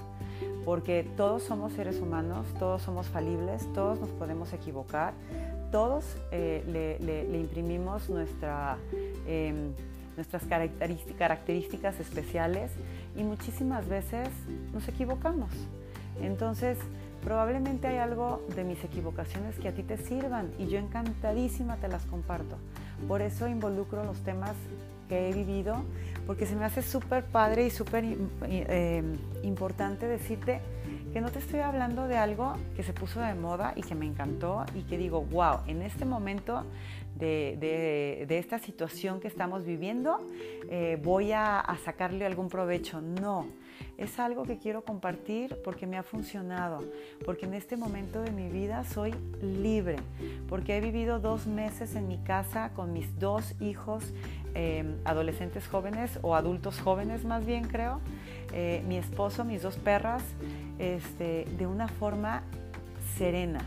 porque 0.65 1.07
todos 1.17 1.43
somos 1.43 1.73
seres 1.73 1.99
humanos, 1.99 2.45
todos 2.59 2.81
somos 2.81 3.07
falibles, 3.07 3.65
todos 3.73 3.99
nos 3.99 4.09
podemos 4.09 4.53
equivocar, 4.53 5.13
todos 5.71 6.05
eh, 6.31 6.63
le, 6.99 7.39
imprimimos 7.39 8.09
nuestra, 8.09 8.77
em, 9.27 9.73
nuestras 10.15 10.43
características 10.45 11.99
especiales 11.99 12.71
y 13.15 13.23
muchísimas 13.23 13.87
veces 13.87 14.29
nos 14.73 14.87
equivocamos. 14.87 15.49
Entonces, 16.21 16.77
probablemente 17.23 17.87
hay 17.87 17.97
algo 17.97 18.45
de 18.55 18.63
mis 18.63 18.83
equivocaciones 18.83 19.57
que 19.57 19.69
a 19.69 19.73
ti 19.73 19.83
te 19.83 19.97
sirvan 19.97 20.51
y 20.59 20.67
yo 20.67 20.77
encantadísima 20.79 21.77
te 21.77 21.87
las 21.87 22.05
comparto. 22.05 22.57
Por 23.07 23.21
eso 23.21 23.47
involucro 23.47 24.03
los 24.03 24.19
temas 24.21 24.53
que 25.09 25.29
he 25.29 25.33
vivido, 25.33 25.75
porque 26.25 26.45
se 26.45 26.55
me 26.55 26.63
hace 26.63 26.81
súper 26.81 27.25
padre 27.25 27.65
y 27.65 27.69
súper 27.69 28.05
eh, 28.43 29.03
importante 29.43 30.07
decirte 30.07 30.61
que 31.11 31.19
no 31.19 31.29
te 31.29 31.39
estoy 31.39 31.59
hablando 31.59 32.07
de 32.07 32.15
algo 32.15 32.53
que 32.77 32.83
se 32.83 32.93
puso 32.93 33.19
de 33.19 33.35
moda 33.35 33.73
y 33.75 33.81
que 33.81 33.95
me 33.95 34.05
encantó 34.05 34.65
y 34.73 34.83
que 34.83 34.97
digo, 34.97 35.21
wow, 35.23 35.59
en 35.67 35.81
este 35.81 36.05
momento 36.05 36.63
de, 37.15 38.25
esta 38.29 38.59
situación 38.59 39.19
que 39.19 39.27
estamos 39.27 39.65
viviendo, 39.65 40.17
eh, 40.69 40.99
voy 41.03 41.31
a, 41.31 41.63
sacarle 41.83 42.25
algún 42.25 42.49
provecho. 42.49 43.01
No, 43.01 43.47
es 43.97 44.19
algo 44.19 44.43
que 44.43 44.57
quiero 44.57 44.83
compartir 44.83 45.57
porque 45.63 45.87
me 45.87 45.97
ha 45.97 46.03
funcionado, 46.03 46.83
porque 47.25 47.45
en 47.45 47.53
este 47.53 47.77
momento 47.77 48.21
de 48.21 48.31
mi 48.31 48.49
vida 48.49 48.83
soy 48.83 49.13
libre, 49.41 49.97
porque 50.49 50.77
he 50.77 50.81
vivido 50.81 51.19
dos 51.19 51.47
meses 51.47 51.95
en 51.95 52.07
mi 52.07 52.17
casa 52.17 52.71
con 52.73 52.93
mis 52.93 53.19
dos 53.19 53.55
hijos 53.61 54.03
Em, 54.53 54.97
adolescentes 55.05 55.65
jóvenes 55.67 56.19
o 56.23 56.35
adultos 56.35 56.81
jóvenes 56.81 57.23
más 57.23 57.45
bien 57.45 57.63
creo, 57.63 58.01
eh, 58.51 58.83
mi 58.85 58.97
esposo, 58.97 59.45
mis 59.45 59.61
dos 59.61 59.77
perras, 59.77 60.23
este, 60.77 61.45
de 61.57 61.67
una 61.67 61.87
forma 61.87 62.43
serena, 63.17 63.61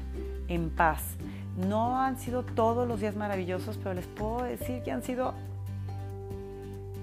en 0.47 0.69
paz. 0.69 1.17
No 1.57 2.01
han 2.01 2.19
sido 2.19 2.43
todos 2.43 2.89
los 2.89 3.01
días 3.01 3.17
maravillosos, 3.17 3.79
pero 3.79 3.95
les 3.95 4.07
puedo 4.07 4.43
decir 4.43 4.83
que 4.83 4.91
han 4.91 5.03
sido 5.03 5.35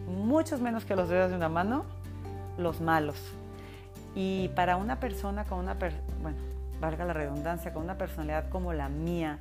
muchos 0.08 0.60
menos 0.60 0.86
que 0.86 0.95
los 0.95 1.10
dedos 1.10 1.30
de 1.32 1.38
una 1.38 1.49
mano, 1.49 1.86
los 2.58 2.82
malos. 2.82 3.18
Y 4.14 4.49
para 4.49 4.76
una 4.76 4.99
persona 4.99 5.45
con 5.45 5.60
una, 5.60 5.76
bueno, 6.22 6.38
valga 6.82 7.06
la 7.06 7.14
redundancia, 7.14 7.74
con 7.74 7.84
una 7.84 7.97
personalidad 7.97 8.49
como 8.49 8.74
la 8.74 8.89
mía, 8.89 9.39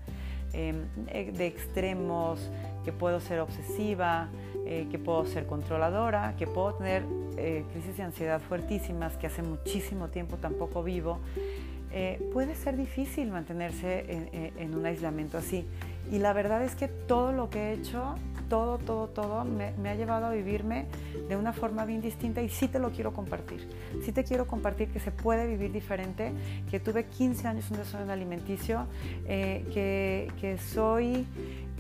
em, 0.52 0.84
eh, 1.08 1.32
de 1.32 1.46
extremos, 1.46 2.38
que 2.84 2.92
puedo 2.92 3.20
ser 3.20 3.40
obsesiva, 3.40 4.28
eh, 4.66 4.86
que 4.90 4.98
puedo 4.98 5.24
ser 5.26 5.46
controladora, 5.46 6.34
que 6.38 6.46
puedo 6.46 6.74
tener 6.74 7.04
eh, 7.36 7.64
crisis 7.72 7.96
de 7.96 8.02
ansiedad 8.04 8.40
fuertísimas 8.40 9.16
que 9.16 9.26
hace 9.26 9.42
muchísimo 9.42 10.08
tiempo 10.08 10.36
tampoco 10.36 10.82
vivo, 10.82 11.18
eh, 11.92 12.20
puede 12.32 12.54
ser 12.54 12.76
difícil 12.76 13.30
mantenerse 13.30 14.30
en, 14.58 14.74
un 14.74 14.86
aislamiento 14.86 15.38
así. 15.38 15.66
Y 16.12 16.18
la 16.18 16.32
verdad 16.32 16.62
es 16.62 16.74
que 16.74 16.88
todo 16.88 17.32
lo 17.32 17.50
que 17.50 17.58
he 17.58 17.72
hecho, 17.74 18.14
todo, 18.48 18.78
todo, 18.78 19.08
todo, 19.08 19.44
me, 19.44 19.72
me, 19.72 19.90
ha 19.90 19.94
llevado 19.94 20.26
a 20.26 20.30
vivirme 20.30 20.86
de 21.28 21.36
una 21.36 21.52
forma 21.52 21.84
bien 21.84 22.00
distinta 22.00 22.42
y 22.42 22.48
sí 22.48 22.68
te 22.68 22.78
lo 22.78 22.90
quiero 22.90 23.12
compartir. 23.12 23.68
Sí 24.04 24.12
te 24.12 24.24
quiero 24.24 24.46
compartir 24.46 24.88
que 24.88 25.00
se 25.00 25.10
puede 25.10 25.46
vivir 25.46 25.72
diferente, 25.72 26.32
que 26.70 26.80
tuve 26.80 27.04
15 27.04 27.48
años 27.48 27.66
en 27.66 27.76
un 27.76 27.84
desorden 27.84 28.10
alimenticio, 28.10 28.86
que, 29.26 30.32
que 30.40 30.58
soy 30.58 31.26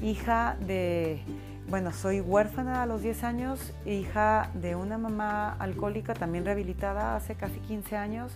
hija 0.02 0.56
de, 0.66 1.20
bueno, 1.68 1.92
soy 1.92 2.20
huérfana 2.20 2.82
a 2.82 2.86
los 2.86 3.02
10 3.02 3.24
años, 3.24 3.72
hija 3.86 4.50
de 4.54 4.74
una 4.74 4.98
mamá 4.98 5.52
alcohólica 5.58 6.14
también 6.14 6.44
rehabilitada 6.44 7.14
hace 7.14 7.36
casi 7.36 7.60
15 7.60 7.96
años, 7.96 8.32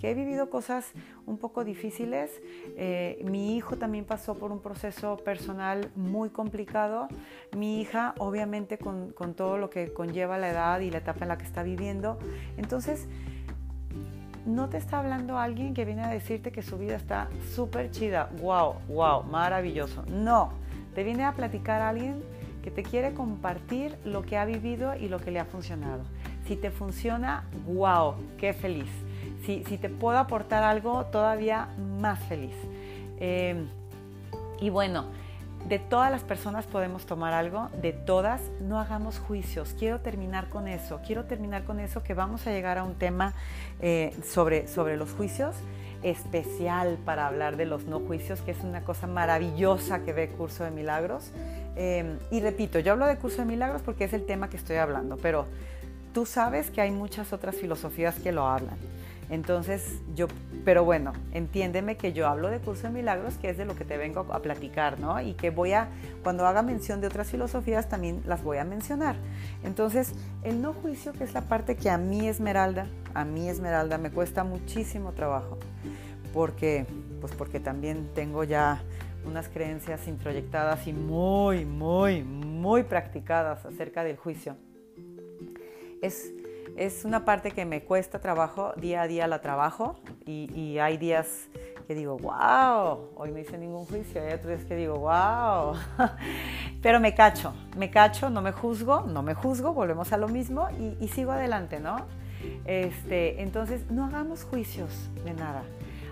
que 0.00 0.10
he 0.10 0.14
vivido 0.14 0.50
cosas 0.50 0.92
un 1.26 1.38
poco 1.38 1.64
difíciles. 1.64 2.30
Eh, 2.76 3.22
mi 3.24 3.56
hijo 3.56 3.76
también 3.76 4.04
pasó 4.04 4.34
por 4.36 4.52
un 4.52 4.60
proceso 4.60 5.16
personal 5.18 5.90
muy 5.96 6.30
complicado. 6.30 7.08
Mi 7.56 7.80
hija, 7.80 8.14
obviamente, 8.18 8.78
con, 8.78 9.10
con 9.10 9.34
todo 9.34 9.58
lo 9.58 9.70
que 9.70 9.92
conlleva 9.92 10.38
la 10.38 10.50
edad 10.50 10.80
y 10.80 10.90
la 10.90 10.98
etapa 10.98 11.24
en 11.24 11.28
la 11.28 11.38
que 11.38 11.44
está 11.44 11.62
viviendo. 11.62 12.18
Entonces, 12.56 13.08
no 14.46 14.68
te 14.68 14.78
está 14.78 15.00
hablando 15.00 15.38
alguien 15.38 15.74
que 15.74 15.84
viene 15.84 16.02
a 16.02 16.08
decirte 16.08 16.52
que 16.52 16.62
su 16.62 16.78
vida 16.78 16.96
está 16.96 17.28
súper 17.54 17.90
chida, 17.90 18.30
wow, 18.40 18.76
wow, 18.88 19.22
maravilloso. 19.24 20.04
No 20.06 20.52
te 20.94 21.04
viene 21.04 21.24
a 21.24 21.32
platicar 21.32 21.82
alguien 21.82 22.22
que 22.62 22.70
te 22.70 22.82
quiere 22.82 23.14
compartir 23.14 23.96
lo 24.04 24.22
que 24.22 24.36
ha 24.36 24.44
vivido 24.44 24.96
y 24.96 25.08
lo 25.08 25.20
que 25.20 25.30
le 25.30 25.38
ha 25.38 25.44
funcionado. 25.44 26.02
Si 26.46 26.56
te 26.56 26.70
funciona, 26.70 27.44
wow, 27.66 28.14
qué 28.38 28.52
feliz. 28.52 28.90
Si, 29.44 29.62
te 29.62 29.88
puedo 29.88 30.18
aportar 30.18 30.62
algo, 30.62 31.06
todavía 31.06 31.68
más 31.78 32.18
feliz. 32.20 32.54
Eh, 33.18 33.64
y 34.60 34.70
bueno, 34.70 35.06
de 35.66 35.78
todas 35.78 36.10
las 36.10 36.22
personas 36.22 36.66
podemos 36.66 37.06
tomar 37.06 37.32
algo, 37.32 37.68
de 37.80 37.92
todas, 37.92 38.40
no 38.60 38.78
hagamos 38.78 39.18
juicios. 39.18 39.74
Quiero 39.78 40.00
terminar 40.00 40.48
con 40.48 40.68
eso, 40.68 41.00
quiero 41.06 41.24
terminar 41.24 41.64
con 41.64 41.80
eso 41.80 42.02
que 42.02 42.14
vamos 42.14 42.46
a 42.46 42.50
llegar 42.50 42.78
a 42.78 42.84
un 42.84 42.94
tema 42.94 43.34
eh, 43.80 44.16
sobre, 44.24 44.68
sobre 44.68 44.96
los 44.96 45.12
juicios 45.12 45.56
especial 46.02 46.98
para 47.04 47.26
hablar 47.26 47.56
de 47.56 47.66
los 47.66 47.84
no 47.84 48.00
juicios, 48.00 48.40
que 48.40 48.52
es 48.52 48.60
una 48.62 48.82
cosa 48.82 49.06
maravillosa 49.06 50.04
que 50.04 50.12
ve 50.12 50.28
Curso 50.28 50.64
de 50.64 50.70
Milagros. 50.70 51.32
Eh, 51.76 52.18
y 52.30 52.40
repito, 52.40 52.78
yo 52.78 52.92
hablo 52.92 53.06
de 53.06 53.16
Curso 53.16 53.38
de 53.38 53.46
Milagros 53.46 53.82
porque 53.82 54.04
es 54.04 54.12
el 54.12 54.24
tema 54.24 54.48
que 54.48 54.56
estoy 54.56 54.76
hablando, 54.76 55.16
pero 55.16 55.46
tú 56.14 56.24
sabes 56.24 56.70
que 56.70 56.80
hay 56.80 56.90
muchas 56.90 57.32
otras 57.32 57.56
filosofías 57.56 58.18
que 58.18 58.32
lo 58.32 58.46
hablan. 58.46 58.76
Entonces, 59.30 60.00
yo, 60.14 60.26
pero 60.64 60.84
bueno, 60.84 61.12
entiéndeme 61.32 61.96
que 61.96 62.12
yo 62.12 62.26
hablo 62.26 62.48
de 62.48 62.60
curso 62.60 62.84
de 62.84 62.94
milagros, 62.94 63.34
que 63.34 63.50
es 63.50 63.58
de 63.58 63.66
lo 63.66 63.76
que 63.76 63.84
te 63.84 63.98
vengo 63.98 64.20
a 64.32 64.40
platicar, 64.40 64.98
¿no? 64.98 65.20
Y 65.20 65.34
que 65.34 65.50
voy 65.50 65.72
a, 65.72 65.88
cuando 66.22 66.46
haga 66.46 66.62
mención 66.62 67.00
de 67.00 67.08
otras 67.08 67.30
filosofías, 67.30 67.88
también 67.88 68.22
las 68.26 68.42
voy 68.42 68.56
a 68.56 68.64
mencionar. 68.64 69.16
Entonces, 69.64 70.12
el 70.42 70.62
no 70.62 70.72
juicio, 70.72 71.12
que 71.12 71.24
es 71.24 71.34
la 71.34 71.42
parte 71.42 71.76
que 71.76 71.90
a 71.90 71.98
mí, 71.98 72.26
Esmeralda, 72.26 72.86
a 73.12 73.24
mí, 73.24 73.48
Esmeralda, 73.48 73.98
me 73.98 74.10
cuesta 74.10 74.44
muchísimo 74.44 75.12
trabajo, 75.12 75.58
porque, 76.32 76.86
pues 77.20 77.34
porque 77.34 77.60
también 77.60 78.08
tengo 78.14 78.44
ya 78.44 78.82
unas 79.26 79.48
creencias 79.48 80.08
introyectadas 80.08 80.86
y 80.86 80.94
muy, 80.94 81.66
muy, 81.66 82.22
muy 82.22 82.82
practicadas 82.82 83.66
acerca 83.66 84.04
del 84.04 84.16
juicio. 84.16 84.56
Es 86.00 86.32
es 86.76 87.04
una 87.04 87.24
parte 87.24 87.50
que 87.50 87.64
me 87.64 87.82
cuesta 87.82 88.20
trabajo, 88.20 88.72
día 88.76 89.02
a 89.02 89.08
día 89.08 89.26
la 89.26 89.40
trabajo 89.40 89.96
y, 90.26 90.78
hay 90.78 90.96
días 90.96 91.48
que 91.86 91.94
digo, 91.94 92.18
wow, 92.18 93.10
hoy 93.16 93.32
no 93.32 93.38
hice 93.38 93.56
ningún 93.56 93.86
juicio, 93.86 94.22
hay 94.22 94.34
otros 94.34 94.48
días 94.48 94.64
que 94.64 94.76
digo, 94.76 94.98
wow, 94.98 95.74
pero 96.82 97.00
me 97.00 97.14
cacho, 97.14 97.54
me 97.76 97.90
cacho, 97.90 98.28
no 98.28 98.42
me 98.42 98.52
juzgo, 98.52 99.02
no 99.02 99.22
me 99.22 99.34
juzgo, 99.34 99.72
volvemos 99.72 100.12
a 100.12 100.18
lo 100.18 100.28
mismo 100.28 100.68
y, 101.00 101.08
sigo 101.08 101.32
adelante, 101.32 101.80
¿no? 101.80 102.06
Este, 102.66 103.42
entonces, 103.42 103.90
no 103.90 104.04
hagamos 104.04 104.44
juicios 104.44 105.10
de 105.24 105.32
nada, 105.32 105.62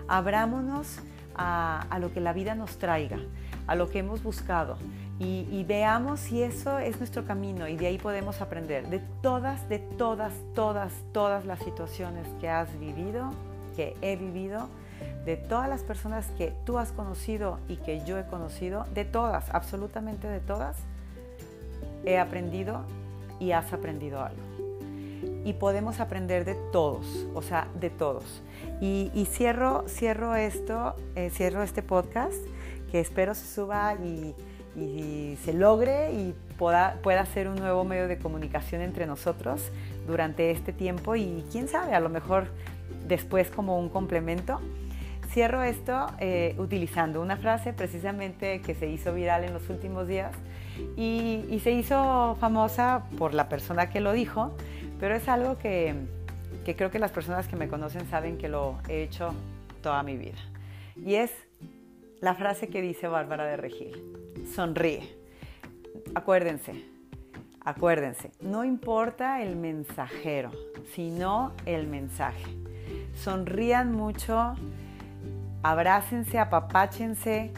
abrámonos 0.07 0.99
a 1.37 1.97
lo 1.99 2.11
que 2.13 2.19
la 2.19 2.33
vida 2.33 2.55
nos 2.55 2.77
traiga, 2.77 3.19
a 3.67 3.75
lo 3.75 3.89
que 3.89 3.99
hemos 3.99 4.23
buscado 4.23 4.77
y, 5.19 5.63
veamos 5.63 6.19
si 6.19 6.43
eso 6.43 6.77
es 6.77 6.99
nuestro 6.99 7.25
camino 7.25 7.67
y 7.67 7.75
de 7.75 7.87
ahí 7.87 7.97
podemos 7.97 8.39
aprender 8.39 8.87
de 8.87 8.99
todas, 9.21 9.67
de 9.67 9.79
todas, 9.79 10.33
todas, 10.53 10.93
todas 11.11 11.43
las 11.45 11.59
situaciones 11.59 12.27
que 12.39 12.49
has 12.49 12.79
vivido, 12.79 13.31
que 13.75 13.95
he 14.01 14.15
vivido, 14.15 14.69
de 15.25 15.35
todas 15.35 15.67
las 15.69 15.81
personas 15.81 16.27
que 16.37 16.53
tú 16.65 16.77
has 16.77 16.91
conocido 16.91 17.59
y 17.67 17.77
que 17.77 18.05
yo 18.05 18.19
he 18.19 18.25
conocido, 18.25 18.85
de 18.93 19.05
todas, 19.05 19.49
absolutamente 19.49 20.27
de 20.27 20.39
todas, 20.39 20.77
he 22.05 22.19
aprendido 22.19 22.83
y 23.39 23.51
has 23.51 23.73
aprendido 23.73 24.23
algo. 24.23 24.66
Y 25.45 25.53
podemos 25.53 25.99
aprender 25.99 26.45
de 26.45 26.55
todos, 26.71 27.27
o 27.33 27.41
sea, 27.41 27.67
de 27.79 27.89
todos. 27.89 28.43
Y, 28.81 29.27
cierro, 29.31 29.85
cierro 29.87 30.35
esto, 30.35 30.95
eh, 31.15 31.29
cierro 31.31 31.63
este 31.63 31.81
podcast, 31.81 32.37
que 32.91 32.99
espero 32.99 33.33
se 33.33 33.47
suba 33.47 33.95
y 33.95 34.35
y 34.77 35.37
se 35.43 35.53
logre 35.53 36.13
y 36.13 36.35
pueda, 36.57 36.99
pueda 37.01 37.25
ser 37.25 37.47
un 37.47 37.55
nuevo 37.55 37.83
medio 37.83 38.07
de 38.07 38.19
comunicación 38.19 38.81
entre 38.81 39.07
nosotros 39.07 39.71
durante 40.05 40.51
este 40.51 40.71
tiempo 40.71 41.15
y 41.15 41.43
quién 41.51 41.67
sabe, 41.67 41.95
a 41.95 41.99
lo 41.99 42.09
mejor 42.09 42.47
después 43.07 43.49
como 43.49 43.79
un 43.79 43.89
complemento. 43.89 44.61
Cierro 45.31 45.63
esto 45.63 46.07
eh, 46.19 46.55
utilizando 46.57 47.21
una 47.21 47.37
frase 47.37 47.73
precisamente 47.73 48.61
que 48.61 48.75
se 48.75 48.87
hizo 48.87 49.13
viral 49.13 49.43
en 49.43 49.53
los 49.53 49.67
últimos 49.69 50.07
días 50.07 50.31
y, 50.95 51.43
y, 51.49 51.59
se 51.59 51.71
hizo 51.71 52.37
famosa 52.39 53.03
por 53.17 53.33
la 53.33 53.49
persona 53.49 53.89
que 53.89 53.99
lo 53.99 54.13
dijo, 54.13 54.55
pero 54.99 55.15
es 55.15 55.27
algo 55.27 55.57
que, 55.57 55.95
creo 56.65 56.91
que 56.91 56.99
las 56.99 57.11
personas 57.11 57.47
que 57.47 57.55
me 57.55 57.67
conocen 57.67 58.09
saben 58.09 58.37
que 58.37 58.49
lo 58.49 58.79
he 58.87 59.03
hecho 59.03 59.33
toda 59.81 60.03
mi 60.03 60.17
vida. 60.17 60.37
Y 60.95 61.15
es 61.15 61.31
la 62.21 62.33
frase 62.35 62.67
que 62.67 62.81
dice 62.81 63.07
Bárbara 63.07 63.45
de 63.45 63.57
Regil 63.57 64.17
sonríe. 64.53 65.15
Acuérdense, 66.15 66.85
acuérdense, 67.63 68.31
no 68.41 68.63
importa 68.63 69.41
el 69.41 69.55
mensajero, 69.55 70.51
sino 70.93 71.53
el 71.65 71.87
mensaje. 71.87 72.45
Sonrían 73.15 73.91
mucho, 73.91 74.55
abrácense, 75.63 76.39
apapáchense. 76.39 77.51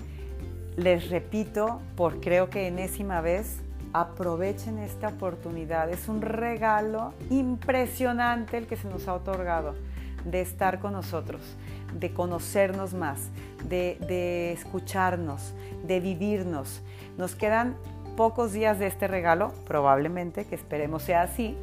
Les 0.78 1.10
repito, 1.10 1.82
por 1.96 2.22
creo 2.22 2.50
que 2.50 2.68
enésima 2.68 3.22
vez, 3.22 3.62
aprovechen 3.94 4.78
esta 4.80 5.10
oportunidad. 5.10 5.90
Es 5.90 6.08
un 6.08 6.22
regalo 6.22 7.14
impresionante 7.30 8.58
el 8.58 8.68
que 8.68 8.76
se 8.76 8.88
nos 8.88 9.08
ha 9.08 9.14
otorgado 9.14 9.76
de 10.26 10.42
estar 10.42 10.80
con 10.80 10.94
nosotros, 10.94 11.42
de 11.94 12.14
conocernos 12.14 12.94
más, 12.94 13.30
de, 13.68 14.52
escucharnos, 14.52 15.54
de 15.86 16.00
vivirnos. 16.00 16.82
Nos 17.18 17.36
quedan 17.36 17.76
pocos 18.16 18.54
días 18.54 18.80
de 18.80 18.88
este 18.88 19.08
regalo, 19.08 19.54
probablemente, 19.66 20.46
que 20.46 20.56
esperemos 20.56 21.04
sea 21.04 21.22
así, 21.22 21.58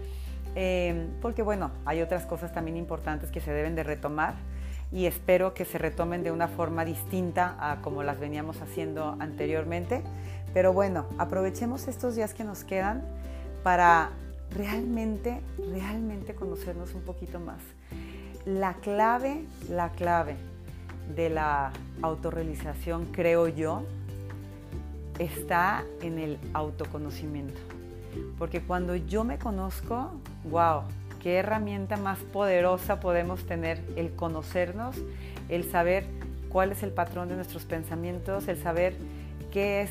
eh, 0.55 1.09
porque 1.21 1.43
bueno, 1.43 1.71
hay 1.85 2.01
otras 2.01 2.25
cosas 2.25 2.53
también 2.53 2.77
importantes 2.77 3.31
que 3.31 3.41
se 3.41 3.53
deben 3.53 3.75
de 3.75 3.83
retomar 3.83 4.35
y 4.93 5.07
espero 5.07 5.53
que 5.53 5.65
se 5.65 5.79
retomen 5.79 6.23
de 6.23 6.31
una 6.31 6.49
forma 6.49 6.85
distinta 6.85 7.57
a 7.59 7.83
como 7.83 8.03
las 8.03 8.21
veníamos 8.21 8.63
haciendo 8.63 9.17
anteriormente. 9.19 10.03
Pero 10.57 10.73
bueno, 10.73 11.05
aprovechemos 11.19 11.87
estos 11.87 12.17
días 12.17 12.33
que 12.33 12.43
nos 12.43 12.65
quedan 12.65 13.03
para 13.63 14.09
realmente, 14.51 15.43
realmente 15.71 16.35
conocernos 16.35 16.95
un 16.95 17.03
poquito 17.03 17.39
más. 17.39 17.59
La 18.47 18.73
clave, 18.73 19.45
la 19.69 19.91
clave 19.91 20.37
de 21.15 21.29
la 21.29 21.73
autorrealización, 22.01 23.05
creo 23.13 23.49
yo, 23.49 23.83
está 25.19 25.85
en 26.01 26.19
el 26.19 26.39
autoconocimiento. 26.55 27.61
Porque 28.39 28.63
cuando 28.63 28.97
yo 28.97 29.25
me 29.25 29.37
conozco, 29.39 30.13
wow, 30.45 30.85
qué 31.23 31.37
herramienta 31.37 31.99
más 31.99 32.19
poderosa 32.21 32.99
podemos 32.99 33.45
tener 33.45 33.85
el 33.97 34.17
conocernos, 34.17 34.97
el 35.51 35.71
saber 35.71 36.07
cuál 36.49 36.73
es 36.73 36.83
el 36.83 36.93
patrón 36.93 37.29
de 37.29 37.35
nuestros 37.37 37.67
pensamientos, 37.67 38.49
el 38.49 38.57
saber 38.57 38.97
qué 39.53 39.83
es 39.83 39.91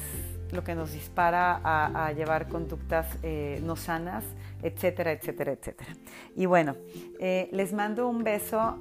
lo 0.55 0.63
que 0.63 0.75
nos 0.75 0.93
dispara 0.93 1.59
a, 1.63 2.11
llevar 2.13 2.47
conductas 2.47 3.07
eh, 3.23 3.61
no 3.63 3.75
sanas, 3.75 4.23
etcétera, 4.63 5.11
etcétera, 5.11 5.51
etcétera. 5.51 5.93
Y 6.35 6.45
bueno, 6.45 6.75
eh, 7.19 7.49
les 7.51 7.73
mando 7.73 8.07
un 8.07 8.23
beso 8.23 8.77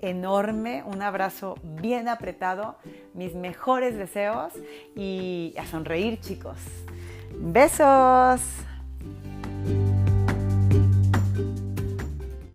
enorme, 0.00 0.82
un 0.84 1.00
abrazo 1.00 1.54
bien 1.62 2.08
apretado, 2.08 2.76
mis 3.14 3.34
mejores 3.34 3.96
deseos 3.96 4.52
y 4.96 5.54
a 5.58 5.66
sonreír 5.66 6.20
chicos. 6.20 6.58
Besos. 7.38 8.40